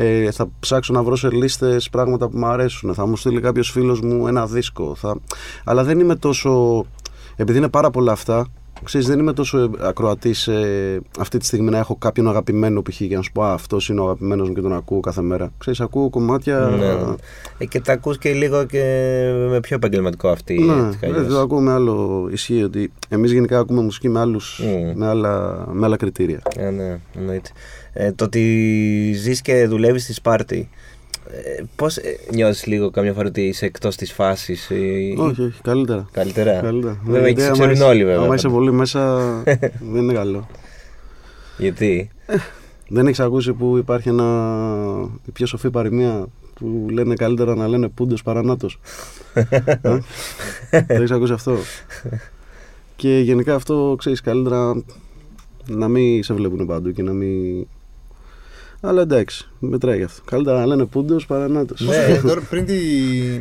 Ε, 0.00 0.30
θα 0.30 0.48
ψάξω 0.60 0.92
να 0.92 1.02
βρω 1.02 1.16
σε 1.16 1.30
λίστες 1.30 1.88
πράγματα 1.90 2.28
που 2.28 2.38
μου 2.38 2.46
αρέσουν. 2.46 2.94
Θα 2.94 3.06
μου 3.06 3.16
στείλει 3.16 3.40
κάποιος 3.40 3.70
φίλος 3.70 4.00
μου 4.00 4.26
ένα 4.26 4.46
δίσκο. 4.46 4.94
Θα... 4.94 5.18
Αλλά 5.64 5.84
δεν 5.84 6.00
είμαι 6.00 6.16
τόσο. 6.16 6.84
Επειδή 7.36 7.58
είναι 7.58 7.68
πάρα 7.68 7.90
πολλά 7.90 8.12
αυτά, 8.12 8.46
ξέρεις, 8.84 9.06
δεν 9.06 9.18
είμαι 9.18 9.32
τόσο 9.32 9.70
ακροατής 9.80 10.46
ε, 10.48 11.00
αυτή 11.18 11.38
τη 11.38 11.46
στιγμή 11.46 11.70
να 11.70 11.78
έχω 11.78 11.96
κάποιον 11.96 12.28
αγαπημένο 12.28 12.82
π.χ. 12.82 13.00
για 13.00 13.16
να 13.16 13.22
σου 13.22 13.32
πω 13.32 13.42
Α, 13.42 13.52
αυτός 13.52 13.88
είναι 13.88 14.00
ο 14.00 14.04
αγαπημένος 14.04 14.48
μου 14.48 14.54
και 14.54 14.60
τον 14.60 14.72
ακούω 14.72 15.00
κάθε 15.00 15.22
μέρα. 15.22 15.52
Ξέρεις, 15.58 15.80
ακούω 15.80 16.10
κομμάτια. 16.10 16.58
Ναι, 16.58 16.76
ναι. 16.76 17.14
Ε, 17.58 17.64
και 17.64 17.80
τα 17.80 17.92
ακούς 17.92 18.18
και 18.18 18.32
λίγο 18.32 18.64
και 18.64 18.80
με 19.50 19.60
πιο 19.60 19.76
επαγγελματικό 19.76 20.28
αυτή. 20.28 20.62
Ναι, 20.62 20.86
έτσι 20.86 20.98
κι 20.98 21.04
ε, 21.04 21.08
αλλιώς. 21.08 21.26
το 21.32 21.38
ακούω 21.40 21.60
με 21.60 21.72
άλλο. 21.72 22.28
Ισχύει 22.32 22.62
ότι 22.62 22.92
εμείς 23.08 23.32
γενικά 23.32 23.58
ακούμε 23.58 23.82
μουσική 23.82 24.08
με, 24.08 24.20
άλλους, 24.20 24.60
Mm. 24.62 24.92
με, 24.94 25.06
άλλα, 25.06 25.64
με 25.72 25.86
άλλα 25.86 25.96
κριτήρια. 25.96 26.42
Ε, 26.56 26.70
ναι, 26.70 27.00
εννοείται. 27.16 27.50
Ε, 27.92 28.12
το 28.12 28.24
ότι 28.24 29.12
ζεις 29.14 29.40
και 29.40 29.66
δουλεύεις 29.66 30.02
στη 30.02 30.12
Σπάρτη, 30.12 30.68
ε, 31.30 31.62
πώς 31.76 31.96
ε, 31.96 32.16
νιώθεις 32.32 32.66
λίγο 32.66 32.90
καμιά 32.90 33.12
φορά 33.12 33.28
ότι 33.28 33.46
είσαι 33.46 33.66
εκτός 33.66 33.96
της 33.96 34.12
φάσης 34.12 34.70
ή... 34.70 35.14
Όχι, 35.18 35.42
όχι, 35.42 35.60
καλύτερα. 35.62 36.08
Καλύτερα. 36.12 36.60
Καλύτερα. 36.60 37.00
Βέβαια, 37.04 37.20
Γιατί 37.20 37.34
και 37.34 37.40
σε 37.40 37.46
άμα 37.46 37.54
ξέρουν 37.56 37.72
είσαι- 37.74 37.84
όλοι 37.84 38.04
βέβαια. 38.04 38.22
Άμα 38.24 38.34
είσαι 38.34 38.48
πολύ 38.48 38.72
μέσα, 38.72 39.18
δεν 39.92 40.02
είναι 40.02 40.12
καλό. 40.12 40.48
Γιατί; 41.58 42.10
Δεν 42.88 43.06
έχεις 43.06 43.20
ακούσει 43.20 43.52
που 43.52 43.76
υπάρχει 43.76 44.08
ένα, 44.08 44.24
η 45.26 45.30
πιο 45.30 45.46
σοφή 45.46 45.70
παροιμία 45.70 46.26
που 46.54 46.86
λένε 46.90 47.14
καλύτερα 47.14 47.54
να 47.54 47.68
λένε 47.68 47.88
πούντος 47.88 48.22
παρά 48.22 48.42
νάτος. 48.42 48.80
Ε; 49.34 49.42
Δεν 50.70 50.96
έχεις 50.96 51.10
ακούσει 51.10 51.32
αυτό; 51.32 51.56
Και 52.96 53.18
γενικά 53.18 53.54
αυτό 53.54 53.94
ξέρεις 53.98 54.20
καλύτερα 54.20 54.82
να 55.66 55.88
μην 55.88 56.22
σε 56.22 56.34
βλέπουν 56.34 56.66
παντού 56.66 56.92
και 56.92 57.02
να 57.02 57.12
μην... 57.12 57.66
Αλλά 58.80 59.00
εντάξει, 59.02 59.48
μετράει 59.58 60.02
αυτό. 60.02 60.22
Καλύτερα 60.24 60.58
να 60.58 60.66
λένε 60.66 60.84
πούντος 60.84 61.26
παρά 61.26 61.48
νάτος. 61.48 61.84
Πόσο 61.84 61.98
Ναι. 62.00 62.06
καιρό- 62.06 62.26
τώρα, 62.28 62.40
πριν, 62.50 62.64
τη, 62.66 62.74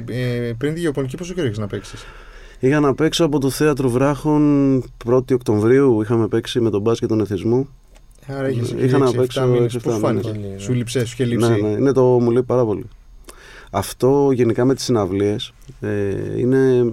ε, 0.10 0.52
πριν 0.58 0.74
τη 0.74 0.80
γεωπονική, 0.80 1.18
πόσο 1.18 1.34
καιρό 1.34 1.46
έχεις 1.48 1.58
να 1.58 1.68
παίξεις; 1.68 2.06
Είχα 2.60 2.80
να 2.80 2.94
παίξω 2.94 3.26
από 3.26 3.40
το 3.40 3.50
Θέατρο 3.50 3.90
Βράχων 3.90 4.84
1η 5.06 5.34
Οκτωβρίου. 5.34 6.02
Είχαμε 6.02 6.28
παίξει 6.28 6.60
με 6.60 6.70
τον 6.70 6.82
μπάσκετ 6.82 7.10
τον 7.10 7.20
εθισμού. 7.20 7.70
Άρα 8.28 8.48
έχεις 8.48 8.74
Είχα 8.78 8.98
να 8.98 9.06
6-7 9.10 9.16
παίξω 9.16 9.46
μήνες. 9.48 9.74
6-7 9.76 9.80
Πώς 9.84 9.94
σου 9.94 10.00
φάνηκε; 10.00 10.32
μήνες. 10.32 10.62
Σου 10.64 10.74
λείψε, 10.74 11.06
σου 11.06 11.14
είχε 11.14 11.26
λείψει; 11.26 11.50
Ναι, 11.50 11.58
ναι, 11.58 11.68
είναι 11.68 11.92
το 11.92 12.04
μου 12.04 12.32
λέει 12.32 12.44
πάρα 12.44 12.66
πολύ. 12.66 12.86
Αυτό 13.72 14.30
γενικά 14.34 14.66
με 14.66 14.74
τις 14.76 14.84
συναυλίες 14.84 15.54
ε, 15.82 15.90
είναι 16.40 16.92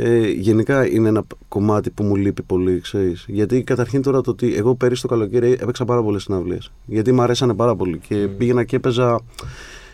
ε, 0.00 0.28
γενικά 0.30 0.90
είναι 0.90 1.08
ένα 1.08 1.22
κομμάτι 1.48 1.90
που 1.90 2.02
μου 2.02 2.16
λείπει 2.16 2.42
πολύ, 2.42 2.80
ξέρεις. 2.80 3.24
Γιατί 3.28 3.62
καταρχήν 3.62 4.02
τώρα 4.02 4.20
το 4.20 4.30
ότι 4.30 4.54
εγώ 4.56 4.74
πέρυσι 4.74 5.02
το 5.02 5.08
καλοκαίρι 5.08 5.52
έπαιξα 5.60 5.84
πάρα 5.84 6.02
πολλές 6.02 6.22
συναυλίες. 6.22 6.70
Γιατί 6.86 7.12
μου 7.12 7.22
αρέσανε 7.22 7.54
πάρα 7.54 7.76
πολύ 7.76 7.98
και 7.98 8.24
Mm. 8.24 8.30
πήγαινα 8.38 8.64
και 8.64 8.76
έπαιζα 8.76 9.20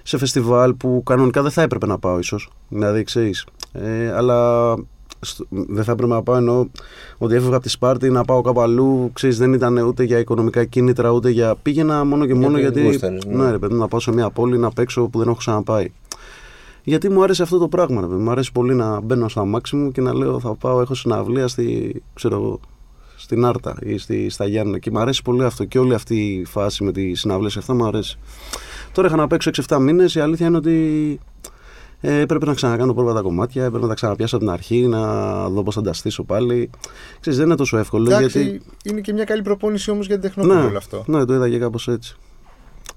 σε 0.02 0.18
φεστιβάλ 0.18 0.74
που 0.74 1.02
κανονικά 1.04 1.42
δεν 1.42 1.50
θα 1.50 1.62
έπρεπε 1.62 1.86
να 1.86 1.98
πάω 1.98 2.18
ίσως. 2.18 2.50
Δηλαδή, 2.68 3.02
ξέρεις. 3.02 3.46
Ε, 3.72 4.12
αλλά 4.12 4.74
στο- 5.20 5.44
δεν 5.50 5.84
θα 5.84 5.92
έπρεπε 5.92 6.12
να 6.12 6.22
πάω 6.22 6.36
ενώ 6.36 6.68
ότι 7.18 7.34
έφευγα 7.34 7.54
από 7.54 7.64
τη 7.64 7.70
Σπάρτη 7.70 8.10
να 8.10 8.24
πάω 8.24 8.40
κάπου 8.40 8.60
αλλού. 8.60 9.10
Ξέρεις, 9.12 9.38
δεν 9.38 9.52
ήταν 9.52 9.76
ούτε 9.78 10.02
για 10.04 10.18
οικονομικά 10.18 10.64
κίνητρα 10.64 11.10
ούτε 11.10 11.30
για. 11.30 11.54
Πήγαινα 11.62 12.04
μόνο 12.04 12.26
και 12.26 12.34
μόνο 12.34 12.58
Γιατί 12.58 12.80
γιατί. 12.80 12.92
γούσταρες, 12.92 13.24
ναι. 13.24 13.44
ναι, 13.44 13.50
ρε 13.50 13.58
παιδί, 13.58 13.74
μου, 13.74 13.80
να 13.80 13.88
πάω 13.88 14.00
σε 14.00 14.12
μια 14.12 14.30
πόλη 14.30 14.58
να 14.58 14.70
παίξω 14.70 15.08
που 15.08 15.18
δεν 15.18 15.28
έχω 15.28 15.36
ξαναπάει. 15.36 15.92
Γιατί 16.84 17.08
μου 17.10 17.22
άρεσε 17.22 17.42
αυτό 17.42 17.58
το 17.58 17.68
πράγμα. 17.68 18.00
Ρε, 18.00 18.06
παιδί. 18.06 18.22
μου 18.22 18.30
αρέσει 18.30 18.52
πολύ 18.52 18.74
να 18.74 19.00
μπαίνω 19.00 19.28
στα 19.28 19.44
μάξι 19.44 19.76
μου 19.76 19.92
και 19.92 20.00
να 20.00 20.14
λέω 20.14 20.40
θα 20.40 20.54
πάω, 20.54 20.80
έχω 20.80 20.94
συναυλία 20.94 21.48
στη, 21.48 22.02
ξέρω 22.14 22.34
εγώ, 22.36 22.60
στην 23.16 23.44
Άρτα 23.44 23.76
ή 23.80 23.98
στη, 23.98 24.30
στα 24.30 24.46
Γιάννα. 24.46 24.78
Και 24.78 24.90
μου 24.90 24.98
αρέσει 24.98 25.22
πολύ 25.22 25.44
αυτό 25.44 25.64
και 25.64 25.78
όλη 25.78 25.94
αυτή 25.94 26.16
η 26.16 26.44
φάση 26.44 26.84
με 26.84 26.92
τις 26.92 27.20
συναυλίες 27.20 27.52
και 27.52 27.58
αυτά 27.58 27.74
μου 27.74 27.86
αρέσει. 27.86 28.18
Τώρα 28.92 29.08
είχα 29.08 29.16
να 29.16 29.26
παίξω 29.26 29.50
6-7 29.66 29.78
μήνες. 29.80 30.14
Η 30.14 30.20
αλήθεια 30.20 30.46
είναι 30.46 30.56
ότι 30.56 31.20
ε, 32.00 32.20
έπρεπε 32.20 32.46
να 32.46 32.54
ξανακάνω 32.54 32.94
πρώτα 32.94 33.12
τα 33.12 33.20
κομμάτια, 33.20 33.64
έπρεπε 33.64 33.82
να 33.82 33.88
τα 33.88 33.94
ξαναπιάσω 33.94 34.36
από 34.36 34.44
την 34.44 34.54
αρχή, 34.54 34.86
να 34.86 35.48
δω 35.48 35.62
πώς 35.62 35.74
θα 35.74 35.82
τα 35.82 35.92
στήσω 35.92 36.24
πάλι. 36.24 36.70
Ξέρεις, 37.20 37.38
δεν 37.38 37.48
είναι 37.48 37.56
τόσο 37.56 37.78
εύκολο. 37.78 38.10
Εντάξει, 38.10 38.42
γιατί... 38.42 38.62
είναι 38.84 39.00
και 39.00 39.12
μια 39.12 39.24
καλή 39.24 39.42
προπόνηση 39.42 39.90
όμως 39.90 40.06
για 40.06 40.18
την 40.18 40.28
τεχνόπολη 40.28 40.60
Ναι, 40.60 40.66
όλο 40.66 40.78
αυτό. 40.78 41.04
ναι, 41.06 41.24
το 41.24 41.34
είδα 41.34 41.48
και 41.48 41.58
κάπως 41.58 41.88
έτσι. 41.88 42.16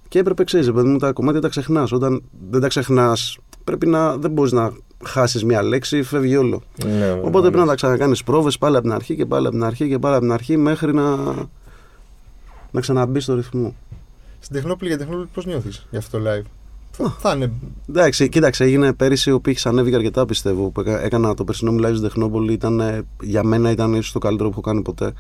Και 0.08 0.20
έπρεπε, 0.20 0.44
ξέρεις, 0.44 0.72
παιδί 0.72 0.88
μου, 0.88 0.98
τα 0.98 1.12
κομμάτια 1.12 1.42
τα 1.42 1.48
ξεχνάς. 1.48 1.92
Όταν 1.92 2.24
δεν 2.50 2.62
τα 2.62 2.68
ξεχνάς, 2.68 3.38
πρέπει 3.68 3.88
να. 3.88 4.18
Δεν 4.18 4.32
μπορείς 4.32 4.52
να 4.52 4.72
χάσεις 5.06 5.44
μια 5.44 5.64
λέξη, 5.64 6.04
φεύγει 6.04 6.36
όλο. 6.38 6.62
Ναι, 6.86 7.12
Οπότε 7.12 7.48
πρέπει 7.48 7.58
να 7.58 7.66
τα 7.66 7.76
ξανακάνεις 7.76 8.24
πρόβες 8.24 8.58
πάλι 8.58 8.76
από 8.76 8.86
την 8.86 8.94
αρχή 8.96 9.16
και 9.16 9.26
πάλι 9.26 9.48
από 9.48 9.56
την 9.56 9.64
αρχή 9.66 9.88
και 9.88 10.00
πάλι 10.00 10.16
από 10.16 10.24
την 10.24 10.34
αρχή 10.34 10.58
μέχρι 10.58 10.94
να. 10.94 11.16
να 12.72 12.82
ξαναμπεί 12.82 13.20
στο 13.20 13.36
ρυθμό. 13.36 13.76
Στην 14.40 14.56
τεχνόπολη 14.56 14.90
για 14.90 14.98
τεχνόπολη 15.00 15.28
πώς 15.34 15.46
νιώθεις 15.46 15.88
για 15.90 16.00
αυτό 16.00 16.20
το 16.20 16.24
live; 16.30 16.46
Θα, 16.92 17.16
θα 17.20 17.34
είναι. 17.36 17.52
Εντάξει, 17.90 18.30
κοίταξε, 18.30 18.64
έγινε 18.64 18.94
πέρυσι 18.94 19.32
ο 19.32 19.42
είχε 19.46 19.70
ανέβηκε 19.70 19.96
αρκετά 19.96 20.26
πιστεύω. 20.26 20.70
Που 20.70 20.80
έκα- 20.80 21.02
έκανα 21.04 21.34
το 21.34 21.44
περσινό 21.44 21.72
μου 21.72 21.80
live 21.80 21.90
στην 21.90 22.02
Τεχνόπολη. 22.02 22.54
Ήταν, 22.54 22.80
ε, 22.80 23.02
για 23.22 23.44
μένα 23.44 23.72
ήταν 23.72 23.94
ίσως 23.94 24.12
το 24.12 24.20
καλύτερο 24.20 24.50
που 24.50 24.54
έχω 24.60 24.70
κάνει 24.70 24.82
ποτέ. 24.82 25.14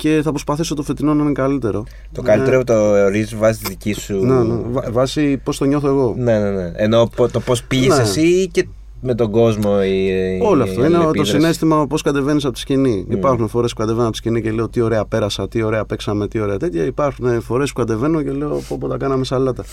Και 0.00 0.20
θα 0.24 0.30
προσπαθήσω 0.30 0.74
το 0.74 0.82
φετινό 0.82 1.14
να 1.14 1.22
είναι 1.22 1.32
καλύτερο. 1.32 1.84
Το 2.12 2.22
καλύτερο 2.22 2.64
το 2.64 2.74
ορίζεις 3.04 3.36
βάσει 3.36 3.58
της 3.60 3.68
δικής 3.68 3.98
σου. 4.00 4.24
Ναι, 4.24 4.42
ναι. 4.42 4.54
Βα- 4.70 4.90
βάσει 4.92 5.36
πώς 5.36 5.58
το 5.58 5.64
νιώθω 5.64 5.88
εγώ. 5.88 6.14
Ναι, 6.18 6.38
ναι, 6.38 6.50
ναι. 6.50 6.72
Ενώ 6.76 7.06
πο- 7.16 7.28
το 7.28 7.40
πώς 7.40 7.64
πήγες 7.64 7.96
Ναι. 7.96 8.02
εσύ 8.02 8.48
και 8.48 8.66
με 9.00 9.14
τον 9.14 9.30
κόσμο. 9.30 9.78
Η, 9.84 10.06
η 10.06 10.40
Όλο 10.42 10.62
αυτό. 10.62 10.80
Είναι 10.80 10.88
το 10.88 10.96
αλληλεπίδραση. 10.96 11.30
συνέστημα 11.30 11.86
πώς 11.86 12.02
κατεβαίνεις 12.02 12.44
από 12.44 12.54
τη 12.54 12.58
σκηνή. 12.60 13.06
Mm. 13.08 13.12
Υπάρχουν 13.12 13.48
φορές 13.48 13.72
που 13.72 13.78
κατεβαίνω 13.80 14.02
από 14.02 14.12
τη 14.12 14.16
σκηνή 14.18 14.42
και 14.42 14.50
λέω 14.50 14.68
τι 14.68 14.80
ωραία 14.80 15.04
πέρασα, 15.04 15.48
τι 15.48 15.62
ωραία 15.62 15.84
παίξαμε, 15.84 16.28
τι 16.28 16.40
ωραία 16.40 16.56
τέτοια. 16.56 16.84
Υπάρχουν 16.84 17.42
φορές 17.42 17.72
που 17.72 17.80
κατεβαίνω 17.80 18.22
και 18.22 18.30
λέω 18.30 18.62
πω, 18.68 18.76
πω 18.80 18.88
τα 18.88 18.96
κάναμε 18.96 19.24
σαλάτα. 19.24 19.64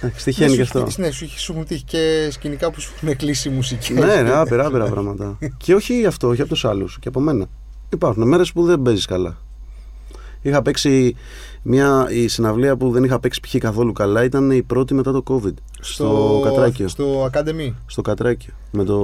Ε, 0.00 0.08
Στοιχαίνει 0.16 0.50
Ναι, 0.50 0.56
και 0.56 0.64
σου- 0.64 0.78
αυτό. 0.82 1.02
Ναι, 1.02 1.10
σου, 1.10 1.28
σου 1.38 1.52
έχουν 1.52 1.64
τύχει 1.64 1.84
και 1.84 2.28
σκηνικά 2.30 2.70
που 2.70 2.80
σου 2.80 2.92
έχουν 3.02 3.16
κλείσει 3.16 3.48
μουσική. 3.48 3.92
ναι, 3.92 4.22
ναι, 4.22 4.30
άπειρα, 4.34 4.66
άπειρα 4.66 4.84
πράγματα. 4.84 5.38
και 5.64 5.74
όχι 5.74 6.06
αυτό, 6.06 6.28
όχι 6.28 6.40
από 6.40 6.50
τους 6.50 6.64
άλλους, 6.64 6.98
και 7.00 7.08
από 7.08 7.20
μένα. 7.20 7.46
Υπάρχουν 7.92 8.28
μέρες 8.28 8.52
που 8.52 8.64
δεν 8.64 8.82
παίζεις 8.82 9.04
καλά. 9.06 9.36
Είχα 10.46 10.62
παίξει 10.62 11.16
Μια, 11.62 12.06
η 12.10 12.28
συναυλία 12.28 12.76
που 12.76 12.90
δεν 12.90 13.04
είχα 13.04 13.20
παίξει 13.20 13.40
π.χ. 13.40 13.54
καθόλου 13.58 13.92
καλά 13.92 14.24
ήταν 14.24 14.50
η 14.50 14.62
πρώτη 14.62 14.94
μετά 14.94 15.12
το 15.12 15.22
COVID. 15.28 15.54
Στο, 15.80 16.40
Κατράκιο. 16.44 16.88
Στο 16.88 17.24
Academy. 17.32 17.72
Στο 17.86 18.02
Κατράκιο. 18.02 18.52
Με 18.70 18.84
το, 18.84 18.98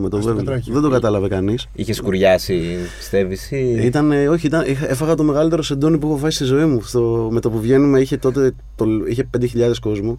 με 0.00 0.08
το 0.08 0.16
Α, 0.16 0.20
στο 0.20 0.28
Βέβαιο. 0.30 0.44
Κατράκιο. 0.44 0.72
Δεν 0.72 0.82
το 0.82 0.88
κατάλαβε 0.90 1.28
κανείς. 1.28 1.66
Είχες 1.72 1.96
σκουριάσει, 1.96 2.76
πιστεύεις. 2.98 3.50
Ή... 3.50 3.78
Ήταν, 3.86 4.12
ε, 4.12 4.28
όχι, 4.28 4.46
ήταν, 4.46 4.64
είχα- 4.66 4.90
έφαγα 4.90 5.14
το 5.14 5.22
μεγαλύτερο 5.22 5.62
σεντόνι 5.62 5.98
που 5.98 6.06
έχω 6.06 6.16
φάει 6.16 6.30
στη 6.30 6.44
ζωή 6.44 6.64
μου. 6.64 6.82
Στο, 6.82 7.28
με 7.32 7.40
το 7.40 7.50
που 7.50 7.60
βγαίνουμε 7.60 8.00
είχε 8.00 8.16
τότε 8.16 8.52
το, 8.76 8.84
είχε 9.08 9.28
5.000 9.40 9.72
κόσμο 9.80 10.18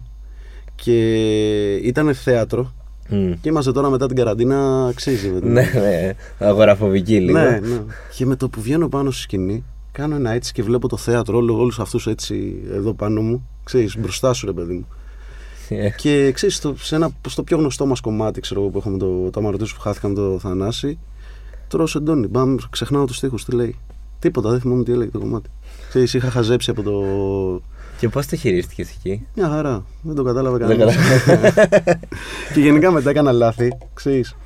και 0.74 1.74
ήταν 1.74 2.14
θέατρο. 2.14 2.72
Μμ. 3.08 3.32
Και 3.40 3.48
είμαστε 3.48 3.72
τώρα 3.72 3.90
μετά 3.90 4.06
την 4.06 4.16
καραντίνα, 4.16 4.86
αξίζει. 4.86 5.28
με 5.28 5.40
την- 5.40 5.52
Ναι, 5.52 5.70
ναι. 5.74 6.12
Αγοραφοβική 6.38 7.20
λίγο. 7.20 7.38
ναι, 7.38 7.50
ναι. 7.62 7.80
Και 8.16 8.26
με 8.26 8.36
το 8.36 8.48
που 8.48 8.60
βγαίνω 8.60 8.88
πάνω 8.88 9.10
στη 9.10 9.22
σκηνή, 9.22 9.64
κάνω 9.92 10.14
ένα 10.14 10.30
έτσι 10.30 10.52
και 10.52 10.62
βλέπω 10.62 10.88
το 10.88 10.96
θέατρο, 10.96 11.36
όλο, 11.36 11.58
όλους 11.58 11.78
αυτούς 11.80 12.06
έτσι 12.06 12.62
εδώ 12.72 12.92
πάνω 12.94 13.20
μου, 13.20 13.48
ξέρεις, 13.64 13.96
μπροστά 13.98 14.32
σου 14.32 14.46
ρε 14.46 14.52
παιδί 14.52 14.72
μου. 14.72 14.86
Ε, 15.68 15.90
Και 15.90 16.30
ξέρεις, 16.34 16.56
στο, 16.56 16.74
σε 16.78 16.94
ένα, 16.94 17.10
στο 17.28 17.42
πιο 17.42 17.56
γνωστό 17.56 17.86
μας 17.86 18.00
κομμάτι, 18.00 18.40
ξέρω 18.40 18.60
εγώ, 18.60 18.70
που 18.70 18.78
έχουμε 18.78 18.98
το, 18.98 19.30
το 19.30 19.40
αμαρτούς 19.40 19.74
που 19.74 19.80
χάθηκα 19.80 20.08
με 20.08 20.14
το 20.14 20.38
Θανάση, 20.38 20.98
τρώω 21.68 21.86
σεντόνι, 21.86 22.26
μπαμ, 22.26 22.54
ξεχνάω 22.70 23.04
τους 23.04 23.16
στίχους, 23.16 23.44
τι 23.44 23.52
λέει. 23.52 23.76
Τίποτα, 24.18 24.50
δεν 24.50 24.60
θυμόμαι 24.60 24.84
τι 24.84 24.92
έλεγε 24.92 25.10
το 25.10 25.18
κομμάτι. 25.18 25.50
Ξέρεις, 25.88 26.14
είχα 26.14 26.30
χαζέψει 26.30 26.70
από 26.70 26.82
το... 26.82 26.92
Και 27.98 28.08
πώς 28.08 28.26
το 28.26 28.36
χειρίστηκες 28.36 28.90
εκεί; 28.90 29.26
Μια 29.34 29.48
χαρά, 29.48 29.84
δεν 30.02 30.14
το 30.14 30.22
κατάλαβε 30.22 30.58
Δεν 30.58 30.68
κανένας. 30.78 30.96
κατάλαβα. 31.24 31.68
και 32.54 32.60
γενικά 32.60 32.90
μετά 32.90 33.10
έκανα 33.10 33.32
λάθη, 33.32 33.68
ξέρεις. 33.94 34.36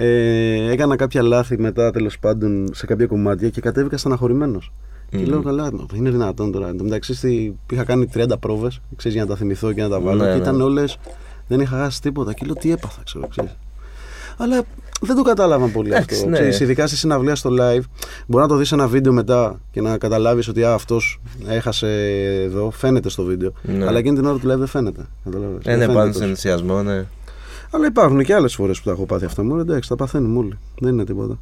Ε, 0.00 0.70
έκανα 0.72 0.96
κάποια 0.96 1.22
λάθη 1.22 1.58
μετά 1.58 1.90
τέλος 1.90 2.18
πάντων 2.18 2.68
σε 2.72 2.86
κάποια 2.86 3.06
κομμάτια 3.06 3.48
και 3.48 3.60
κατέβηκα 3.60 3.96
στεναχωρημένος. 3.96 4.72
Και 5.10 5.16
Μμμ. 5.16 5.26
λέω 5.28 5.42
καλά, 5.42 5.70
είναι 5.94 6.10
δυνατόν 6.10 6.52
τώρα. 6.52 6.68
Εν 6.68 6.76
τω 6.76 6.84
μεταξύ 6.84 7.14
στη- 7.14 7.56
είχα 7.72 7.84
κάνει 7.84 8.06
30 8.14 8.38
πρόβες, 8.40 8.80
ξέρεις, 8.96 9.16
για 9.16 9.24
να 9.26 9.30
τα 9.30 9.36
θυμηθώ 9.36 9.72
και 9.72 9.82
να 9.82 9.88
τα 9.88 10.00
βάλω. 10.00 10.18
Ναι, 10.22 10.28
και 10.28 10.34
ναι. 10.34 10.40
ήταν 10.42 10.60
όλες, 10.60 10.96
δεν 11.48 11.60
είχα 11.60 11.76
χάσει 11.76 12.00
τίποτα. 12.02 12.32
Και 12.32 12.44
λέω 12.46 12.54
τι 12.54 12.70
έπαθα, 12.72 13.00
ξέρω, 13.04 13.26
ξέρεις. 13.28 13.56
Αλλά 14.36 14.62
δεν 15.00 15.16
το 15.16 15.22
κατάλαβαν 15.22 15.72
πολύ 15.72 15.88
Εντάξει, 15.88 16.14
αυτό. 16.14 16.28
ναι. 16.28 16.34
Ξέρεις, 16.36 16.60
ειδικά 16.60 16.86
στη 16.86 16.96
συναυλία 16.96 17.34
στο 17.34 17.50
live, 17.50 17.80
μπορεί 18.26 18.42
να 18.42 18.48
το 18.48 18.56
δεις 18.56 18.72
ένα 18.72 18.86
βίντεο 18.88 19.12
μετά 19.12 19.60
και 19.70 19.80
να 19.80 19.98
καταλάβεις 19.98 20.48
ότι 20.48 20.64
α, 20.64 20.72
αυτός 20.72 21.20
έχασε 21.48 21.88
εδώ, 22.44 22.70
φαίνεται 22.70 23.08
στο 23.08 23.22
βίντεο. 23.22 23.52
Ναι. 23.62 23.86
Αλλά 23.86 23.98
εκείνη 23.98 24.16
την 24.16 24.24
ώρα 24.26 24.38
του 24.38 24.46
live 24.52 24.58
δεν 24.58 24.66
φαίνεται. 24.66 25.06
Καταλάβες. 25.24 25.56
Ε, 25.56 25.60
Δεν 25.62 25.72
ναι, 25.72 25.78
φαίνεται 25.78 25.92
πάνω 25.92 26.00
τόσο. 26.06 26.12
στον 26.18 26.28
ενθουσιασμό, 26.28 26.82
ναι. 26.82 27.04
Αλλά 27.70 27.86
υπάρχουν 27.86 28.24
και 28.24 28.34
άλλες 28.34 28.54
φορές 28.54 28.78
που 28.78 28.84
τα 28.84 28.90
έχω 28.90 29.04
πάθει 29.06 29.24
αυτά. 29.24 29.42
Μου 29.42 29.58
εντάξει, 29.58 29.88
τα 29.88 29.96
παθαίνουμε 29.96 30.38
όλοι. 30.38 30.58
Δεν 30.80 30.92
είναι 30.92 31.04
τίποτα. 31.04 31.38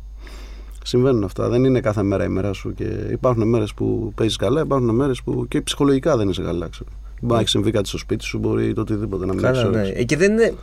Συμβαίνουν 0.84 1.24
αυτά. 1.24 1.48
Δεν 1.48 1.64
είναι 1.64 1.80
κάθε 1.80 2.02
μέρα 2.02 2.24
η 2.24 2.28
μέρα 2.28 2.52
σου. 2.52 2.74
Και 2.74 2.84
υπάρχουν 3.10 3.48
μέρες 3.48 3.74
που 3.74 4.12
παίζεις 4.14 4.36
καλά, 4.36 4.60
υπάρχουν 4.60 4.94
μέρες 4.94 5.22
που 5.22 5.46
και 5.48 5.60
ψυχολογικά 5.60 6.16
δεν 6.16 6.28
είσαι 6.28 6.42
καλά. 6.42 6.68
Ξέρω. 6.70 6.88
Μπορεί 7.20 7.32
να 7.34 7.38
έχει 7.40 7.48
συμβεί 7.48 7.70
κάτι 7.70 7.88
στο 7.88 7.98
σπίτι 7.98 8.24
σου, 8.24 8.38
μπορεί 8.38 8.72
το 8.72 8.80
οτιδήποτε 8.80 9.26
να 9.26 9.32
μην 9.32 9.42
Καλά, 9.42 9.58
έχει 9.60 9.68
ναι. 9.70 9.76
όρεξη. 9.78 9.92
Ε, 9.96 10.04
Και 10.04 10.16
δεν 10.16 10.32
είναι. 10.32 10.54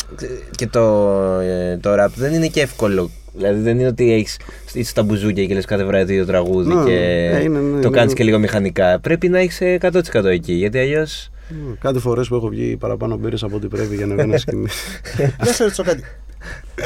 Και 0.52 0.68
το, 0.68 1.10
ε, 1.42 1.78
το 1.78 1.90
rap 2.04 2.08
δεν 2.16 2.34
είναι 2.34 2.48
και 2.48 2.62
εύκολο. 2.62 3.10
Δηλαδή 3.36 3.62
δεν 3.62 3.80
είναι 3.80 3.88
ότι 3.88 4.14
έχει 4.14 4.28
είσαι 4.74 4.90
στα 4.90 5.04
μπουζούκια 5.04 5.46
και 5.46 5.54
λες 5.54 5.66
κάθε 5.66 5.84
βράδυ 5.86 6.06
το 6.06 6.12
ίδιο 6.14 6.26
τραγούδι 6.26 6.74
Ναι, 6.74 6.84
και 6.84 6.94
ε, 7.34 7.44
είναι, 7.44 7.60
ναι, 7.60 7.72
το 7.72 7.88
είναι. 7.88 7.98
κάνεις 7.98 8.14
και 8.14 8.24
λίγο 8.24 8.40
μηχανικά. 8.40 9.00
Πρέπει 9.00 9.30
να 9.30 9.40
έχεις 9.40 9.60
100% 9.62 10.24
εκεί. 10.26 10.54
Γιατί 10.54 10.80
αλλιώς. 10.80 11.32
Mm, 11.50 11.76
Κάτι 11.80 12.00
φορές 12.00 12.28
που 12.28 12.36
έχω 12.36 12.48
βγει 12.48 12.78
παραπάνω 12.78 13.16
μπύρες 13.18 13.44
από 13.44 13.56
ό,τι 13.56 13.68
πρέπει 13.68 13.96
για 13.96 14.06
να 14.06 14.14
βγει 14.16 14.24
ένα 14.24 14.38
σκηνή. 14.44 14.68
Να 15.40 15.46
σε 15.52 15.64
ρωτήσω 15.64 15.84
κάτι. 15.84 16.04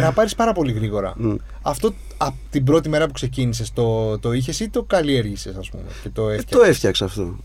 Να 0.01 0.11
πάρεις 0.11 0.35
πάρα 0.35 0.53
πολύ 0.53 0.71
γρήγορα. 0.71 1.13
Μμ. 1.17 1.33
Αυτό 1.61 1.93
από 2.17 2.35
την 2.49 2.63
πρώτη 2.63 2.89
μέρα 2.89 3.05
που 3.05 3.11
ξεκίνησες, 3.13 3.73
το, 3.73 4.17
το 4.19 4.31
είχες 4.33 4.59
ή 4.59 4.69
το 4.69 4.83
καλλιέργησες, 4.83 5.55
ας 5.55 5.69
πούμε. 5.69 5.83
Και 6.03 6.09
το 6.13 6.29
Ε, 6.29 6.33
έφτιαξες; 6.35 6.59
το 6.59 6.65
έφτιαξα 6.69 7.05
αυτό. 7.05 7.35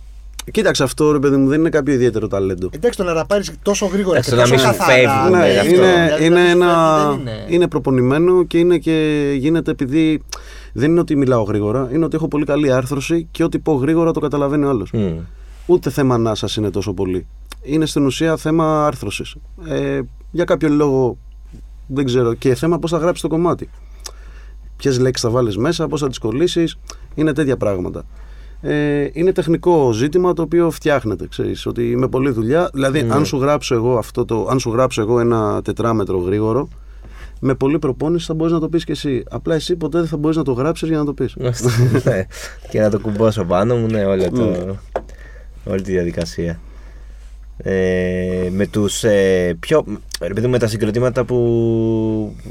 Κοίταξε 0.51 0.83
αυτό, 0.83 1.13
ρε 1.13 1.19
παιδί 1.19 1.37
μου, 1.37 1.49
δεν 1.49 1.61
είναι 1.61 1.69
κάποιο 1.69 1.95
ιδιαίτερο 1.95 2.29
ταλέντο. 2.29 2.69
Εντάξει, 2.73 2.99
το 2.99 3.05
να 3.05 3.13
ραπάρεις 3.13 3.53
τόσο 3.63 3.87
γρήγορα 3.87 4.17
Εντάξει, 4.19 4.31
και 4.31 4.37
να 4.37 4.43
τόσο 4.43 4.55
μην 4.55 4.65
σου 4.65 4.77
καθαρά. 4.79 4.93
φεύγουν, 4.99 5.39
Ναι, 5.39 5.51
γι' 5.53 5.59
αυτό. 5.59 5.71
είναι, 5.75 6.05
Δηλαδή, 6.05 6.25
είναι, 6.25 6.35
να 6.35 6.41
μην 6.41 6.51
σου 6.51 6.57
ένα, 6.57 7.09
φεύγει, 7.11 7.25
δεν 7.45 7.53
είναι 7.55 7.69
προπονημένο 7.69 8.45
και 8.45 8.59
είναι 8.59 8.79
και 8.79 9.27
γίνεται 9.39 9.71
επειδή 9.71 10.23
δεν 10.73 10.91
είναι 10.91 11.01
ότι 11.01 11.17
μιλάω 11.17 11.43
γρήγορα, 11.43 11.89
είναι 11.93 12.05
ότι 12.05 12.17
έχω 12.17 12.29
πολύ 12.29 12.45
καλή 12.45 12.73
άρθρωση 12.73 13.29
και 13.31 13.45
ό,τι 13.45 13.59
πω 13.59 13.73
γρήγορα 13.73 14.11
το 14.13 14.21
καταλαβαίνει 14.21 14.65
ο 14.65 14.69
άλλος. 14.69 14.91
Μμ. 14.93 15.13
Ούτε 15.73 15.91
θέμα 15.91 16.15
ανάσας 16.15 16.57
είναι 16.57 16.71
τόσο 16.71 16.93
πολύ. 16.93 17.27
Είναι 17.63 17.87
στην 17.87 18.07
ουσία 18.07 18.37
θέμα 18.37 18.87
άρθρωσης. 18.87 19.35
Ε, 19.67 20.01
για 20.31 20.45
κάποιο 20.45 20.69
λόγο 20.69 21.19
δεν 21.87 22.05
ξέρω. 22.05 22.35
Και 22.35 22.55
θέμα 22.55 22.79
πώς 22.79 22.91
θα 22.91 22.99
γράψει 22.99 23.23
το 23.23 23.29
κομμάτι. 23.29 23.71
Ποιες 24.77 24.99
λέξεις 24.99 25.25
θα 25.25 25.31
βάλεις 25.31 25.57
μέσα, 25.57 25.89
πώς 25.89 26.01
θα 26.01 26.09
τις 26.09 26.19
κολλήσεις. 26.19 26.79
Είναι 27.15 27.33
τέτοια 27.33 27.57
πράγματα. 27.57 28.03
Ε, 28.61 29.09
είναι 29.13 29.33
τεχνικό 29.33 29.93
ζήτημα 29.93 30.33
το 30.33 30.43
οποίο 30.43 30.71
φτιάχνεται. 30.71 31.27
Ξέρεις, 31.29 31.67
ότι 31.67 31.97
με 31.97 32.09
πολλή 32.09 32.31
δουλειά. 32.31 32.71
Δηλαδή, 32.73 33.03
Ναι. 33.03 33.15
αν, 33.15 33.25
σου 33.25 33.37
γράψω 33.39 33.75
εγώ 33.75 33.97
αυτό 33.99 34.25
το, 34.25 34.47
αν 34.51 34.59
σου 34.59 34.71
γράψω 34.71 35.01
εγώ 35.01 35.21
ένα 35.21 35.63
τετράμετρο 35.63 36.19
γρήγορο, 36.19 36.69
με 37.41 37.55
πολλή 37.55 37.79
προπόνηση 37.79 38.27
θα 38.27 38.35
μπορείς 38.35 38.53
να 38.53 38.61
το 38.61 38.69
πεις 38.69 38.85
και 38.85 38.93
εσύ. 38.93 39.23
Απλά 39.31 39.55
εσύ 39.55 39.77
ποτέ 39.77 39.99
δεν 39.99 40.09
θα 40.09 40.17
μπορείς 40.17 40.37
να 40.37 40.43
το 40.43 40.53
γράψεις 40.53 40.89
για 40.89 40.99
να 40.99 41.05
το 41.05 41.13
πεις. 41.13 41.37
Ναι. 42.05 42.27
και 42.71 42.81
να 42.81 42.91
το 42.91 42.99
κουμπώσω 43.01 43.45
πάνω 43.45 43.77
μου, 43.77 43.87
ναι, 43.87 44.05
όλο 44.05 44.31
το, 44.31 44.77
όλη 45.65 45.83
τη 45.83 45.91
διαδικασία. 45.91 46.61
Ε, 47.57 48.49
με 48.51 48.67
τους 48.67 49.05
ε, 49.05 49.57
πιο, 49.61 49.85
ρε 50.21 50.35
παιδί 50.35 50.47
μου, 50.47 50.53
με 50.53 50.59
τα 50.59 50.67
συγκροτήματα 50.67 51.25
που, 51.25 51.37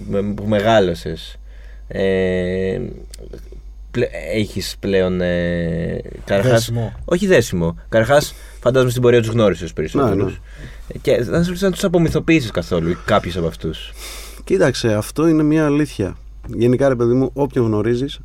με, 0.09 0.21
που 0.33 0.43
μεγάλωσες 0.47 1.35
ε, 1.87 2.79
πλε, 3.91 4.07
έχεις 4.33 4.75
πλέον 4.79 5.21
ε, 5.21 6.01
καταρχάς- 6.25 6.51
Δέσιμο. 6.51 6.93
όχι 7.05 7.27
δέσιμο 7.27 7.75
καταρχάς 7.89 8.33
φαντάζομαι 8.61 8.89
στην 8.91 9.01
πορεία 9.01 9.19
τους 9.21 9.29
γνώρισες 9.29 9.73
περισσότερους 9.73 10.23
Ναι, 10.23 10.23
ναι. 10.93 10.99
και 11.01 11.23
θα 11.23 11.41
σου 11.41 11.47
ρωτήσω 11.47 11.65
αν 11.65 11.71
τους 11.71 11.83
απομυθοποίησεις 11.83 12.51
καθόλου 12.51 12.89
ή 12.89 12.97
κάποιους 13.05 13.37
από 13.37 13.47
αυτούς 13.47 13.91
Κοίταξε, 14.43 14.93
αυτό 14.93 15.27
είναι 15.27 15.43
μια 15.43 15.65
αλήθεια. 15.65 16.17
Γενικά, 16.47 16.87
ρε 16.89 16.95
παιδί 16.95 17.13
μου, 17.13 17.29
όποιον 17.33 17.65
γνωρίζεις 17.65 18.19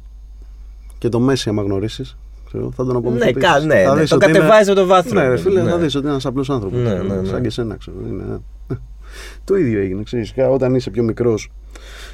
και 0.99 1.09
το 1.09 1.21
Μέση, 1.21 1.49
άμα 1.49 1.63
γνωρίσει, 1.63 2.17
θα 2.51 2.71
τον 2.77 2.87
ναι, 2.87 2.93
απομυθοποιήσεις. 2.97 3.43
κα, 3.51 3.59
ναι, 3.61 3.83
Θα 3.83 3.95
ναι, 3.95 4.01
δεις 4.01 4.09
το 4.11 4.17
ότι 4.17 4.25
είναι- 4.29 4.39
κατεβάζει 4.39 4.71
από 4.71 4.81
το 4.81 4.87
βάθρο 4.87 5.21
Ναι, 5.21 5.29
ρε 5.29 5.37
φίλε, 5.37 5.63
ναι. 5.63 5.71
θα 5.71 5.77
δεις 5.79 5.95
ότι 5.95 6.03
είναι 6.05 6.11
ένας 6.13 6.27
απλός 6.27 6.51
άνθρωπος. 6.51 6.79
Ναι, 6.79 6.95
ναι, 6.95 7.15
ναι. 7.15 7.29
Σαν 7.29 7.41
και 7.41 7.47
εσένα, 7.47 7.77
ξέρω. 7.77 7.97
Είναι... 8.09 8.23
το 9.45 9.57
ίδιο 9.57 9.81
έγινε. 9.81 10.03
Ξέρεις, 10.03 10.35
όταν 10.51 10.75
είσαι 10.75 10.91
πιο 10.91 11.03
μικρός, 11.03 11.51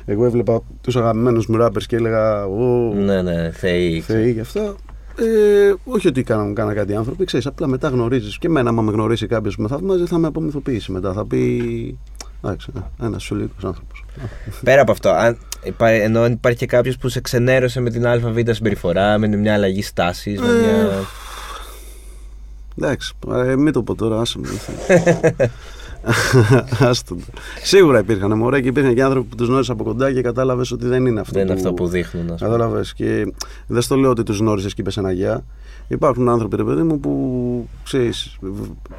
εγώ 0.05 0.25
έβλεπα 0.25 0.61
τους 0.81 0.97
αγαπημένους 0.97 1.47
μου 1.47 1.57
ράπερς 1.57 1.87
και 1.87 1.97
έλεγα 1.97 2.45
Ω, 2.47 2.92
ναι, 2.95 3.23
ναι, 3.23 3.51
θεοί 3.51 4.01
Θεοί 4.01 4.31
γι' 4.31 4.40
αυτά. 4.40 4.75
Ε, 5.16 5.73
όχι 5.85 6.09
ότι 6.09 6.23
κάναν, 6.23 6.55
κάναν 6.55 6.75
κάτι 6.75 6.95
άνθρωποι, 6.95 7.25
ξέρεις, 7.25 7.47
απλά 7.47 7.66
μετά 7.66 7.88
γνωρίζεις. 7.88 8.38
Και 8.38 8.47
εμένα, 8.47 8.68
άμα 8.68 8.83
με 8.83 8.90
γνωρίσει 8.92 9.27
κάποιος 9.27 9.57
που 9.57 9.62
με 9.62 9.68
θαυμάζει, 9.68 10.05
θα 10.05 10.18
με 10.18 10.27
απομυθοποιήσει 10.27 10.92
μετά. 10.92 11.12
Θα 11.12 11.27
πει. 11.27 11.99
Εντάξει, 12.45 12.73
ένα 13.03 13.18
σουλικό 13.18 13.66
άνθρωπος. 13.66 14.05
Πέρα 14.64 14.81
από 14.83 14.92
αυτό, 14.92 15.09
αν 15.09 15.38
υπά, 15.62 15.88
ενώ 15.88 16.20
αν 16.20 16.33
υπάρχει 16.33 16.59
και 16.59 16.66
κάποιος 16.66 16.96
που 16.96 17.09
σε 17.09 17.20
ξενέρωσε 17.20 17.81
με 17.81 17.90
την 17.90 18.07
ΑΒ 18.07 18.38
συμπεριφορά, 18.51 19.18
με 19.18 19.27
μια 19.27 19.55
αλλαγή 19.55 19.83
στάσης, 19.83 20.40
με 20.40 20.46
Ε, 20.46 20.53
μια. 20.53 20.90
Εντάξει, 22.79 23.12
ε, 23.33 23.57
μην 23.57 23.72
το 23.72 23.83
πω 23.83 23.94
τώρα, 23.94 24.20
άσε 24.20 24.38
με. 24.38 24.48
Άστο. 26.79 27.14
το. 27.14 27.20
Σίγουρα 27.62 27.98
υπήρχαν 27.98 28.37
μωρέ 28.37 28.61
και 28.61 28.68
υπήρχαν 28.68 28.94
και 28.94 29.03
άνθρωποι 29.03 29.29
που 29.29 29.37
τους 29.37 29.48
γνώρισα 29.48 29.72
από 29.72 29.85
κοντά 29.85 30.12
και 30.12 30.20
κατάλαβες 30.20 30.70
ότι 30.70 30.87
δεν 30.87 31.07
είναι 31.07 31.20
αυτό. 31.20 31.33
Δεν 31.33 31.42
είναι 31.42 31.53
αυτό 31.53 31.72
που 31.72 31.87
δείχνουν. 31.88 32.31
ας 32.31 32.38
πούμε. 32.38 32.51
Κατάλαβες. 32.51 32.94
Και 32.94 33.33
δεν 33.66 33.83
στο 33.83 33.96
λέω 33.96 34.11
ότι 34.11 34.22
τους 34.22 34.38
γνώρισες 34.38 34.75
και 34.75 34.81
είπε 34.81 34.90
ένα 34.96 35.12
γεια. 35.12 35.44
Υπάρχουν 35.88 36.29
άνθρωποι, 36.29 36.57
ρε 36.57 36.64
παιδί 36.64 36.83
μου, 36.83 37.01
που 37.01 37.68
ξέρεις, 37.85 38.38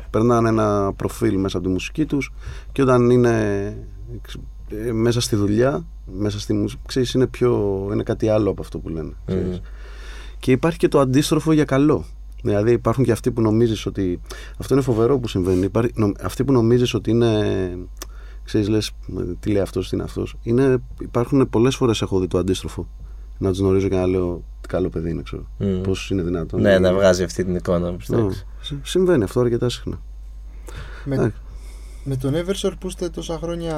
περνάνε 0.10 0.50
ένα 0.50 0.94
προφίλ 0.96 1.38
μέσα 1.38 1.58
από 1.58 1.68
τη 1.68 1.74
μουσική 1.74 2.06
τους 2.06 2.34
και 2.72 2.82
όταν 2.82 3.10
είναι 3.10 3.76
ε, 4.88 4.92
μέσα 4.92 5.22
στη 5.22 5.36
δουλειά, 5.36 5.86
μέσα 6.06 6.40
στη 6.40 6.54
μουσική, 6.54 6.82
ξέρεις, 6.88 7.14
είναι, 7.14 7.28
πιο, 7.28 7.80
είναι 7.94 8.04
κάτι 8.04 8.30
άλλο 8.30 8.50
από 8.50 8.62
αυτό 8.62 8.80
που 8.80 8.90
λένε. 8.90 9.12
ξέρεις. 9.26 9.48
Μμμ. 9.48 9.58
Και 10.40 10.52
υπάρχει 10.52 10.78
και 10.78 10.88
το 10.88 11.00
αντίστροφο 11.00 11.52
για 11.52 11.66
καλό. 11.66 12.06
Δηλαδή 12.44 12.72
υπάρχουν 12.72 13.04
και 13.04 13.12
αυτοί 13.12 13.32
που 13.32 13.42
νομίζεις 13.42 13.86
ότι. 13.86 14.20
Αυτό 14.58 14.74
είναι 14.74 14.84
φοβερό 14.84 15.20
που 15.20 15.28
συμβαίνει. 15.28 15.66
Υπάρχει, 15.66 15.92
νο- 15.96 16.12
αυτοί 16.24 16.44
που 16.44 16.52
νομίζεις 16.52 16.94
ότι 16.94 17.10
είναι. 17.10 17.78
Ξέρεις, 18.44 18.68
λες, 18.68 18.92
τι 19.40 19.50
λέει 19.52 19.62
αυτός, 19.62 19.90
τι 19.90 19.96
είναι 19.96 20.06
αυτός. 20.06 20.36
Είναι, 20.44 20.78
υπάρχουν 21.00 21.50
πολλές 21.50 21.76
φορές 21.76 22.02
έχω 22.02 22.20
δει 22.20 22.28
το 22.28 22.38
αντίστροφο. 22.38 22.88
Να 23.38 23.50
τους 23.50 23.60
γνωρίζω 23.60 23.88
και 23.88 23.96
να 23.96 24.08
λέω 24.08 24.44
τι 24.62 24.68
καλό 24.68 24.90
παιδί 24.90 25.10
είναι, 25.10 25.22
ξέρω. 25.22 25.46
Μμ. 25.58 25.82
Πώς 25.82 26.10
είναι 26.10 26.22
δυνατόν. 26.22 26.62
Ναι, 26.62 26.80
να 26.80 26.94
βγάζει 26.94 27.24
αυτή 27.24 27.44
την 27.46 27.56
εικόνα. 27.56 27.92
Ναι. 27.92 27.98
πιστεύεις. 27.98 28.46
Συ- 28.62 28.78
Συμβαίνει 28.86 29.24
αυτό 29.24 29.40
αρκετά 29.40 29.70
συχνά. 29.70 30.02
Με, 31.06 31.16
Ναι. 31.16 31.32
με 32.04 32.16
τον 32.16 32.34
Evershore 32.34 32.74
που 32.80 32.88
είστε 32.88 33.10
τόσα 33.10 33.38
χρόνια 33.38 33.76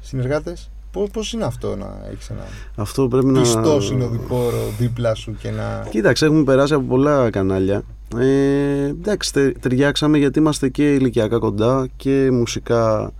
συνεργάτες, 0.00 0.70
πώς 1.12 1.32
είναι 1.32 1.44
αυτό 1.44 1.76
να 1.76 1.98
έχεις 2.12 2.30
ένα 2.30 2.46
Αυτό 2.74 3.08
πρέπει 3.08 3.26
να. 3.26 3.40
πιστό 3.40 3.80
συνοδοιπόρο 3.80 4.58
δίπλα 4.78 5.14
σου 5.14 5.34
και 5.38 5.50
να. 5.50 5.86
Κοίταξε, 5.90 6.24
έχουμε 6.24 6.42
περάσει 6.44 6.74
από 6.74 6.84
πολλά 6.84 7.30
κανάλια. 7.30 7.82
Ε, 8.18 8.84
εντάξει, 8.86 9.32
τε- 9.32 9.58
ταιριάξαμε 9.58 10.18
γιατί 10.18 10.38
είμαστε 10.38 10.68
και 10.68 10.94
ηλικιακά 10.94 11.38
κοντά 11.38 11.88
και 11.96 12.28
μουσικά 12.32 13.12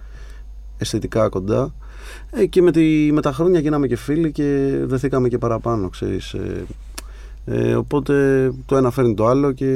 αισθητικά 0.78 1.28
κοντά. 1.28 1.74
Ε, 2.30 2.46
και 2.46 2.62
με, 2.62 2.70
τη, 2.70 3.10
με 3.12 3.20
τα 3.20 3.32
χρόνια 3.32 3.60
γίναμε 3.60 3.86
και 3.86 3.96
φίλοι 3.96 4.32
και 4.32 4.78
δεθήκαμε 4.82 5.28
και 5.28 5.38
παραπάνω, 5.38 5.88
ξέρεις. 5.88 6.32
Ε, 6.32 6.64
ε, 7.44 7.74
οπότε 7.74 8.50
το 8.66 8.76
ένα 8.76 8.90
φέρνει 8.90 9.14
το 9.14 9.26
άλλο 9.26 9.52
και 9.52 9.66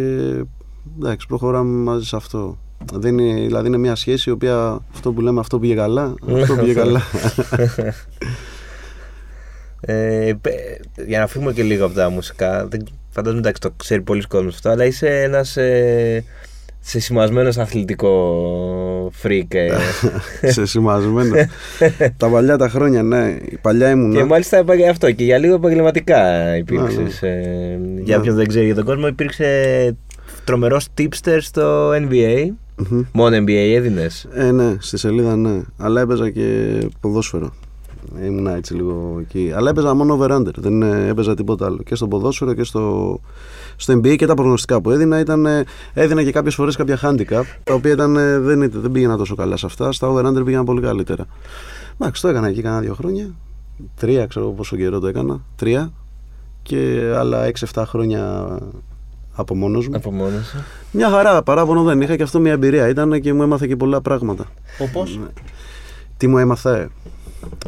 εντάξει, 0.99 1.27
προχωράμε 1.27 1.83
μαζί 1.83 2.07
σε 2.07 2.17
αυτό. 2.17 2.59
Δεν 2.93 3.19
είναι, 3.19 3.41
δηλαδή 3.41 3.67
είναι 3.69 3.77
μια 3.79 3.95
σχέση 3.95 4.29
η 4.31 4.33
οποία 4.33 4.79
αυτό 4.95 5.13
που 5.13 5.21
λέμε 5.21 5.41
αυτό 5.41 5.59
πήγε 5.59 5.75
καλά, 5.75 6.15
αυτό 6.43 6.55
πήγε 6.57 6.73
καλά. 6.83 7.03
Ε, 9.87 10.33
πε- 10.41 10.81
για 11.07 11.19
να 11.19 11.27
φύγουμε 11.27 11.53
και 11.53 11.63
λίγο 11.63 11.85
από 11.85 11.95
τα 11.95 12.11
μουσικά, 12.11 12.67
δεν, 12.67 12.85
φαντάζομαι 13.11 13.41
εντάξει 13.41 13.61
το 13.61 13.71
ξέρει 13.77 14.03
πολύς 14.03 14.23
κόσμος 14.23 14.55
αυτό, 14.55 14.69
αλλά 14.71 14.85
είσαι 14.85 15.23
ένας 15.23 15.57
ε, 15.57 16.25
σεσημασμένος 16.81 17.59
αθλητικό 17.59 19.11
freak. 19.13 19.55
Ε. 19.55 19.71
σεσημασμένο. 20.53 21.35
τα 22.17 22.29
παλιά 22.29 22.57
τα 22.57 22.69
χρόνια, 22.69 23.03
ναι. 23.03 23.37
Η 23.45 23.57
παλιά 23.63 23.91
ήμουν. 23.91 24.13
και 24.13 24.25
μάλιστα 24.25 24.57
επαγγε- 24.57 24.89
αυτό 24.89 25.13
και 25.13 25.25
για 25.25 25.39
λίγο 25.39 25.55
επαγγελματικά 25.55 26.57
υπήρξες. 26.57 27.23
Ε, 27.23 27.79
για 27.99 28.15
Ναι. 28.15 28.21
όποιον 28.21 28.37
δεν 28.37 28.47
ξέρει 28.49 28.65
για 28.65 28.75
τον 28.75 28.85
κόσμο, 28.85 29.07
υπήρξε 29.07 29.97
τρομερός 30.45 30.87
tipster 30.99 31.39
στο 31.41 31.91
NBA. 31.91 32.49
Μόνο 33.13 33.37
NBA 33.37 33.51
έδινες. 33.75 34.27
Ε, 34.33 34.51
ναι, 34.51 34.77
στη 34.79 34.97
σελίδα 34.97 35.37
ναι. 35.37 35.63
Αλλά 35.77 36.01
έπαιζα 36.01 36.31
και 36.31 36.79
ποδόσφαιρο. 37.01 37.53
Ήμουν 38.25 38.47
έτσι 38.47 38.75
λίγο 38.75 39.17
εκεί. 39.21 39.53
Αλλά 39.55 39.71
έπαιζα 39.71 39.95
μόνο 39.95 40.15
over-under. 40.21 40.55
Δεν 40.57 40.83
ε, 40.83 41.07
έπαιζα 41.09 41.35
τίποτα 41.35 41.67
άλλο. 41.67 41.83
Και 41.83 41.95
στο 41.95 42.09
ποδόσφαιρο 42.09 42.55
και 42.55 42.65
στο, 42.65 43.21
στο 43.77 43.95
NBA 43.95 44.17
και 44.17 44.27
τα 44.27 44.35
προγνωστικά 44.35 44.81
που 44.81 44.91
έδινα 44.91 45.19
ήταν. 45.21 45.47
ε, 45.47 45.65
Έδινα 45.95 46.23
και 46.23 46.33
κάποιες 46.33 46.55
φορές 46.55 46.77
κάποια 46.77 46.99
handicap 47.03 47.43
τα 47.65 47.75
οποία 47.75 47.93
ήταν, 47.93 48.17
ε, 48.17 48.39
δεν, 48.39 48.63
ήταν- 48.63 48.81
δεν 48.81 48.91
πήγαινα 48.91 49.17
τόσο 49.17 49.35
καλά 49.35 49.57
σε 49.57 49.67
αυτά. 49.67 49.93
Στα 49.93 50.09
over-under 50.09 50.43
πήγαινα 50.45 50.65
πολύ 50.65 50.81
καλύτερα. 50.81 51.25
Εντάξει, 51.99 52.23
το 52.23 52.29
έκανα 52.29 52.49
εκεί 52.49 52.63
κάνα 52.63 52.81
δύο 52.81 52.95
χρόνια. 52.95 53.27
Τρία, 53.97 54.27
ξέρω 54.27 54.47
πόσο 54.51 54.77
καιρό 54.77 54.99
το 54.99 55.07
έκανα. 55.07 55.41
Τρία. 55.57 55.93
Και 56.63 57.13
άλλα 57.17 57.51
6-7 57.75 57.83
χρόνια 57.87 58.57
από 59.35 59.55
μόνος 59.55 59.89
μου. 59.89 59.97
Από 59.97 60.13
μόνος 60.13 60.47
σου. 60.47 60.57
Μια 60.91 61.11
χαρά, 61.11 61.43
παράπονο 61.43 61.83
δεν 61.83 62.01
είχα 62.01 62.17
και 62.17 62.23
αυτό 62.23 62.41
μια 62.41 62.53
εμπειρία 62.53 62.89
ήταν 62.89 63.21
και 63.21 63.33
μου 63.33 63.43
έμαθε 63.43 63.67
και 63.67 63.77
πολλά 63.77 64.01
πράγματα. 64.01 64.45
Όπως. 64.79 65.21
Τι 66.17 66.27
μου 66.27 66.39
έμαθε; 66.39 66.89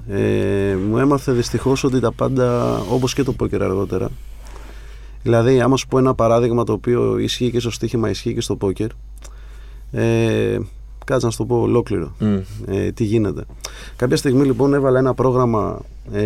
Ε, 0.08 0.76
μου 0.88 0.98
έμαθε 0.98 1.32
δυστυχώς 1.32 1.84
ότι 1.84 2.00
τα 2.00 2.12
πάντα 2.12 2.76
όπως 2.90 3.14
και 3.14 3.22
το 3.22 3.32
πόκερ 3.32 3.62
αργότερα 3.62 4.08
δηλαδή 5.22 5.60
άμα 5.60 5.76
σου 5.76 5.86
πω 5.86 5.98
ένα 5.98 6.14
παράδειγμα 6.14 6.64
το 6.64 6.72
οποίο 6.72 7.18
ισχύει 7.18 7.50
και 7.50 7.60
στο 7.60 7.70
στοίχημα 7.70 8.10
ισχύει 8.10 8.34
και 8.34 8.40
στο 8.40 8.56
πόκερ 8.56 8.88
ε, 9.92 10.58
κάτσε 11.04 11.26
να 11.26 11.32
σου 11.32 11.38
το 11.38 11.44
πω 11.44 11.60
ολόκληρο 11.60 12.14
Μμ. 12.18 12.36
ε, 12.66 12.92
τι 12.92 13.04
γίνεται 13.04 13.44
κάποια 13.96 14.16
στιγμή 14.16 14.44
λοιπόν 14.44 14.74
έβαλα 14.74 14.98
ένα 14.98 15.14
πρόγραμμα 15.14 15.80
ε, 16.12 16.22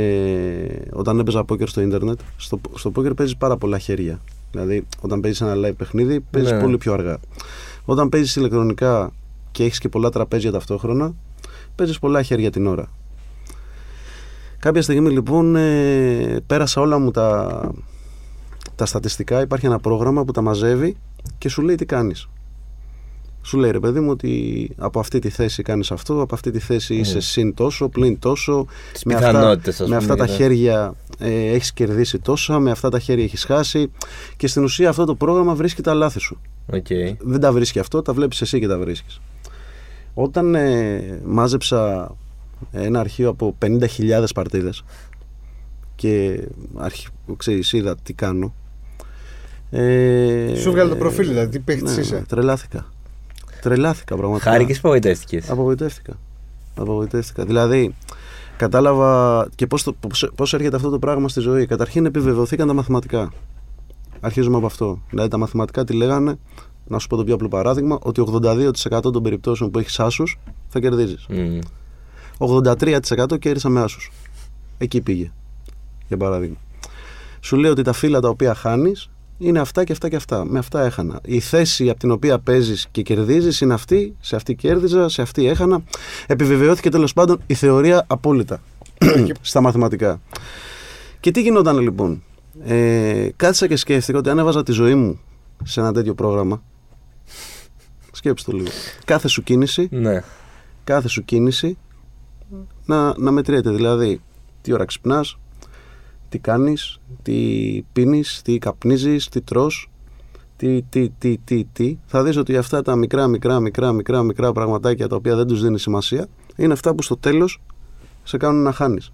όταν 0.93 1.19
έπαιζα 1.19 1.45
πόκερ 1.45 1.69
στο 1.69 1.81
ίντερνετ 1.81 2.19
στο, 2.37 2.61
στο 2.75 2.91
πόκερ 2.91 3.15
παίζεις 3.15 3.37
πάρα 3.37 3.57
πολλά 3.57 3.79
χέρια 3.79 4.21
δηλαδή 4.51 4.87
όταν 5.01 5.21
παίζεις 5.21 5.41
ένα 5.41 5.55
live 5.69 5.77
παιχνίδι 5.77 6.21
παίζεις 6.21 6.51
Ναι. 6.53 6.61
πολύ 6.61 6.79
πιο 6.79 6.93
αργά. 6.93 7.19
Όταν 7.85 8.09
παίζεις 8.09 8.37
ηλεκτρονικά 8.37 9.13
και 9.51 9.65
έχεις 9.65 9.79
και 9.79 9.89
πολλά 9.89 10.11
τραπέζια 10.11 10.51
ταυτόχρονα 10.53 11.15
παίζεις 11.75 11.99
πολλά 11.99 12.23
χέρια 12.23 12.51
την 12.51 12.67
ώρα. 12.67 12.91
Κάποια 14.59 14.83
στιγμή 14.83 15.11
λοιπόν 15.11 15.57
ε, 15.57 16.41
πέρασα 16.47 16.81
όλα 16.81 16.99
μου 16.99 17.11
τα, 17.11 17.61
τα 18.75 18.87
στατιστικά. 18.87 19.41
Υπάρχει 19.41 19.67
ένα 19.67 19.79
πρόγραμμα 19.79 20.25
που 20.25 20.33
τα 20.33 20.41
μαζεύει 20.41 20.97
και 21.39 21.49
σου 21.49 21.63
λέει 21.63 21.75
τι 21.75 21.85
κάνεις 21.85 22.29
σου 23.43 23.59
λέει 23.59 23.71
ρε 23.71 23.81
παιδί 23.81 24.01
μου 24.01 24.11
ότι 24.11 24.71
από 24.77 25.01
αυτή 25.01 25.19
τη 25.19 25.29
θέση 25.29 25.63
κάνεις 25.63 25.91
αυτό, 25.91 26.21
από 26.21 26.35
αυτή 26.35 26.51
τη 26.51 26.59
θέση 26.59 26.95
είσαι 26.95 27.21
συν 27.21 27.55
τόσο, 27.55 27.89
πλην 27.89 28.19
τόσο. 28.19 28.67
Τις 28.93 29.05
με 29.05 29.15
πιθανότητες, 29.15 29.73
αυτά, 29.73 29.85
ας 29.85 29.91
με 29.91 29.97
πούμε, 29.97 30.13
αυτά 30.13 30.17
τα 30.17 30.27
ναι. 30.27 30.37
χέρια 30.37 30.95
ε, 31.19 31.53
έχεις 31.53 31.73
κερδίσει 31.73 32.19
τόσα, 32.19 32.59
με 32.59 32.71
αυτά 32.71 32.89
τα 32.89 32.99
χέρια 32.99 33.25
έχεις 33.25 33.45
χάσει. 33.45 33.91
Και 34.37 34.47
στην 34.47 34.63
ουσία 34.65 34.89
αυτό 34.89 35.05
το 35.05 35.15
πρόγραμμα 35.15 35.55
βρίσκει 35.55 35.83
τα 35.83 35.95
λάθη 35.95 36.21
σου. 36.21 36.41
Οκ. 36.73 36.87
Δεν 37.19 37.41
τα 37.41 37.53
βρίσκει 37.53 37.79
αυτό, 37.79 38.03
τα 38.03 38.13
βλέπεις 38.13 38.41
εσύ 38.41 38.61
και 38.61 38.67
τα 38.67 38.79
βρίσκεις. 38.79 39.21
Όταν 40.15 40.55
ε, 40.55 41.21
μάζεψα 41.25 42.11
ένα 42.73 43.01
αρχείο 43.01 43.29
από 43.29 43.57
50.000 43.63 44.25
παρτίδες 44.35 44.85
και 45.95 46.43
αρχι, 46.77 47.07
ξέρεις, 47.37 47.73
είδα 47.73 47.97
τι 48.03 48.13
κάνω. 48.13 48.55
Ε, 49.71 50.55
Σου 50.57 50.71
βγάλε 50.71 50.89
το 50.89 50.97
προφίλ, 50.97 51.29
δηλαδή, 51.29 51.51
τι 51.51 51.59
παίχτης 51.59 51.95
ναι, 51.95 52.01
είσαι. 52.01 52.15
ναι, 52.15 52.23
τρελάθηκα. 52.23 52.87
Τρελάθηκα 53.63 54.17
πραγματικά. 54.17 54.51
Χάρηκες 54.51 54.77
ή 54.77 54.79
απογοητεύτηκες. 54.79 55.51
Απογοητεύτηκα. 55.51 56.19
Απογοητεύτηκα. 56.77 57.45
Δηλαδή, 57.45 57.95
κατάλαβα 58.57 59.49
και 59.55 59.67
πώς, 59.67 59.83
το, 59.83 59.93
πώς, 59.93 60.31
πώς 60.35 60.55
έρχεται 60.55 60.77
αυτό 60.77 60.91
το 60.91 60.99
πράγμα 60.99 61.29
στη 61.29 61.41
ζωή. 61.41 61.67
Καταρχήν 61.67 62.07
επιβεβαιωθήκαν 62.07 62.67
τα 62.67 62.75
μαθηματικά. 62.75 63.33
Αρχίζουμε 64.21 64.57
από 64.57 64.67
αυτό. 64.67 65.03
Δηλαδή, 65.11 65.29
τα 65.29 65.39
μαθηματικά 65.39 65.85
τι 65.85 65.93
λέγανε, 65.93 66.39
να 66.87 66.99
σου 66.99 67.07
πω 67.07 67.17
το 67.17 67.25
πιο 67.25 67.35
απλό 67.35 67.49
παράδειγμα, 67.49 67.99
ότι 68.03 68.21
82% 68.21 69.01
των 69.01 69.23
περιπτώσεων 69.23 69.71
που 69.71 69.79
έχεις 69.79 70.01
άσους 70.01 70.39
θα 70.69 70.81
κερδίζεις. 70.81 71.27
Μμ. 71.29 71.59
83% 72.39 73.39
κέρδισα 73.39 73.69
με 73.69 73.81
άσους. 73.81 74.13
Εκεί 74.79 75.01
πήγε. 75.01 75.31
Για 76.09 76.17
παράδειγμα. 76.17 76.57
Σου 77.41 77.57
λέει 77.57 77.71
ότι 77.71 77.83
τα 77.83 77.93
φύλλα 77.93 78.21
τα 78.21 78.29
οποία 78.29 78.55
χάνεις 78.55 79.11
είναι 79.41 79.61
αυτά 79.61 79.85
και 79.85 79.93
αυτά 79.93 80.09
και 80.09 80.17
αυτά. 80.17 80.45
Με 80.45 80.59
αυτά 80.59 80.85
έχανα. 80.85 81.21
Η 81.25 81.41
θέση 81.41 81.91
από 81.91 81.99
την 81.99 82.11
οποία 82.11 82.39
παίζεις 82.39 82.89
και 82.91 83.03
κερδίζεις 83.03 83.61
είναι 83.61 83.75
αυτή, 83.75 84.17
σε 84.21 84.37
αυτή 84.37 84.55
κέρδιζα, 84.55 85.09
σε 85.09 85.23
αυτή 85.23 85.47
έχανα. 85.47 85.83
Επιβεβαιώθηκε 86.27 86.91
τέλος 86.91 87.13
πάντων 87.13 87.41
η 87.47 87.55
θεωρία 87.55 88.05
απόλυτα 88.07 88.63
στα 89.41 89.61
μαθηματικά. 89.61 90.21
Και 91.21 91.31
τι 91.31 91.43
γινόταν 91.43 91.79
λοιπόν; 91.79 92.23
Ε, 92.65 93.29
κάθισα 93.37 93.67
και 93.67 93.77
σκέφτηκα 93.77 94.19
ότι 94.19 94.29
αν 94.31 94.39
έβαζα 94.39 94.63
τη 94.63 94.73
ζωή 94.73 94.95
μου 94.95 95.21
σε 95.65 95.81
ένα 95.81 95.93
τέτοιο 95.93 96.15
πρόγραμμα. 96.15 96.63
Σκέψτε 98.13 98.51
το 98.51 98.57
λίγο. 98.57 98.69
Κάθε 99.05 99.29
σου 99.29 99.43
κίνηση 99.43 99.89
Ναι. 99.91 100.23
κάθε 100.85 101.09
σου 101.09 101.25
κίνηση 101.25 101.79
να, 102.85 103.19
να 103.19 103.31
μετριέται. 103.31 103.71
Δηλαδή, 103.71 104.21
τι 104.63 104.73
ώρα 104.73 104.85
ξυπνάς, 104.85 105.39
τι 106.31 106.39
κάνεις, 106.39 107.01
τι 107.23 107.35
πίνεις, 107.93 108.41
τι 108.45 108.59
καπνίζεις, 108.59 109.29
τι 109.29 109.41
τρως, 109.41 109.91
τι, 110.57 110.83
τι, 110.83 111.09
τι, 111.19 111.39
τι, 111.45 111.65
τι. 111.73 111.99
Θα 112.07 112.23
δεις 112.23 112.37
ότι 112.37 112.57
αυτά 112.57 112.83
τα 112.83 112.97
μικρά, 112.97 113.27
μικρά, 113.27 113.61
μικρά, 113.61 113.93
μικρά, 113.93 114.23
μικρά 114.23 114.53
πραγματάκια 114.53 115.09
τα 115.09 115.17
οποία 115.17 115.37
δεν 115.37 115.47
τους 115.47 115.63
δίνει 115.63 115.79
σημασία 115.79 116.27
είναι 116.57 116.73
αυτά 116.73 116.95
που 116.95 117.03
στο 117.03 117.17
τέλος 117.17 117.61
σε 118.23 118.37
κάνουν 118.37 118.63
να 118.63 118.73
χάνεις. 118.73 119.13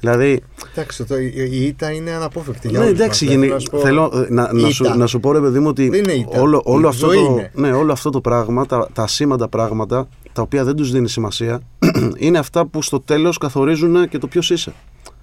Δηλαδή, 0.00 0.40
Εντάξει, 0.72 1.04
το, 1.04 1.18
η, 1.18 1.32
η 1.50 1.66
ήττα 1.66 1.90
είναι 1.92 2.10
αναπόφευκτη. 2.10 2.68
για 2.68 2.78
ναι, 2.78 2.84
όλους 2.84 2.98
εντάξει, 2.98 3.24
μας. 3.24 3.34
γενι- 3.34 3.44
Θέλω 3.44 3.54
να 3.54 3.60
σου 3.60 3.70
πω- 3.70 3.78
θέλω 3.80 4.10
ε, 4.28 4.32
να, 4.32 4.52
να, 4.52 4.68
σου, 4.70 4.84
Ήττα. 4.84 4.96
να 4.96 5.06
σου 5.06 5.20
πω 5.20 5.32
ρε 5.32 5.40
παιδί 5.40 5.58
μου 5.58 5.68
ότι 5.68 5.88
Δεν 5.88 6.02
είναι 6.02 6.12
ήττα. 6.12 6.40
όλο, 6.40 6.62
όλο, 6.64 6.86
Η 6.86 6.88
αυτό 6.88 7.06
ζωή 7.06 7.16
το, 7.24 7.30
είναι. 7.32 7.50
ναι, 7.54 7.72
όλο 7.72 7.92
αυτό 7.92 8.10
το 8.10 8.20
πράγμα, 8.20 8.66
τα, 8.66 8.88
τα 8.92 9.02
ασήμαντα 9.02 9.48
πράγματα, 9.48 10.08
τα 10.32 10.42
οποία 10.42 10.64
δεν 10.64 10.76
τους 10.76 10.90
δίνει 10.92 11.08
σημασία, 11.08 11.60
είναι 12.18 12.38
αυτά 12.38 12.66
που 12.66 12.82
στο 12.82 13.00
τέλος 13.00 13.38
καθορίζουν 13.38 14.08
και 14.08 14.18
το 14.18 14.26
ποιος 14.26 14.50
είσαι. 14.50 14.72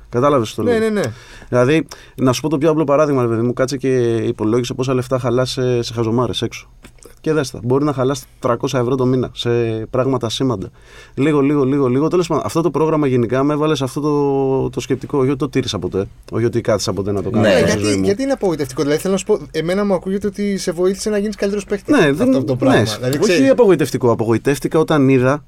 Κατάλαβες 0.09 0.53
το 0.55 0.63
Ναι, 0.63 0.71
λέω. 0.71 0.79
ναι, 0.79 0.89
ναι. 0.89 1.01
Δηλαδή, 1.49 1.87
να 2.15 2.33
σου 2.33 2.41
πω 2.41 2.49
το 2.49 2.57
πιο 2.57 2.69
απλό 2.69 2.83
παράδειγμα, 2.83 3.21
ρε 3.21 3.27
παιδί 3.27 3.41
μου, 3.41 3.53
κάτσε 3.53 3.77
και 3.77 4.15
υπολόγισε 4.15 4.73
πόσα 4.73 4.93
λεφτά 4.93 5.19
χαλάς 5.19 5.49
σε, 5.51 5.81
σε 5.81 5.93
χαζομάρες 5.93 6.41
έξω. 6.41 6.69
Και 7.21 7.33
δέστα, 7.33 7.59
μπορεί 7.63 7.83
να 7.83 7.93
χαλάς 7.93 8.25
300 8.41 8.55
ευρώ 8.61 8.95
το 8.95 9.05
μήνα 9.05 9.29
σε 9.33 9.49
πράγματα 9.89 10.25
ασήμαντα. 10.25 10.69
Λίγο, 11.13 11.39
λίγο, 11.41 11.63
λίγο, 11.63 11.87
λίγο. 11.87 12.07
Τέλος 12.07 12.27
πάντων, 12.27 12.43
αυτό 12.45 12.61
το 12.61 12.71
πρόγραμμα 12.71 13.07
γενικά 13.07 13.43
με 13.43 13.53
έβαλες 13.53 13.77
σε 13.77 13.83
αυτό 13.83 14.01
το, 14.01 14.69
το 14.69 14.79
σκεπτικό. 14.79 15.17
Όχι 15.17 15.29
ότι 15.29 15.37
το 15.37 15.49
τήρησα 15.49 15.79
ποτέ. 15.79 16.05
Όχι 16.31 16.45
ότι 16.45 16.61
κάθισα 16.61 16.93
ποτέ 16.93 17.11
να 17.11 17.23
το 17.23 17.29
κάνω. 17.29 17.43
Ναι, 17.47 17.55
στη 17.57 17.63
γιατί, 17.65 17.83
ζωή 17.83 17.95
μου. 17.97 18.03
γιατί 18.03 18.21
είναι 18.23 18.31
απογοητευτικό. 18.31 18.81
Δηλαδή, 18.81 18.99
θέλω 19.01 19.13
να 19.13 19.19
σου 19.19 19.25
πω, 19.25 19.39
εμένα 19.51 19.85
μου 19.85 19.93
ακούγεται 19.93 20.27
ότι 20.27 20.57
σε 20.57 20.71
βοήθησε 20.71 21.09
να 21.09 21.17
γίνεις 21.17 21.35
καλύτερος 21.35 21.65
παίχτης. 21.65 21.97
Ναι, 21.97 22.05
αυτό 22.05 22.25
δεν 22.31 22.45
το 22.45 22.55
πράγμα. 22.55 22.77
ναι, 22.79 22.83
δηλαδή, 22.83 23.17
όχι 23.17 23.31
ξέρεις, 23.31 23.51
απογοητευτικό. 23.51 24.11
Απογοητεύτηκα 24.11 24.79
όταν 24.79 25.09
είδα 25.09 25.45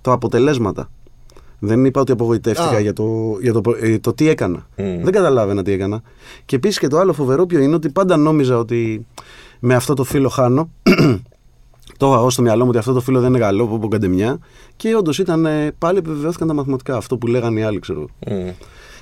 τα 0.00 0.12
αποτελέσματα. 0.12 0.90
Δεν 1.62 1.84
είπα 1.84 2.00
ότι 2.00 2.12
απογοητεύτηκα 2.12 2.76
Α. 2.76 2.80
για, 2.80 2.92
το, 2.92 3.36
για 3.40 3.52
το, 3.52 3.60
ε, 3.80 3.98
το 3.98 4.12
τι 4.12 4.28
έκανα. 4.28 4.66
Μμ. 4.76 5.02
Δεν 5.02 5.12
καταλάβαινα 5.12 5.62
τι 5.62 5.72
έκανα. 5.72 6.02
Και 6.44 6.56
επίσης 6.56 6.78
και 6.78 6.86
το 6.86 6.98
άλλο 6.98 7.12
φοβερό 7.12 7.46
ποιο 7.46 7.58
είναι 7.60 7.74
ότι 7.74 7.88
πάντα 7.88 8.16
νόμιζα 8.16 8.58
ότι 8.58 9.06
με 9.60 9.74
αυτό 9.74 9.94
το 9.94 10.04
φίλο 10.04 10.28
χάνω. 10.28 10.70
το 11.98 12.06
είχα 12.06 12.16
εγώ 12.16 12.30
στο 12.30 12.42
μυαλό 12.42 12.62
μου 12.62 12.68
ότι 12.68 12.78
αυτό 12.78 12.92
το 12.92 13.00
φίλο 13.00 13.20
δεν 13.20 13.28
είναι 13.28 13.38
καλό, 13.38 13.66
που 13.66 13.88
καντεμιά. 13.88 14.38
Και 14.76 14.94
όντως 14.96 15.18
ήταν 15.18 15.46
ε, 15.46 15.72
πάλι 15.78 15.98
επιβεβαιώθηκαν 15.98 16.48
τα 16.48 16.54
μαθηματικά. 16.54 16.96
Αυτό 16.96 17.16
που 17.16 17.26
λέγανε 17.26 17.60
οι 17.60 17.62
άλλοι, 17.62 17.78
ξέρω. 17.78 18.06
εγώ. 18.24 18.40
Μμ. 18.40 18.50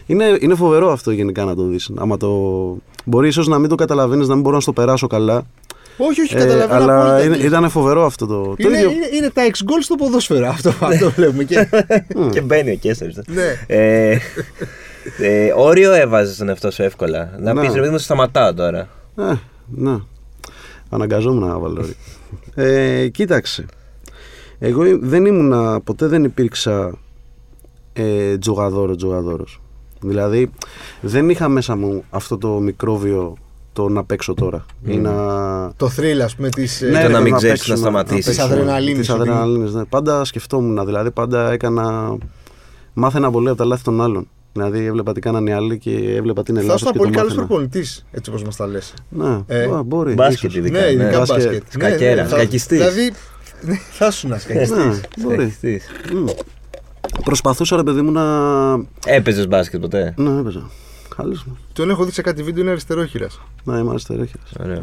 Είναι, 0.07 0.37
είναι 0.41 0.55
φοβερό 0.55 0.93
αυτό 0.93 1.11
γενικά 1.11 1.45
να 1.45 1.55
το 1.55 1.63
δεις. 1.63 1.91
Το... 2.19 2.77
Μπορείς 3.05 3.31
ίσως 3.31 3.49
να 3.49 3.59
μην 3.59 3.69
το 3.69 3.75
καταλαβαίνεις, 3.75 4.29
να 4.29 4.35
μην 4.35 4.43
μπορώ 4.43 4.55
να 4.55 4.61
στο 4.61 4.73
περάσω 4.73 5.07
καλά. 5.07 5.43
Όχι, 5.99 6.21
όχι, 6.21 6.37
Ε, 6.37 6.39
καταλαβαίνω. 6.39 6.75
αλλά 6.83 7.01
απόλυτα 7.07 7.25
είναι, 7.25 7.37
τι- 7.37 7.45
ήταν 7.45 7.71
φοβερό 7.71 8.05
αυτό 8.05 8.27
το. 8.27 8.43
το 8.43 8.55
είναι, 8.59 8.77
ίδιο. 8.77 8.91
είναι, 8.91 9.07
είναι 9.17 9.31
τα 9.31 9.43
ex 9.47 9.51
goal 9.51 9.79
στο 9.81 9.95
ποδόσφαιρο 9.95 10.47
αυτό, 10.55 10.73
αυτό 10.81 11.11
βλέπουμε. 11.11 11.45
Και, 11.45 11.69
Και 12.33 12.41
μπαίνει 12.41 12.71
ο 12.71 12.75
Κέσσερ. 12.77 13.09
ναι. 13.27 13.65
ε, 13.67 14.19
ε, 15.19 15.53
όριο 15.57 15.93
έβαζες 15.93 16.35
στον 16.35 16.49
εαυτό 16.49 16.71
σου 16.71 16.83
εύκολα. 16.83 17.35
Να 17.39 17.53
Ναι. 17.55 17.61
πεις 17.61 17.73
ρε 17.73 17.81
παιδί 17.81 17.91
μου, 17.93 17.99
σταματάω 17.99 18.55
τώρα. 18.55 18.89
Ε, 19.17 19.33
ναι. 19.67 19.97
Αναγκαζόμουν 20.91 21.49
να 21.49 21.59
βάλω. 21.59 21.85
ε, 22.55 23.09
κοίταξε. 23.09 23.65
Εγώ 24.59 24.83
δεν 25.01 25.25
ήμουνα, 25.27 25.81
ποτέ 25.81 26.07
δεν 26.07 26.25
υπήρξα 26.25 26.99
ε, 27.93 28.39
τζογαδόρο, 28.39 28.95
τζογαδόρος. 28.97 29.61
Δηλαδή 30.01 30.51
δεν 31.01 31.31
είχα 31.31 31.49
μέσα 31.49 31.77
μου 31.77 32.05
αυτό 32.11 32.39
το 32.39 32.49
μικρόβιο 32.49 33.37
το 33.83 33.89
να 33.89 34.05
παίξω 34.05 34.35
τώρα. 34.35 34.65
Ή 34.87 34.97
να... 34.97 35.13
Το 35.77 35.89
θρύλ, 35.89 36.21
ας 36.23 36.35
πούμε, 36.35 36.49
της. 36.49 36.81
Ναι, 36.81 37.01
το 37.01 37.07
ρε, 37.07 37.13
να 37.13 37.21
μην 37.21 37.35
ξέρεις 37.35 37.55
παίξουμε, 37.57 37.75
να 37.77 37.83
σταματήσεις. 37.83 38.25
παίξουμε. 38.25 38.47
Της 38.47 38.55
αδρεναλίνης, 38.57 38.99
Της 38.99 39.11
ότι- 39.11 39.21
αδρεναλίνης, 39.21 39.73
ναι. 39.75 39.85
Πάντα 39.85 40.25
σκεφτόμουν, 40.25 40.85
δηλαδή 40.87 41.11
πάντα 41.11 41.51
έκανα. 41.53 42.17
Μάθαινα 42.93 43.31
πολύ 43.31 43.49
από 43.49 43.57
τα 43.57 43.65
λάθη 43.65 43.83
των 43.83 44.03
άλλων. 44.03 44.29
Δηλαδή 44.53 44.85
έβλεπα 44.85 45.13
τι 45.13 45.21
κάνανε 45.21 45.51
οι 45.51 45.53
άλλοι 45.53 45.79
και 45.79 45.91
έβλεπα 46.17 46.43
τι 46.43 46.51
είναι 46.51 46.61
Θα 46.61 46.67
λάθος 46.67 46.81
ήσουν 46.81 46.93
και 46.93 46.99
πολύ 46.99 47.11
το 47.11 47.17
καλός 47.17 47.31
μάθαινα. 47.35 47.47
προπονητής, 47.47 48.05
έτσι 48.11 48.31
όπως 48.31 48.43
μας 48.43 48.57
τα 48.57 48.67
λες. 48.67 48.95
Ναι, 49.09 49.39
Ε, 49.47 49.67
μπο- 49.67 49.83
μπορεί. 49.83 50.13
Μπάσκετ 50.15 50.51
ίσως. 50.51 50.55
ειδικά. 50.55 50.81
Ναι, 50.81 50.91
ειδικά 50.91 51.19
μπάσκετ. 51.19 51.37
μπάσκετ. 51.43 51.63
Σκακέρα, 51.69 52.23
θα- 52.27 52.37
σκακιστής. 52.37 52.79
Δηλαδή, 52.79 53.13
ναι, 53.61 53.75
θα 53.91 54.07
ήσουν 54.07 54.39
σκακιστή. 54.39 54.77
Ναι, 54.79 55.01
μπορεί. 55.23 55.57
Έχεις. 55.61 55.85
Μμ. 56.15 56.25
Προσπαθούσα 57.25 57.77
ρε 57.77 57.83
παιδί 57.83 58.03
μου 58.03 58.13
να. 58.13 58.23
Έπαιζες 59.07 59.49
μπάσκετ 59.49 59.81
ποτέ; 59.81 60.15
Ναι, 60.17 60.41
έπαιζα. 60.41 60.71
Καλώς 61.19 61.45
μου. 61.45 61.59
Τον 61.73 61.91
έχω 61.91 62.05
δει 62.05 62.13
σε 62.13 62.23
κάτι 62.23 62.43
βίντεο, 62.43 62.63
είναι 62.63 62.71
αριστερόχειρας. 62.71 63.41
Να 63.65 63.79
είμαι 63.79 63.91
αριστερόχειρας. 63.91 64.53
Ωραία. 64.61 64.83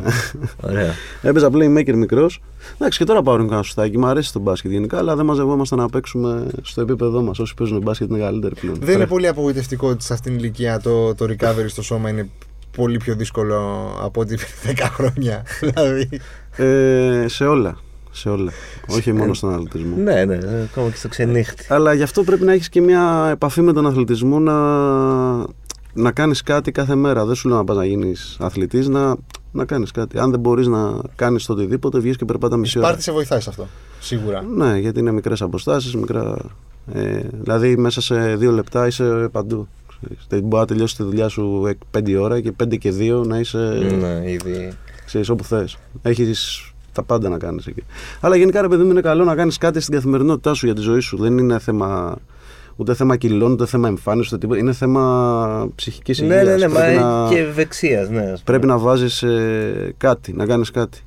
Ωραία. 0.61 0.93
Έπαιζα 1.21 1.49
playmaker 1.53 1.93
μικρός. 1.93 2.41
Εντάξει, 2.73 2.97
και 2.97 3.05
τώρα 3.05 3.21
πάω 3.21 3.35
ένα 3.35 3.61
σουτάκι. 3.61 3.97
Μου 3.97 4.05
αρέσει 4.05 4.33
το 4.33 4.39
μπάσκετ 4.39 4.71
γενικά, 4.71 4.97
αλλά 4.97 5.15
δεν 5.15 5.25
μαζευόμαστε 5.25 5.75
να 5.75 5.89
παίξουμε 5.89 6.47
στο 6.61 6.81
επίπεδο 6.81 7.21
μας. 7.21 7.39
Όσοι 7.39 7.53
παίζουν 7.53 7.81
μπάσκετ 7.81 8.09
είναι 8.09 8.19
καλύτεροι 8.19 8.55
πλέον. 8.55 8.77
Δεν 8.79 8.95
είναι 8.95 9.07
πολύ 9.07 9.27
απογοητευτικό 9.27 9.87
ότι 9.87 10.03
σε 10.03 10.13
αυτήν 10.13 10.31
την 10.31 10.41
ηλικία 10.43 10.79
το, 10.79 11.15
το 11.15 11.25
recovery 11.29 11.65
στο 11.67 11.81
σώμα 11.81 12.09
είναι 12.09 12.29
πολύ 12.71 12.97
πιο 12.97 13.15
δύσκολο 13.15 13.87
από 14.01 14.21
ό,τι 14.21 14.35
πριν 14.35 14.75
10 14.77 14.87
χρόνια. 14.91 15.45
δηλαδή. 15.59 16.09
Ε, 16.55 17.25
σε 17.27 17.45
όλα. 17.45 17.77
Σε 18.11 18.29
όλα. 18.29 18.51
Όχι 18.87 19.13
μόνο 19.13 19.33
στον 19.33 19.53
αθλητισμό. 19.53 19.95
ναι, 19.97 20.25
ναι, 20.25 20.37
ακόμα 20.63 20.89
και 20.89 20.97
στο 20.97 21.07
ξενύχτη. 21.07 21.65
Αλλά 21.69 21.93
γι' 21.93 22.03
αυτό 22.03 22.23
πρέπει 22.23 22.43
να 22.43 22.53
έχεις 22.53 22.69
και 22.69 22.81
μια 22.81 23.29
επαφή 23.31 23.61
με 23.61 23.73
τον 23.73 23.87
αθλητισμό 23.87 24.39
να, 24.39 24.53
να 25.95 26.11
κάνεις 26.11 26.43
κάτι 26.43 26.71
κάθε 26.71 26.95
μέρα. 26.95 27.25
Δεν 27.25 27.35
σου 27.35 27.47
λέω 27.47 27.57
να 27.57 27.63
πας 27.63 27.75
να 27.77 27.85
γίνεις 27.85 28.37
αθλητής, 28.39 28.87
να, 28.87 29.15
να 29.51 29.65
κάνεις 29.65 29.91
κάτι. 29.91 30.19
Αν 30.19 30.31
δεν 30.31 30.39
μπορείς 30.39 30.67
να 30.67 30.99
κάνεις 31.15 31.45
το 31.45 31.53
οτιδήποτε, 31.53 31.99
βγεις 31.99 32.17
και 32.17 32.25
περπάτα 32.25 32.55
Η 32.55 32.59
μισή 32.59 32.77
ώρα. 32.77 32.87
Σπάρτη 32.87 33.03
σε 33.03 33.11
βοηθάει 33.11 33.41
σε 33.41 33.49
αυτό. 33.49 33.67
Σίγουρα. 33.99 34.41
Ναι, 34.55 34.77
γιατί 34.77 34.99
είναι 34.99 35.11
μικρές 35.11 35.41
αποστάσεις, 35.41 35.95
μικρά. 35.95 36.37
Ε, 36.93 37.19
δηλαδή 37.31 37.77
μέσα 37.77 38.01
σε 38.01 38.35
δύο 38.35 38.51
λεπτά 38.51 38.87
είσαι 38.87 39.29
παντού. 39.31 39.67
Ξέρεις. 39.87 40.25
Δεν 40.29 40.39
Μπορεί 40.39 40.61
να 40.61 40.65
τελειώσεις 40.67 40.97
τη 40.97 41.03
δουλειά 41.03 41.27
σου 41.27 41.75
5 41.97 42.15
ώρα 42.19 42.41
και 42.41 42.51
5 42.63 42.77
και 42.77 42.93
2 42.99 43.25
να 43.25 43.39
είσαι 43.39 43.57
Ναι, 43.99 44.31
ήδη. 44.31 44.71
ξέρεις, 45.05 45.29
όπου 45.29 45.43
θες. 45.43 45.77
Έχεις 46.01 46.69
τα 46.91 47.03
πάντα 47.03 47.29
να 47.29 47.37
κάνεις 47.37 47.65
εκεί. 47.67 47.83
Αλλά 48.19 48.35
γενικά 48.35 48.61
ρε 48.61 48.67
παιδί 48.67 48.83
μου 48.83 48.89
είναι 48.89 49.01
καλό 49.01 49.23
να 49.23 49.35
κάνεις 49.35 49.57
κάτι 49.57 49.79
στην 49.79 49.93
καθημερινότητά 49.93 50.53
σου 50.53 50.65
για 50.65 50.75
τη 50.75 50.81
ζωή 50.81 50.99
σου. 50.99 51.17
Δεν 51.17 51.37
είναι 51.37 51.59
θέμα 51.59 52.15
ούτε 52.75 52.93
θέμα 52.93 53.15
κιλών, 53.17 53.51
ούτε 53.51 53.65
θέμα 53.65 53.87
εμφάνισης, 53.87 54.31
ούτε 54.31 54.41
τίποτα. 54.41 54.59
Είναι 54.59 54.73
θέμα 54.73 55.69
ψυχικής 55.75 56.19
υγεία. 56.19 56.35
Ναι, 56.35 56.43
ναι, 56.43 56.55
ναι, 56.55 56.67
μα 56.67 56.79
πρέπει, 56.79 56.99
να, 56.99 57.27
και 57.29 57.37
ευεξίας, 57.37 58.09
ναι. 58.09 58.19
ας 58.19 58.25
πούμε. 58.25 58.39
πρέπει 58.43 58.65
να 58.65 58.77
βάζεις 58.77 59.23
κάτι, 59.97 60.33
να 60.33 60.45
κάνεις 60.45 60.71
κάτι. 60.71 60.99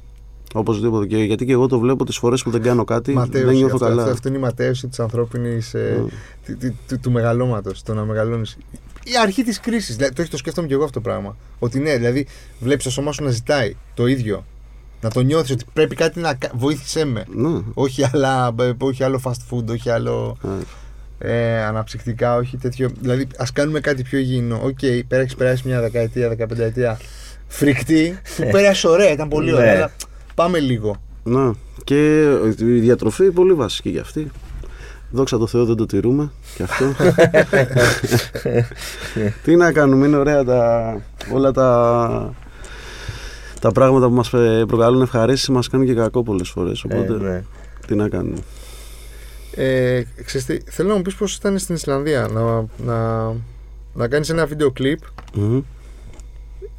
Οπωσδήποτε. 0.55 1.07
Και, 1.07 1.17
γιατί 1.17 1.45
και 1.47 1.53
εγώ 1.53 1.67
το 1.67 1.79
βλέπω 1.79 2.05
τις 2.05 2.17
φορές 2.17 2.43
που 2.43 2.51
δεν 2.51 2.63
κάνω 2.63 2.85
κάτι, 2.85 3.13
δεν 3.13 3.21
Ματέωση, 3.21 3.57
νιώθω 3.57 3.75
αυτό, 3.75 3.87
καλά. 3.87 4.01
Αυτό, 4.03 4.15
αυτό 4.15 4.29
είναι 4.29 4.37
η 4.37 4.41
ματέωση 4.41 4.87
της 4.89 5.01
ανθρώπινης. 5.01 5.75
Ναι. 5.75 6.65
του, 6.89 6.99
του 7.01 7.11
μεγαλώματος, 7.11 7.83
το 7.83 7.95
να 7.95 8.05
μεγαλώνεις. 8.05 8.57
Η 9.05 9.11
αρχή 9.23 9.43
της 9.45 9.61
κρίσης. 9.61 9.97
Δηλαδή, 9.97 10.15
το, 10.15 10.21
έχει- 10.23 10.31
το 10.31 10.37
σκέφτομαι 10.37 10.67
και 10.67 10.75
εγώ 10.75 10.85
αυτό 10.85 11.01
το 11.01 11.09
πράγμα. 11.09 11.37
Ότι 11.59 11.79
ναι, 11.79 11.97
δηλαδή 11.97 12.27
βλέπεις 12.61 12.85
το 12.85 12.91
σώμα 12.91 13.13
σου 13.13 13.25
να 13.25 13.31
ζητάει 13.31 13.77
το 13.95 14.07
ίδιο. 14.07 14.45
Να 15.01 15.11
το 15.11 15.21
νιώθεις 15.21 15.51
ότι 15.51 15.65
πρέπει 15.73 15.95
κάτι 15.95 16.21
να. 16.21 16.35
κα- 16.35 16.51
Βοήθησέ 16.55 17.05
με. 17.05 17.25
Ναι. 17.35 17.59
Όχι, 17.75 18.05
άλλα, 18.13 18.55
ε, 18.61 18.73
όχι 18.79 19.05
άλλο 19.05 19.21
fast 19.25 19.31
food, 19.51 19.67
όχι 19.71 19.91
άλλο 19.91 20.37
Ε, 20.45 20.49
ε, 21.19 21.63
αναψυκτικά, 21.63 22.37
όχι 22.37 22.57
τέτοιο. 22.57 22.91
Δηλαδή, 23.01 23.27
ας 23.39 23.53
κάνουμε 23.53 23.81
κάτι 23.81 24.03
πιο 24.03 24.19
υγιεινό. 24.19 24.61
Οκ, 24.65 24.79
πέρα 25.09 25.23
έχεις 25.23 25.35
περάσει 25.35 25.63
μια 25.67 25.81
δεκαετία, 25.81 26.29
δεκαπενταετία 26.29 26.99
φρικτή. 27.47 28.19
που 28.37 28.49
πέρασε 28.53 28.89
ωραία, 28.89 29.11
ήταν 29.11 29.29
πολύ 29.29 29.51
Ναι. 29.51 29.57
ωραία. 29.57 29.73
Αλλά 29.75 29.91
πάμε 30.35 30.59
λίγο. 30.59 30.97
Ναι. 31.25 31.51
Και 31.85 32.23
η 32.59 32.79
διατροφή 32.81 33.31
πολύ 33.31 33.53
βασική 33.53 33.91
για 33.91 34.01
αυτή. 34.01 34.31
Δόξα 35.11 35.39
τω 35.39 35.47
Θεώ 35.47 35.65
δεν 35.65 35.77
το 35.77 35.87
τηρούμε 35.87 36.31
και 36.57 36.63
αυτό. 36.63 36.85
Τι 39.45 39.57
να 39.57 39.73
κάνουμε, 39.73 40.07
είναι 40.07 40.17
ωραία 40.17 40.45
τα, 40.45 40.93
όλα 41.33 41.51
τα, 41.51 42.35
τα 43.61 43.73
πράγματα 43.73 44.07
που 44.09 44.15
μας 44.15 44.33
ε, 44.33 44.65
προκαλούν 44.69 45.03
ευχαρίστηση 45.03 45.53
μας 45.53 45.69
κάνουν 45.69 45.87
και 45.87 45.95
κακό 45.95 46.23
πολλές 46.23 46.49
φορές. 46.49 46.85
Οπότε 46.85 47.13
Ε, 47.13 47.17
ναι. 47.17 47.43
τι 47.87 47.95
να 47.95 48.09
κάνουμε. 48.09 48.39
Ε, 49.61 50.03
ξέρεις 50.25 50.47
τι, 50.47 50.59
θέλω 50.71 50.89
να 50.89 50.95
μου 50.95 51.03
πεις 51.03 51.15
πώς 51.15 51.35
ήταν 51.35 51.59
στην 51.59 51.75
Ισλανδία 51.75 52.29
να, 52.33 52.67
να, 52.85 53.33
να 53.95 54.09
κάνεις 54.09 54.29
ένα 54.29 54.47
βίντεο 54.47 54.71
κλιπ 54.71 54.99
Μμμ. 55.35 55.61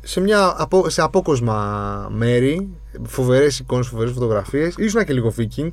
σε, 0.01 0.21
μια, 0.21 0.53
απο, 0.57 0.89
σε 0.89 1.01
απόκοσμα 1.01 2.09
μέρη, 2.15 2.67
φοβερές 3.03 3.59
εικόνες, 3.59 3.87
φοβερές 3.87 4.13
φωτογραφίες. 4.13 4.75
Ήσουν 4.77 5.05
και 5.05 5.13
λίγο 5.13 5.33
viking. 5.37 5.69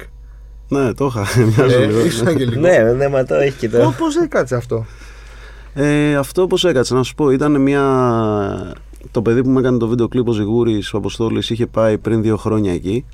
Ναι, 0.69 0.95
το 0.95 1.07
είχα. 1.07 1.27
Μοιάζω 1.57 1.83
Ε, 1.83 1.87
λίγο, 1.87 2.05
ήσουν 2.05 2.25
ναι. 2.25 2.35
και 2.35 2.45
λίγο. 2.45 2.61
Ναι, 2.61 2.79
ναι, 2.79 3.09
μα 3.09 3.25
το 3.25 3.35
έχει 3.35 3.59
και 3.59 3.69
το. 3.69 3.79
Πώς, 3.79 3.95
πώς 3.95 4.17
έκατσε 4.17 4.55
αυτό; 4.57 4.85
Ε, 5.75 6.17
αυτό 6.17 6.47
πώς 6.47 6.65
έκατσε 6.65 6.95
να 6.95 7.03
σου 7.03 7.15
πω 7.15 7.31
ήταν 7.31 7.61
μια... 7.61 7.83
Το 9.11 9.23
παιδί 9.23 9.43
που 9.43 9.51
μου 9.51 9.59
έκανε 9.59 9.79
το 9.79 9.89
βίντεο 9.89 10.09
κλιπ 10.09 10.29
ο 10.29 10.33
Ζιγούρης 10.33 10.93
ο 10.95 10.97
Αποστόλης 10.99 11.51
είχε 11.51 11.67
πάει 11.67 11.99
πριν 11.99 12.23
δύο 12.23 12.37
χρόνια 12.37 12.73
εκεί 12.73 13.05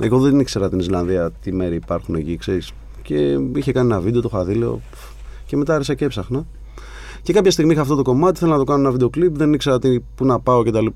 Εγώ 0.00 0.18
δεν 0.20 0.40
ήξερα 0.40 0.68
την 0.68 0.78
Ισλανδία 0.78 1.30
τι 1.42 1.52
μέρη 1.52 1.74
υπάρχουν 1.74 2.14
εκεί 2.14 2.36
ξέρεις 2.36 2.72
Και 3.04 3.38
είχε 3.54 3.72
κάνει 3.72 3.86
ένα 3.92 4.00
βίντεο 4.00 4.20
το 4.20 4.30
είχα 4.32 4.44
δει 4.44 4.54
λέω, 4.54 4.80
«Πφ». 4.90 5.00
Και 5.46 5.56
μετά 5.56 5.72
άρχισα 5.72 5.94
και 5.94 6.04
έψαχνα 6.04 6.46
Και 7.22 7.32
κάποια 7.32 7.50
στιγμή 7.50 7.72
είχα 7.72 7.80
αυτό 7.80 7.94
το 7.94 8.02
κομμάτι 8.02 8.38
Θέλω 8.38 8.50
να 8.52 8.58
το 8.58 8.64
κάνω 8.64 8.80
ένα 8.80 8.90
βίντεο 8.90 9.10
κλιπ 9.10 9.36
Δεν 9.36 9.52
ήξερα 9.52 9.78
τι, 9.78 10.00
πού 10.00 10.24
να 10.24 10.40
πάω 10.40 10.62
κτλ 10.62 10.86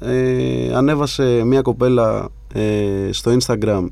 ε, 0.00 0.74
Ανέβασε 0.74 1.42
μια 1.44 1.62
κοπέλα 1.62 2.28
ε, 2.54 3.08
στο 3.10 3.36
Instagram 3.40 3.86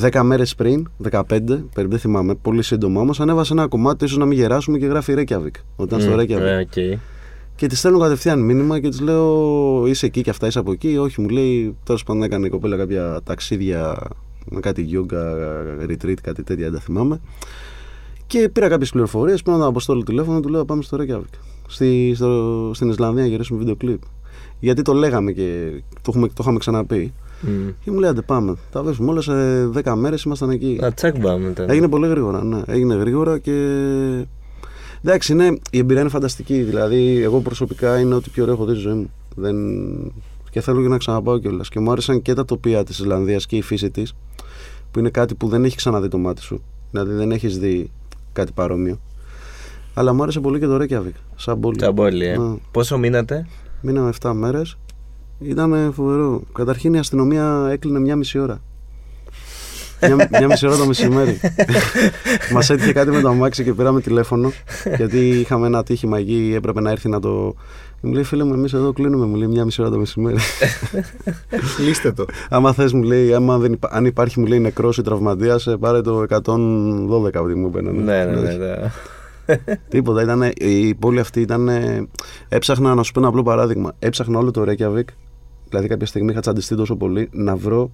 10 0.00 0.20
μέρες 0.22 0.54
πριν, 0.54 0.88
15, 1.10 1.20
περίπου 1.28 1.64
δεν 1.74 1.98
θυμάμαι, 1.98 2.34
πολύ 2.34 2.62
σύντομα 2.62 3.00
όμως, 3.00 3.20
ανέβασε 3.20 3.52
ένα 3.52 3.66
κομμάτι, 3.66 4.04
ίσως 4.04 4.18
να 4.18 4.24
μην 4.24 4.38
γεράσουμε 4.38 4.78
και 4.78 4.86
γράφει 4.86 5.14
Reykjavik. 5.16 5.60
Όταν 5.76 6.00
στο 6.00 6.10
Μμ, 6.10 6.18
Reykjavik. 6.18 6.40
ε, 6.40 6.56
οκ. 6.60 7.00
Και 7.56 7.66
της 7.66 7.78
στέλνω 7.78 7.98
κατευθείαν 7.98 8.40
μήνυμα 8.40 8.80
και 8.80 8.88
της 8.88 9.00
λέω: 9.00 9.86
Είσαι 9.86 10.06
εκεί 10.06 10.22
και 10.22 10.30
αυτά, 10.30 10.46
είσαι 10.46 10.58
από 10.58 10.72
εκεί. 10.72 10.96
Όχι, 10.96 11.20
μου 11.20 11.28
λέει: 11.28 11.76
Τέλος 11.84 12.02
πάντων, 12.02 12.22
έκανε 12.22 12.46
η 12.46 12.50
κοπέλα 12.50 12.76
κάποια 12.76 13.20
ταξίδια 13.24 13.96
με 14.50 14.60
κάτι 14.60 14.88
yoga 14.92 15.22
retreat, 15.88 16.16
κάτι 16.22 16.42
τέτοια, 16.42 16.64
δεν 16.64 16.72
τα 16.72 16.80
θυμάμαι. 16.80 17.20
Και 18.26 18.48
πήρα 18.48 18.68
κάποιες 18.68 18.90
πληροφορίες. 18.90 19.42
Πήρα 19.42 19.56
τον 19.56 19.66
Απόστολο 19.66 20.02
τηλέφωνο, 20.02 20.40
του 20.40 20.48
λέω: 20.48 20.64
Πάμε 20.64 20.82
στο 20.82 20.98
Reykjavik. 21.00 21.38
Στη, 21.68 22.12
στο, 22.14 22.70
στην 22.74 22.88
Ισλανδία 22.88 23.22
να 23.22 23.28
γυρίσουμε 23.28 23.58
βίντεο 23.58 23.76
κλιπ. 23.76 24.00
Γιατί 24.58 24.82
το 24.82 24.92
λέγαμε 24.92 25.32
και 25.32 25.70
το, 25.94 26.00
έχουμε, 26.08 26.26
το 26.26 26.34
είχαμε 26.40 26.58
ξαναπεί. 26.58 27.12
Μμ. 27.40 27.68
Και 27.84 27.90
μου 27.90 27.98
λέει: 27.98 28.10
Άντε 28.10 28.22
πάμε. 28.22 28.54
Τα 28.70 28.82
βρίσκουμε 28.82 29.10
όλα 29.10 29.20
σε 29.20 29.32
10 29.84 29.94
μέρες 29.96 30.22
ήμασταν 30.22 30.50
εκεί. 30.50 30.78
Α, 30.84 30.92
τσακ 30.92 31.18
πάμε 31.20 31.46
μετά. 31.46 31.66
Έγινε 31.68 31.88
πολύ 31.88 32.08
γρήγορα, 32.08 32.44
ναι. 32.44 32.62
Έγινε 32.66 32.94
γρήγορα 32.94 33.38
και. 33.38 33.52
Εντάξει, 35.04 35.34
ναι, 35.34 35.48
η 35.70 35.78
εμπειρία 35.78 36.00
είναι 36.00 36.10
φανταστική. 36.10 36.62
Δηλαδή, 36.62 37.22
εγώ 37.22 37.40
προσωπικά 37.40 37.98
είναι 38.00 38.14
ό,τι 38.14 38.30
πιο 38.30 38.42
ωραίο 38.42 38.54
έχω 38.54 38.64
δει 38.64 38.72
στη 38.72 38.80
ζωή 38.80 38.94
μου. 38.94 39.10
Δεν... 39.34 39.56
Και 40.56 40.62
θέλω 40.62 40.82
και 40.82 40.88
να 40.88 40.98
ξαναπάω 40.98 41.38
κιόλας. 41.38 41.68
Και 41.68 41.80
μου 41.80 41.90
άρεσαν 41.90 42.22
και 42.22 42.34
τα 42.34 42.44
τοπία 42.44 42.84
της 42.84 42.98
Ισλανδίας 42.98 43.46
και 43.46 43.56
η 43.56 43.62
φύση 43.62 43.90
της, 43.90 44.14
που 44.90 44.98
είναι 44.98 45.10
κάτι 45.10 45.34
που 45.34 45.48
δεν 45.48 45.64
έχει 45.64 45.76
ξαναδεί 45.76 46.08
το 46.08 46.18
μάτι 46.18 46.42
σου. 46.42 46.62
Δηλαδή, 46.90 47.12
δεν 47.12 47.30
έχεις 47.30 47.58
δει 47.58 47.90
κάτι 48.32 48.52
παρόμοιο. 48.52 49.00
Αλλά 49.94 50.12
μου 50.12 50.22
άρεσε 50.22 50.40
πολύ 50.40 50.58
και 50.58 50.66
το 50.66 50.76
Reykjavik, 50.76 51.14
σαν 51.36 51.60
πόλη. 51.60 51.76
Τσαμπόλι, 51.76 52.26
ε. 52.26 52.38
Ναι. 52.38 52.54
Πόσο 52.70 52.98
μείνατε; 52.98 53.46
Μείναμε 53.80 54.12
7 54.20 54.32
μέρες. 54.34 54.78
Ήταν 55.38 55.92
φοβερό. 55.92 56.42
Καταρχήν 56.52 56.94
η 56.94 56.98
αστυνομία 56.98 57.68
έκλεινε 57.70 57.98
μια 57.98 58.16
μισή 58.16 58.38
ώρα. 58.38 58.60
μια, 60.00 60.28
μια 60.30 60.46
μισή 60.46 60.66
ώρα 60.66 60.76
το 60.76 60.86
μεσημέρι. 60.86 61.40
Μας 62.52 62.70
έτυχε 62.70 62.92
κάτι 62.92 63.10
με 63.10 63.20
το 63.20 63.28
αμάξι 63.28 63.64
και 63.64 63.72
πήραμε 63.72 64.00
τηλέφωνο. 64.00 64.52
γιατί 64.96 65.28
είχαμε 65.28 65.66
ένα 65.66 65.78
ατύχημα 65.78 66.18
εκεί, 66.18 66.52
έπρεπε 66.56 66.80
να 66.80 66.90
έρθει 66.90 67.08
να 67.08 67.20
το. 67.20 67.54
Μου 68.00 68.12
λέει 68.12 68.22
φίλε 68.22 68.44
μου, 68.44 68.52
εμείς 68.52 68.72
εδώ 68.72 68.92
κλείνουμε, 68.92 69.26
μου 69.26 69.36
λέει 69.36 69.48
μια 69.48 69.64
μισή 69.64 69.80
ώρα 69.80 69.90
το 69.90 69.98
μεσημέρι. 69.98 70.36
Λύστε 71.86 72.12
το. 72.12 72.24
άμα 72.48 72.72
θες, 72.72 72.92
μου 72.92 73.02
λέει, 73.02 73.34
άμα 73.34 73.58
δεν 73.58 73.72
υπά... 73.72 73.88
αν 73.92 74.04
υπάρχει, 74.04 74.40
μου 74.40 74.46
λέει 74.46 74.60
νεκρός 74.60 74.98
ή 74.98 75.02
τραυματίας, 75.02 75.68
πάρε 75.80 76.00
το 76.00 76.20
112 76.20 76.26
από 77.34 77.44
ό,τι 77.44 77.54
μου 77.54 77.66
είπαν. 77.66 77.84
Ναι, 77.84 78.24
ναι, 78.24 78.40
ναι. 78.40 78.56
ναι. 78.56 78.90
Τίποτα. 79.88 80.22
Ήτανε, 80.22 80.52
η 80.56 80.94
πόλη 80.94 81.20
αυτή 81.20 81.40
ήταν. 81.40 81.68
Έψαχνα, 82.48 82.94
να 82.94 83.02
σου 83.02 83.12
πω 83.12 83.20
ένα 83.20 83.28
απλό 83.28 83.42
παράδειγμα. 83.42 83.92
Έψαχνα 83.98 84.38
όλο 84.38 84.50
το 84.50 84.64
Reykjavik. 84.66 85.08
Δηλαδή, 85.68 85.88
κάποια 85.88 86.06
στιγμή 86.06 86.32
είχα 86.32 86.40
τσαντιστεί 86.40 86.76
τόσο 86.76 86.96
πολύ 86.96 87.28
να 87.32 87.56
βρω 87.56 87.90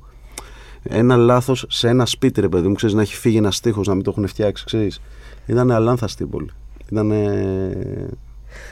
ένα 0.82 1.16
λάθος 1.16 1.64
σε 1.68 1.88
ένα 1.88 2.07
σπίτι, 2.07 2.40
ρε 2.40 2.48
παιδί 2.48 2.68
μου. 2.68 2.74
Ξέρεις, 2.74 2.94
να 2.94 3.03
έχει 3.03 3.16
φύγει 3.16 3.36
ένας 3.36 3.61
τείχο, 3.61 3.80
να 3.86 3.94
μην 3.94 4.03
το 4.03 4.11
έχουν 4.11 4.26
φτιάξει. 4.26 4.64
Ξέρεις. 4.64 5.00
Ήταν 5.46 5.70
αλάνθαστη 5.70 6.22
η 6.22 6.26
πόλη. 6.26 6.50
Ήταν. 6.90 7.12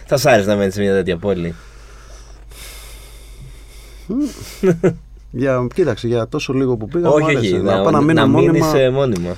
Θα 0.06 0.16
σ' 0.16 0.26
άρεσε 0.26 0.48
να 0.48 0.56
μένεις 0.56 0.74
σε 0.74 0.80
μια 0.80 0.92
τέτοια 0.94 1.16
πόλη. 1.16 1.54
Για, 5.30 5.66
κοίταξε, 5.74 6.06
για 6.06 6.28
τόσο 6.28 6.52
λίγο 6.52 6.76
που 6.76 6.86
πήγα. 6.88 7.08
μου 7.08 7.14
όχι, 7.14 7.24
άρεσε. 7.36 7.54
όχι. 7.54 7.62
Να, 7.64 7.76
Να, 7.76 7.82
πάω 7.82 7.90
να 7.90 8.00
μείνω 8.00 8.20
να 8.20 8.26
μόνιμα. 8.26 8.52
μείνεις 8.52 8.72
ε, 8.74 8.90
μόνιμα. 8.90 9.36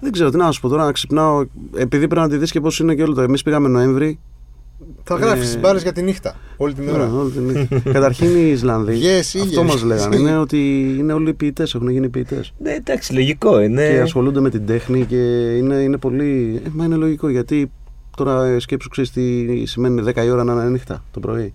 Δεν 0.00 0.12
ξέρω 0.12 0.30
τι 0.30 0.36
να 0.36 0.50
σου 0.52 0.60
πω 0.60 0.68
τώρα, 0.68 0.84
να 0.84 0.92
ξυπνάω. 0.92 1.44
Επειδή 1.76 2.06
πρέπει 2.08 2.20
να 2.26 2.28
τη 2.28 2.36
δεις 2.36 2.50
και 2.50 2.60
πώς 2.60 2.78
είναι 2.78 2.94
και 2.94 3.02
όλο 3.02 3.14
το. 3.14 3.20
Εμείς 3.20 3.42
πήγαμε 3.42 3.68
Νοέμβρη 3.68 4.18
Θα 5.04 5.14
γράφει 5.14 5.38
Ε, 5.38 5.40
τις 5.40 5.58
μπάρες 5.60 5.82
για 5.82 5.92
τη 5.92 6.02
νύχτα. 6.02 6.34
Όλη 6.56 6.74
την 6.74 6.84
Ναι, 6.84 6.90
ώρα. 6.90 7.10
όλη 7.12 7.30
την 7.30 7.42
νύχτα. 7.42 7.80
Καταρχήν 7.92 8.36
οι 8.36 8.50
Ισλανδοί. 8.50 8.98
Yes, 9.02 9.18
αυτό 9.20 9.38
ήλιος. 9.44 9.64
μας 9.64 9.82
λέγανε. 9.82 10.16
Είναι 10.18 10.38
ότι 10.38 10.80
είναι 10.98 11.12
όλοι 11.12 11.34
ποιητές, 11.34 11.74
έχουν 11.74 11.88
γίνει 11.88 12.08
ποιητές. 12.08 12.52
Ναι, 12.58 12.70
εντάξει, 12.72 13.12
λογικό 13.14 13.60
είναι. 13.60 13.88
Και 13.90 14.00
ασχολούνται 14.00 14.40
με 14.40 14.50
την 14.50 14.66
τέχνη 14.66 15.04
και 15.04 15.16
είναι, 15.56 15.74
είναι 15.74 15.96
πολύ. 15.96 16.60
Ε, 16.64 16.68
μα 16.72 16.84
είναι 16.84 16.94
λογικό 16.96 17.28
γιατί 17.28 17.70
τώρα 18.24 18.44
ε, 18.46 18.58
σκέψου 18.58 18.88
ξέρεις 18.88 19.10
τι 19.10 19.64
σημαίνει 19.66 20.02
10 20.14 20.24
η 20.24 20.30
ώρα 20.30 20.44
να 20.44 20.52
είναι 20.52 20.64
νύχτα 20.68 21.04
το 21.10 21.20
πρωί. 21.20 21.54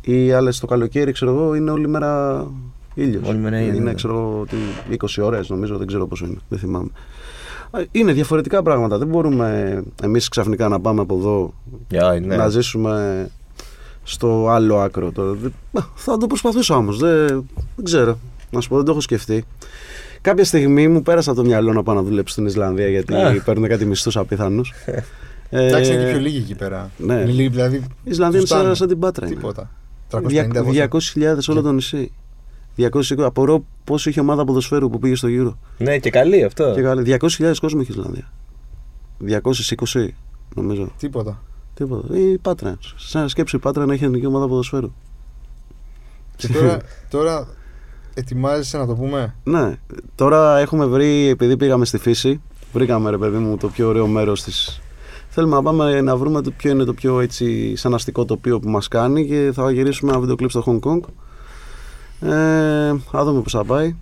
Οι 0.00 0.32
άλλες 0.32 0.58
το 0.60 0.66
καλοκαίρι, 0.66 1.12
ξέρω 1.12 1.30
εγώ, 1.30 1.54
είναι 1.54 1.70
όλη 1.70 1.88
μέρα 1.88 2.46
ήλιος. 2.94 3.28
Όλη 3.28 3.38
μέρα 3.38 3.60
ήλιος, 3.60 3.76
Είναι, 3.76 3.84
ναι. 3.84 3.94
ξέρω 3.94 4.14
εγώ, 4.14 4.44
τι, 4.88 4.96
20 5.20 5.24
ώρες 5.26 5.48
νομίζω, 5.48 5.76
δεν 5.76 5.86
ξέρω 5.86 6.06
πόσο 6.06 6.26
είναι. 6.26 6.38
Δεν 6.48 6.58
θυμάμαι. 6.58 6.88
Α, 7.70 7.80
Είναι 7.90 8.12
διαφορετικά 8.12 8.62
πράγματα. 8.62 8.98
Δεν 8.98 9.06
μπορούμε 9.08 9.82
εμείς 10.02 10.28
ξαφνικά 10.28 10.68
να 10.68 10.80
πάμε 10.80 11.00
από 11.00 11.16
εδώ 11.16 11.54
Για, 11.88 12.20
ναι. 12.24 12.36
να 12.36 12.48
ζήσουμε 12.48 13.28
στο 14.02 14.48
άλλο 14.48 14.78
άκρο. 14.78 15.12
Τώρα. 15.12 15.32
Δεν- 15.32 15.52
Α, 15.72 15.80
Θα 15.94 16.16
το 16.16 16.26
προσπαθούσα 16.26 16.76
όμως. 16.76 16.98
Δεν, 16.98 17.26
δεν 17.76 17.84
ξέρω. 17.84 18.18
Να 18.50 18.60
σου 18.60 18.68
πω, 18.68 18.76
δεν 18.76 18.84
το 18.84 18.90
έχω 18.90 19.00
σκεφτεί. 19.00 19.44
Κάποια 20.22 20.44
στιγμή 20.44 20.88
μου 20.88 21.02
πέρασε 21.02 21.30
από 21.30 21.40
το 21.40 21.46
μυαλό 21.46 21.72
να 21.72 21.82
πάω 21.82 21.94
να 21.94 22.02
δουλέψω 22.02 22.32
στην 22.32 22.46
Ισλανδία 22.46 22.88
γιατί 22.88 23.14
Α. 23.14 23.42
παίρνουν 23.44 23.68
κάτι 23.68 23.84
μισθούς 23.84 24.16
απίθανους. 24.16 24.72
Εντάξει, 25.50 25.92
είναι 25.92 26.04
και 26.04 26.10
πιο 26.10 26.20
λίγοι 26.20 26.36
εκεί 26.38 26.54
πέρα. 26.54 26.90
ναι. 26.96 27.14
Είναι 27.14 27.24
λίγοι, 27.24 27.48
δηλαδή. 27.48 27.76
Η 27.76 27.82
Ισλανδία 28.04 28.38
είναι 28.38 28.48
τους 28.48 28.48
φτάνουν. 28.48 28.66
σαν, 28.66 28.76
σαν 28.76 28.88
την 28.88 28.98
Πάτρα. 28.98 29.26
είναι. 29.26 29.34
Τίποτα. 29.34 29.70
Δια- 30.26 30.48
350 30.48 30.64
πόσο. 30.64 31.12
200.000 31.14 31.48
όλο 31.48 31.62
το 31.62 31.72
νησί. 31.72 32.12
220. 32.76 33.22
Απορώ 33.24 33.64
πόσο 33.84 34.10
είχε 34.10 34.20
ομάδα 34.20 34.44
ποδοσφαίρου 34.44 34.90
που 34.90 34.98
πήγε 34.98 35.14
στο 35.14 35.28
γύρο. 35.28 35.58
Ναι, 35.78 35.98
και 35.98 36.10
καλή 36.10 36.44
αυτό. 36.44 36.72
Και 36.74 36.82
καλή. 36.82 37.02
200.000 37.20 37.52
κόσμο 37.60 37.80
είχε 37.80 37.92
η 37.92 37.94
Ισλανδία. 37.98 38.30
220 39.18 40.08
νομίζω. 40.54 40.92
Τίποτα. 40.98 41.42
Τίποτα. 41.74 42.16
Η 42.18 42.38
Πάτρα. 42.38 42.78
Σαν 42.96 43.28
σκέψη 43.28 43.56
η 43.56 43.58
Πάτρα 43.58 43.86
να 43.86 43.92
έχει 43.92 44.04
εθνική 44.04 44.26
ομάδα 44.26 44.48
ποδοσφαίρου. 44.48 44.92
Και 46.36 46.48
τώρα, 46.48 46.78
τώρα 47.10 47.48
ετοιμάζεσαι 48.20 48.78
να 48.78 48.86
το 48.86 48.94
πούμε; 48.94 49.34
Ναι. 49.42 49.76
Τώρα 50.14 50.58
έχουμε 50.58 50.86
βρει, 50.86 51.28
επειδή 51.28 51.56
πήγαμε 51.56 51.84
στη 51.84 51.98
φύση, 51.98 52.40
βρήκαμε 52.72 53.10
ρε 53.10 53.18
παιδί 53.18 53.36
μου 53.38 53.56
το 53.56 53.68
πιο 53.68 53.88
ωραίο 53.88 54.06
μέρος 54.06 54.42
της. 54.42 54.80
Θέλουμε 55.28 55.54
να 55.54 55.62
πάμε 55.62 56.00
να 56.00 56.16
βρούμε 56.16 56.42
το 56.42 56.50
ποιο 56.50 56.70
είναι 56.70 56.84
το 56.84 56.94
πιο 56.94 57.20
έτσι 57.20 57.76
σαν 57.76 57.94
αστικό 57.94 58.24
τοπίο 58.24 58.60
που 58.60 58.68
μας 58.68 58.88
κάνει 58.88 59.26
και 59.26 59.50
θα 59.54 59.70
γυρίσουμε 59.70 60.10
ένα 60.10 60.20
βίντεο 60.20 60.36
κλιπ 60.36 60.50
στο 60.50 60.64
Hong 60.66 60.80
Kong. 60.88 61.00
Ε, 62.20 62.94
θα 63.10 63.24
δούμε 63.24 63.40
πώς 63.42 63.52
θα 63.52 63.64
πάει. 63.64 63.96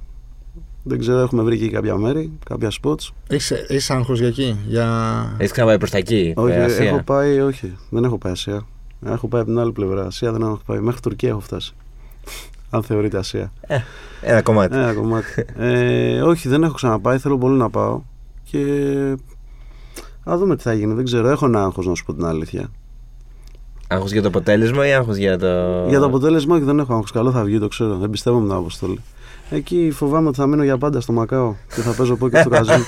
Δεν 0.83 0.99
ξέρω, 0.99 1.19
έχουμε 1.19 1.43
βρει 1.43 1.55
εκεί 1.55 1.71
κάποια 1.71 1.97
μέρη, 1.97 2.33
κάποια 2.45 2.71
spots. 2.83 3.09
Έχει 3.29 3.55
έχεις 3.55 3.91
άγχος 3.91 4.19
για 4.19 4.29
εκεί. 4.29 4.57
Για... 4.67 4.87
Έχεις 5.39 5.53
ξαναπάει 5.53 5.79
προς 5.79 5.91
τα 5.91 5.99
εκεί. 5.99 6.33
Όχι, 6.37 6.53
ε, 6.53 6.65
Ασία; 6.65 6.89
έχω 6.89 7.03
πάει, 7.03 7.41
όχι, 7.41 7.77
δεν 7.91 8.05
έχω 8.05 8.19
πάει 8.19 8.33
Ασία. 8.33 8.67
Έχω 9.07 9.29
πάει 9.29 9.41
από 9.41 9.51
την 9.51 9.59
άλλη 9.59 9.73
πλευρά. 9.73 10.07
Ασία 10.07 10.33
δεν 10.33 10.41
έχω 10.41 10.61
πάει. 10.67 10.81
Μέχρι 10.81 11.01
Τουρκία 11.01 11.29
έχω 11.29 11.41
φτάσει. 11.41 11.75
Αν 12.71 12.83
θεωρείται 12.83 13.19
Ασία. 13.19 13.53
Ένα 14.21 14.43
κομμάτι. 14.43 14.77
Ένα 14.77 14.93
κομμάτι. 14.93 15.47
ε, 15.57 16.23
όχι, 16.23 16.49
δεν 16.49 16.63
έχω 16.63 16.73
ξαναπάει. 16.73 17.19
Θέλω 17.19 17.39
πολύ 17.39 17.57
να 17.57 17.71
πάω. 17.71 18.03
Και. 18.45 18.59
Α 20.31 20.37
δούμε 20.37 20.57
τι 20.57 20.63
θα 20.63 20.73
γίνει. 20.73 20.95
Δεν 20.95 21.05
ξέρω. 21.05 21.29
Έχω 21.29 21.47
ένα 21.47 21.63
άγχος 21.63 21.87
να 21.87 21.95
σου 21.95 22.05
πω 22.05 22.15
την 22.15 22.25
αλήθεια. 22.25 22.71
Άγχος 23.89 24.13
για 24.13 24.23
το 24.23 24.29
αποτέλεσμα 24.29 24.87
ή 24.87 24.93
άγχος 24.93 25.17
για 25.17 25.39
το. 25.39 25.87
Για 25.89 25.99
το 25.99 26.07
αποτέλεσμα, 26.07 26.55
όχι, 26.55 26.65
δεν 26.65 26.79
έχω 26.79 26.93
άγχος. 26.93 27.11
Καλό 27.11 27.31
θα 27.31 27.43
βγει, 27.45 27.59
το 27.59 27.69
ξέρω. 27.69 27.97
Δεν 27.97 28.11
πιστεύω 28.11 28.39
με 28.39 28.49
την 28.49 28.57
αποστολή. 28.57 29.01
Εκεί 29.51 29.91
φοβάμαι 29.95 30.29
ότι 30.29 30.37
θα 30.37 30.47
μείνω 30.47 30.63
για 30.63 30.79
πάντα 30.79 31.01
στο 31.01 31.13
Μακάο 31.13 31.55
και 31.75 31.81
θα 31.81 31.93
παίζω 31.93 32.17
πόκερ 32.17 32.41
στο 32.41 32.51
καζίνο. 32.51 32.85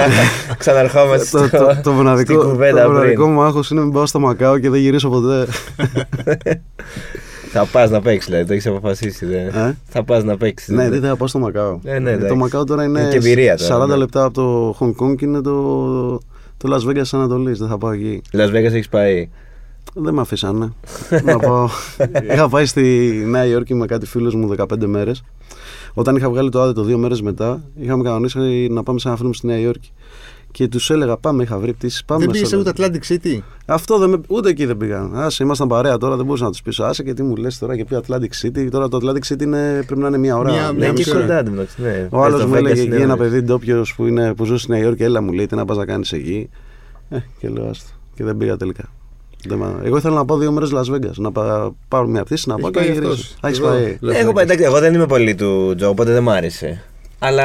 Ξαναρχόμαστε 0.58 1.38
το, 1.38 1.46
στο... 1.46 1.58
το, 1.58 1.80
το, 1.82 1.92
μοναδικό, 1.92 2.40
στην 2.40 2.50
κουβέντα 2.50 2.82
το 2.82 2.90
μοναδικό 2.90 3.22
πριν. 3.22 3.34
μου 3.34 3.42
άγχος 3.42 3.70
είναι 3.70 3.80
μην 3.80 3.92
πάω 3.92 4.06
στο 4.06 4.20
Μακάο 4.20 4.58
και 4.58 4.70
δεν 4.70 4.80
γυρίσω 4.80 5.08
ποτέ. 5.08 5.46
Θα 7.52 7.64
πας 7.72 7.90
να 7.90 8.00
παίξεις, 8.00 8.26
δηλαδή. 8.30 8.46
Το 8.46 8.52
έχεις 8.52 8.66
αποφασίσει. 8.66 9.26
Δε. 9.26 9.36
Ε; 9.42 9.76
Θα 9.88 10.04
πας 10.04 10.24
να 10.24 10.36
παίξεις. 10.36 10.68
ναι, 10.74 10.88
δεν 10.88 11.00
θα 11.00 11.16
πάω 11.16 11.28
στο 11.28 11.38
Μακάο. 11.38 11.78
Ε, 11.84 11.98
ναι, 11.98 12.10
Ε, 12.10 12.12
το 12.12 12.18
εντάξει. 12.18 12.36
Μακάο 12.36 12.64
τώρα 12.64 12.84
είναι, 12.84 13.00
Είναι 13.00 13.08
και 13.10 13.16
εμπειρία 13.16 13.56
τώρα, 13.56 13.84
40 13.84 13.88
ναι. 13.88 13.96
λεπτά 13.96 14.24
από 14.24 14.34
το 14.34 14.76
Hong 14.80 15.04
Kong 15.04 15.16
και 15.16 15.24
είναι 15.24 15.40
το, 15.40 15.60
το 16.56 16.74
Las 16.74 16.88
Vegas 16.90 17.00
της 17.00 17.14
Ανατολής. 17.14 17.58
Δεν 17.58 17.68
θα 17.68 17.78
πάω 17.78 17.90
εκεί. 17.90 18.20
Las 18.32 18.48
Vegas 18.48 18.72
έχεις 18.72 18.88
πάει. 18.88 19.28
Δεν 19.94 20.14
με 20.14 20.20
αφήσανε. 20.20 20.72
να 21.24 21.36
πάω. 21.38 21.68
είχα 22.32 22.48
πάει 22.48 22.64
στη 22.66 22.82
Νέα 23.26 23.44
Υόρκη 23.46 23.74
με 23.74 23.86
κάτι 23.86 24.06
φίλους 24.06 24.34
μου 24.34 24.54
15 24.58 24.64
μέρες. 24.86 25.22
Όταν 25.94 26.16
είχα 26.16 26.30
βγάλει 26.30 26.50
το 26.50 26.60
άδετο 26.60 26.82
δύο 26.82 26.98
μέρες 26.98 27.22
μετά, 27.22 27.62
είχαμε 27.80 28.02
κανονίσει 28.02 28.38
να 28.70 28.82
πάμε 28.82 28.98
σε 28.98 29.08
ένα 29.08 29.16
φιλμ 29.16 29.30
στη 29.32 29.46
Νέα 29.46 29.58
Υόρκη. 29.58 29.92
Και 30.52 30.68
τους 30.68 30.90
έλεγα: 30.90 31.16
Πάμε, 31.16 31.42
είχα 31.42 31.58
βρει 31.58 31.72
πτήσεις. 31.72 32.04
Πάμε. 32.04 32.20
Δεν 32.24 32.30
πήγες 32.32 32.48
στο- 32.48 32.58
ούτε 32.58 32.72
Atlantic 32.76 33.12
City; 33.12 33.38
Αυτό 33.66 33.98
δεν 33.98 34.10
με... 34.10 34.20
ούτε 34.28 34.48
εκεί 34.48 34.64
δεν 34.66 34.76
πήγαν. 34.76 35.12
Άσε, 35.16 35.42
ήμασταν 35.42 35.68
παρέα 35.68 35.96
τώρα, 35.98 36.16
δεν 36.16 36.24
μπορούσα 36.24 36.44
να 36.44 36.50
τους 36.50 36.62
πείσω. 36.62 36.84
Άσε 36.84 37.02
και 37.02 37.14
τι 37.14 37.22
μου 37.22 37.36
λες 37.36 37.58
τώρα 37.58 37.76
και 37.76 37.84
ποιο 37.84 38.02
Atlantic 38.06 38.46
City. 38.46 38.68
Τώρα 38.70 38.88
το 38.88 38.98
Atlantic 39.02 39.32
City 39.32 39.42
είναι, 39.42 39.82
πρέπει 39.86 40.00
να 40.00 40.08
είναι 40.08 40.18
μία 40.18 40.36
ώρα. 40.36 40.50
Μία- 40.52 40.60
μία 40.60 40.70
μία 40.72 40.78
Ναι, 40.78 40.84
εκεί 40.86 40.94
μισή 40.96 41.08
μισή 41.10 41.20
κοντά 41.20 41.32
ώρα. 41.32 41.38
εντωμεταξύ. 41.38 41.82
Ναι. 41.82 42.08
Ο 42.10 42.22
άλλος 42.22 42.38
Στο 42.40 42.48
μου 42.48 42.54
Vegas 42.54 42.58
έλεγε 42.58 42.80
είναι 42.80 42.94
εκεί 42.94 43.02
ένα 43.02 43.12
ωραίο. 43.12 43.24
παιδί 43.24 43.40
ντόπιος 43.42 43.94
που, 43.94 44.06
είναι, 44.06 44.34
που 44.34 44.44
ζει 44.44 44.56
στη 44.56 44.70
Νέα 44.70 44.80
Υόρκη, 44.80 45.02
έλα 45.02 45.22
μου 45.22 45.32
λέει 45.32 45.46
τι 45.46 45.54
να 45.54 45.64
πας 45.64 45.76
να 45.76 45.84
κάνεις 45.84 46.12
εκεί. 46.12 46.48
Ε, 47.08 47.16
και 47.38 47.48
λέω 47.48 47.68
άστο. 47.68 47.90
Και 48.14 48.24
δεν 48.24 48.36
πήγα 48.36 48.56
τελικά. 48.56 48.84
Δεν 49.46 49.58
μ' 49.58 49.62
άρεσε. 49.64 49.86
Εγώ 49.86 49.96
ήθελα 49.96 50.14
να 50.14 50.24
πάω 50.24 50.38
δύο 50.38 50.52
μέρες 50.52 50.70
Las 50.74 50.94
Vegas. 50.94 51.14
Να 51.16 51.32
πα- 51.32 51.74
πάρω 51.88 52.06
μια 52.06 52.24
πτήση, 52.24 52.48
να 52.48 52.54
Έχεις 52.54 52.62
πάω 52.64 52.72
και 52.72 52.78
πάει 52.78 52.88
να 52.88 52.94
γυρίσω. 52.94 53.12
αυτός. 53.12 53.36
Α, 53.40 53.48
έχεις 53.48 53.58
Εδώ. 53.58 53.68
πάει. 53.68 53.98
Las 54.02 54.14
Εγώ, 54.20 54.30
Vegas. 54.30 54.42
εντάξει, 54.42 54.64
εγώ 54.64 54.78
δεν 54.80 54.94
είμαι 54.94 55.06
πολύ 55.06 55.34
του 55.34 55.74
Τζο, 55.76 55.88
οπότε 55.88 56.12
δεν 56.12 56.22
μ' 56.22 56.30
άρεσε. 56.30 56.82
Αλλά 57.18 57.44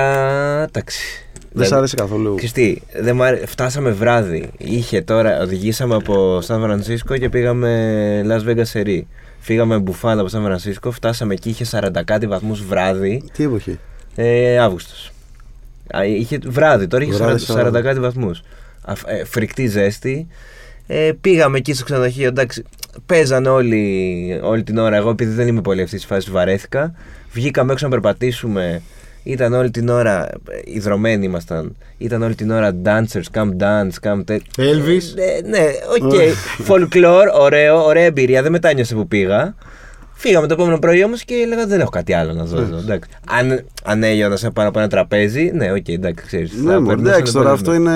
εντάξει. 0.63 1.26
Δεν 1.51 1.67
σ' 1.67 1.71
άρεσε 1.71 1.95
καθόλου. 1.95 2.35
Ξέρεις 2.35 2.51
τι, 2.53 2.77
δεν 3.01 3.15
μ' 3.15 3.21
άρε- 3.23 3.47
φτάσαμε 3.47 3.89
βράδυ. 3.91 4.49
Είχε 4.57 5.01
τώρα, 5.01 5.41
οδηγήσαμε 5.41 5.95
από 5.95 6.41
Σαν 6.41 6.61
Φρανσίσκο 6.61 7.17
και 7.17 7.29
πήγαμε 7.29 8.21
Las 8.27 8.49
Vegas 8.49 8.61
Σερί. 8.65 9.07
Φύγαμε 9.39 9.77
μπουφάδα 9.79 10.19
από 10.21 10.29
Σαν 10.29 10.43
Φρανσίσκο, 10.43 10.91
φτάσαμε 10.91 11.33
εκεί, 11.33 11.49
είχε 11.49 11.65
40 11.71 12.03
κάτι 12.05 12.27
βαθμούς 12.27 12.63
βράδυ, 12.65 13.23
Τι 13.33 13.43
εποχή. 13.43 13.79
ε, 14.15 14.59
Αύγουστος. 14.59 15.11
Α, 15.97 16.05
Είχε 16.05 16.39
βράδυ, 16.47 16.87
τώρα 16.87 17.03
είχε 17.03 17.11
Βράδυ, 17.13 17.45
40, 17.47 17.53
40 17.53 17.79
40. 17.79 17.81
κάτι 17.81 17.99
βαθμούς. 17.99 18.41
Αφ- 18.81 19.03
ε, 19.07 19.23
φρικτή 19.25 19.67
ζέστη. 19.67 20.27
Ε, 20.87 21.11
πήγαμε 21.21 21.57
εκεί 21.57 21.73
στο 21.73 21.83
ξενοδοχείο, 21.83 22.27
εντάξει, 22.27 22.63
παίζανε 23.05 23.49
όλοι, 23.49 24.39
όλη 24.43 24.63
την 24.63 24.77
ώρα. 24.77 24.95
Εγώ 24.95 25.09
επειδή 25.09 25.31
δεν 25.33 25.47
είμαι 25.47 25.61
πολύ 25.61 25.81
αυτής 25.81 25.99
της 25.99 26.07
φάσης 26.09 26.31
βαρέθηκα. 26.31 26.93
Βγήκαμε 27.31 27.71
έξω 27.71 27.85
να 27.85 27.91
περπατήσουμε. 27.91 28.81
Ήταν 29.27 29.53
όλη 29.53 29.71
την 29.71 29.89
ώρα, 29.89 30.25
ε, 30.25 30.59
ιδρωμένοι 30.63 31.25
ήμασταν. 31.25 31.75
Ήταν 31.97 32.21
όλη 32.21 32.35
την 32.35 32.51
ώρα 32.51 32.71
dancers, 32.83 33.23
come 33.33 33.49
dance, 33.59 34.09
come 34.09 34.21
τε... 34.25 34.39
Elvis. 34.57 35.17
Ε, 35.17 35.47
ναι, 35.47 35.65
οκ. 36.01 36.13
Folklore, 36.67 37.27
ωραίο, 37.39 37.85
ωραία 37.85 38.03
εμπειρία. 38.03 38.41
Δεν 38.41 38.51
μετάνιωσα 38.51 38.95
που 38.95 39.07
πήγα. 39.07 39.55
Φύγαμε 40.19 40.47
το 40.47 40.53
επόμενο 40.53 40.79
πρωί 40.79 41.03
όμως 41.03 41.23
και 41.23 41.33
έλεγα 41.33 41.65
δεν 41.65 41.79
έχω 41.79 41.89
κάτι 41.89 42.13
άλλο 42.13 42.33
να 42.33 42.43
δω 42.43 42.59
εδώ. 42.61 42.77
εντάξει. 42.77 43.09
Αν, 43.29 43.65
αν 43.83 44.03
έλειωνα 44.03 44.35
σε 44.35 44.49
πάνω 44.49 44.69
από 44.69 44.79
ένα 44.79 44.87
τραπέζι, 44.87 45.51
ναι, 45.53 45.71
οκ, 45.71 45.87
εντάξει, 45.87 46.25
ξέρεις. 46.25 46.53
Ναι, 46.53 46.79
μου, 46.79 46.91
εντάξει, 46.91 47.33
τώρα 47.33 47.51
αυτό 47.51 47.73
είναι. 47.73 47.91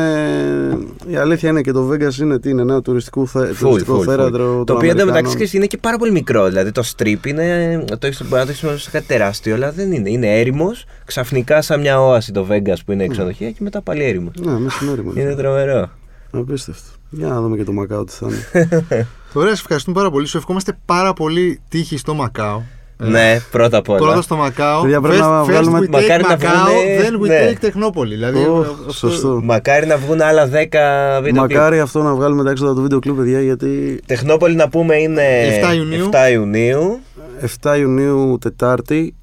Η 1.08 1.16
αλήθεια 1.16 1.50
είναι 1.50 1.62
και 1.62 1.72
το 1.72 1.90
Vegas 1.92 2.18
είναι 2.20 2.40
τι 2.40 2.50
είναι, 2.50 2.64
νέο 2.64 2.82
τουριστικό, 2.82 3.26
θε... 3.26 3.40
Full, 3.40 3.56
τουριστικό 3.60 4.00
full, 4.00 4.04
θέατρο. 4.04 4.26
full. 4.52 4.56
των 4.56 4.66
Το 4.66 4.74
οποίο 4.74 4.90
εντωμεταξύ 4.90 5.02
Αμερικάνων. 5.02 5.34
ξέρεις, 5.34 5.54
είναι 5.54 5.66
και 5.66 5.78
πάρα 5.78 5.98
πολύ 5.98 6.12
μικρό. 6.12 6.48
Δηλαδή 6.48 6.72
το 6.72 6.84
strip 6.98 7.26
είναι. 7.26 7.84
Το 8.00 8.08
έχεις, 8.08 8.22
μπορεί 8.28 8.46
να 8.46 8.46
το 8.46 8.68
έχεις 8.68 8.82
σε 8.84 8.90
κάτι 8.90 9.06
τεράστιο, 9.06 9.56
αλλά 9.56 9.72
δεν 9.72 9.92
είναι. 9.92 10.10
Είναι 10.10 10.40
έρημος. 10.40 10.86
Ξαφνικά 11.06 11.62
σαν 11.62 11.80
μια 11.80 12.02
όαση 12.02 12.32
το 12.32 12.48
Vegas 12.50 12.78
που 12.86 12.92
είναι 12.92 13.08
ξενοδοχεία 13.08 13.50
και 13.52 13.60
μετά 13.60 13.82
πάλι 13.82 14.04
έρημος. 14.04 14.34
Ναι, 14.40 14.52
μεσημέρι 14.60 15.02
μου. 15.04 15.14
Είναι 15.16 15.36
τρομερό. 15.36 15.90
Απίστευτο. 16.32 16.90
Για 17.14 17.28
να 17.28 17.42
δούμε 17.42 17.58
και 17.58 17.64
το 17.64 17.72
Μακάο 17.72 18.04
τι 18.04 18.14
θα 18.14 18.28
είναι. 18.28 18.68
Ωραία, 19.34 19.56
σε 19.56 19.62
ευχαριστούμε 19.62 19.96
πάρα 19.96 20.10
πολύ. 20.12 20.28
Σου 20.28 20.38
ευχόμαστε 20.38 20.78
πάρα 20.86 21.14
πολύ 21.14 21.62
τύχη 21.70 21.98
στο 21.98 22.14
Μακάο. 22.14 22.62
Ε, 23.04 23.08
Ναι, 23.08 23.40
πρώτα 23.52 23.78
απ' 23.78 23.90
όλα. 23.90 24.00
Πρώτα 24.00 24.22
στο 24.22 24.36
Μακάο. 24.36 24.82
Παιδιά, 24.82 25.02
πρέπει 25.02 25.18
First- 25.18 25.22
να 25.28 25.42
first 25.42 25.46
βγάλουμε- 25.46 25.80
we 25.80 25.84
take 25.84 25.90
Μακάρι 25.90 26.24
να 26.24 26.36
Macau, 26.36 26.38
βγουνε- 26.38 27.02
then 27.02 27.24
we 27.24 27.28
ναι. 27.28 27.52
take 27.52 27.58
Τεχνόπολη. 27.60 28.14
Δηλαδή, 28.16 28.38
Ω, 28.46 28.60
αυτό- 28.60 28.92
σωστό. 28.92 29.40
Μακάρι 29.44 29.86
να 29.86 29.98
βγουν 29.98 30.22
άλλα 30.22 30.48
10 30.48 31.22
βίντεο 31.24 31.46
κλιπ. 31.46 31.58
Μακάρι 31.58 31.80
αυτό 31.80 32.02
να 32.04 32.14
βγάλουμε 32.16 32.44
τα 32.44 32.50
έξοδα 32.52 32.74
του 32.74 32.82
βίντεο 32.82 33.00
κλειπ, 33.00 33.16
παιδιά, 33.16 33.42
γιατί 33.42 34.00
Τεχνόπολη 34.06 34.56
να 34.56 34.70
πούμε 34.70 34.96
είναι 34.96 35.22
7 35.64 35.74
Ιουνίου. 35.76 36.10
7 36.12 36.32
Ιουνίου. 36.32 37.00
7 37.62 37.78
Ιουνίου 37.78 38.38
Τετάρτη. 38.42 39.16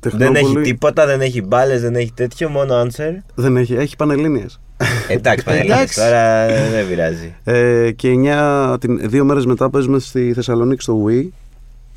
Δεν 0.00 0.18
Τεχνόπολη, 0.18 0.38
έχει 0.60 0.70
τίποτα, 0.70 1.06
δεν 1.06 1.20
έχει 1.20 1.42
μπάλες, 1.42 1.80
δεν 1.80 1.94
έχει 1.94 2.12
τέτοιο, 2.14 2.48
μόνο 2.48 2.82
answer. 2.82 3.22
Δεν 3.34 3.56
έχει, 3.56 3.74
έχει 3.74 3.96
πανελλήνιες. 3.96 4.60
Εντάξει, 5.08 5.44
Πανελίνης, 5.44 5.72
Εντάξει. 5.74 5.98
τώρα 6.00 6.46
δεν 6.70 6.88
πειράζει. 6.88 7.34
Ε, 7.44 7.90
και 7.90 8.08
9, 8.08 8.76
την, 8.80 9.00
δύο 9.10 9.24
μέρες 9.24 9.46
μετά 9.46 9.70
παίζουμε 9.70 9.98
στη 9.98 10.32
Θεσσαλονίκη 10.34 10.82
στο 10.82 11.04
Wii. 11.08 11.28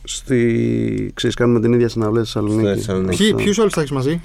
Στη, 0.04 1.12
ξέρεις, 1.14 1.36
κάνουμε 1.36 1.60
την 1.60 1.74
ίδια 1.74 1.90
συναυλία 1.90 2.24
στη 2.24 2.30
Στο 2.32 2.42
Θεσσαλονίκη. 2.42 2.76
Θεσσαλονίκη. 2.80 3.18
Ποιοι- 3.24 3.36
Ποιους 3.36 3.58
όλους 3.58 3.74
θα 3.74 3.80
έχεις 3.80 3.92
μαζί; 3.92 4.20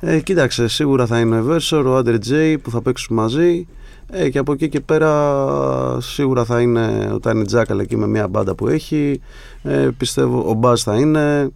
Ε, 0.00 0.20
κοίταξε, 0.20 0.68
σίγουρα 0.68 1.06
θα 1.06 1.18
είναι 1.20 1.40
ο 1.40 1.46
Eversor, 1.48 1.82
ο 1.86 1.96
Άντρε 1.96 2.18
Τζέι 2.18 2.58
που 2.58 2.70
θα 2.70 2.82
παίξουν 2.82 3.16
μαζί. 3.16 3.66
Ε, 4.14 4.28
και 4.28 4.38
από 4.38 4.52
εκεί 4.52 4.68
και 4.68 4.80
πέρα 4.80 6.00
σίγουρα 6.00 6.44
θα 6.44 6.60
είναι 6.60 7.10
ο 7.14 7.20
Τάνι 7.20 7.44
Τζάκαλ 7.44 7.78
εκεί 7.78 7.96
με 7.96 8.06
μια 8.06 8.28
μπάντα 8.28 8.54
που 8.54 8.68
έχει. 8.68 9.20
Ε, 9.62 9.88
πιστεύω 9.96 10.44
ο 10.48 10.52
Μπάζ 10.52 10.82
θα 10.82 10.96
είναι. 10.96 11.50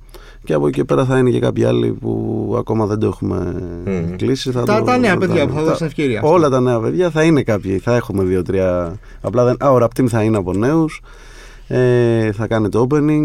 Και 0.45 0.55
από 0.55 0.67
εκεί 0.67 0.79
και 0.79 0.85
πέρα 0.85 1.05
θα 1.05 1.19
είναι 1.19 1.31
και 1.31 1.39
κάποιοι 1.41 1.65
άλλοι 1.65 1.91
που 1.93 2.55
ακόμα 2.59 2.87
δεν 2.87 2.99
το 2.99 3.07
έχουμε 3.07 3.55
Μμμ. 3.87 4.17
κλείσει. 4.17 4.51
Θα 4.51 4.63
Τα, 4.63 4.79
το- 4.79 4.85
τα 4.85 4.99
νέα 4.99 5.11
θα 5.13 5.19
παιδιά 5.19 5.47
που 5.47 5.53
θα 5.53 5.59
τα- 5.59 5.65
δώσουν 5.65 5.87
ευκαιρία. 5.87 6.21
Όλα 6.23 6.49
τα 6.49 6.61
νέα 6.61 6.81
παιδιά 6.81 7.11
θα 7.11 7.23
είναι 7.23 7.43
κάποιοι. 7.43 7.79
Θα 7.79 7.95
έχουμε 7.97 8.25
δύο-τρία. 8.25 8.99
Απλά 9.21 9.45
δεν. 9.45 9.57
Α, 9.65 9.71
ο 9.73 9.79
Raptim 9.83 10.07
θα 10.09 10.23
είναι 10.23 10.37
από 10.37 10.53
νέους. 10.53 11.01
Ε, 11.69 12.33
θα 12.33 12.47
κάνει 12.47 12.69
το 12.69 12.87
opening. 12.91 13.25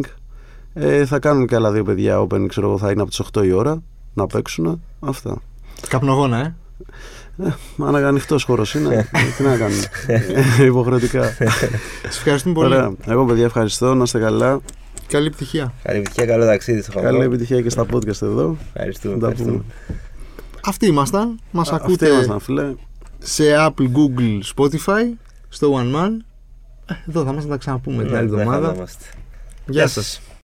Ε, 0.74 1.06
θα 1.06 1.20
κάνουν 1.20 1.48
και 1.48 1.56
άλλα 1.56 1.72
δύο 1.72 1.84
παιδιά 1.84 2.22
opening. 2.28 2.46
Ξέρω 2.48 2.68
εγώ, 2.68 2.78
θα 2.78 2.92
είναι 2.92 3.02
από 3.02 3.10
τις 3.10 3.20
8 3.20 3.44
η 3.46 3.52
ώρα 3.52 3.82
να 4.14 4.28
παίξουν. 4.28 4.82
Αυτά. 5.00 5.36
Καπνογόνα, 5.88 6.38
ε. 6.38 6.56
Αν 7.86 7.96
ανοιχτός 7.96 8.44
χώρος 8.44 8.74
είναι, 8.74 9.10
τι 9.38 9.44
να 9.44 9.58
κάνουμε. 9.58 9.84
Ε, 10.08 10.22
Υποχρεωτικά. 10.66 11.24
Σα 12.02 12.08
ευχαριστούμε 12.08 12.54
πολύ. 12.54 12.68
Ωραία. 12.74 12.92
Εγώ, 13.08 13.26
παιδιά, 13.26 13.46
ευχαριστώ. 13.46 13.94
Να 13.94 14.04
είστε 14.04 14.20
καλά. 14.20 14.60
Καλή 15.08 15.28
επιτυχία. 15.28 15.74
Καλή 15.84 15.98
επιτυχία, 15.98 16.26
καλό 16.26 16.46
ταξίδι 16.46 16.82
στο 16.82 16.92
Καλή 17.00 17.08
Χονγκ. 17.18 17.22
επιτυχία 17.22 17.62
και 17.62 17.70
στα 17.70 17.86
podcast 17.94 18.22
εδώ. 18.22 18.58
Ευχαριστούμε. 18.74 19.14
Να 19.14 19.20
τα 19.20 19.28
ευχαριστούμε. 19.28 19.64
πούμε. 19.88 20.00
Αυτοί 20.66 20.86
ήμασταν. 20.86 21.40
Μας 21.52 21.72
Αυτοί 21.72 21.84
ακούτε 21.86 22.08
ήμασταν, 22.10 22.40
φίλε. 22.40 22.74
σε 23.20 23.44
Apple, 23.68 23.88
Google, 23.92 24.40
Spotify, 24.56 25.14
στο 25.50 25.74
One 25.78 25.96
Man. 25.96 26.10
Ε, 26.86 26.94
Εδώ 27.10 27.24
θα 27.24 27.32
μας 27.34 27.48
τα 27.48 27.58
ξαναπούμε 27.58 28.04
την 28.04 28.12
Ναι, 28.12 28.18
άλλη 28.18 28.30
δεν 28.30 28.40
εβδομάδα. 28.40 28.68
χανόμαστε. 28.68 29.04
Γεια 29.66 29.88
σας. 29.88 30.22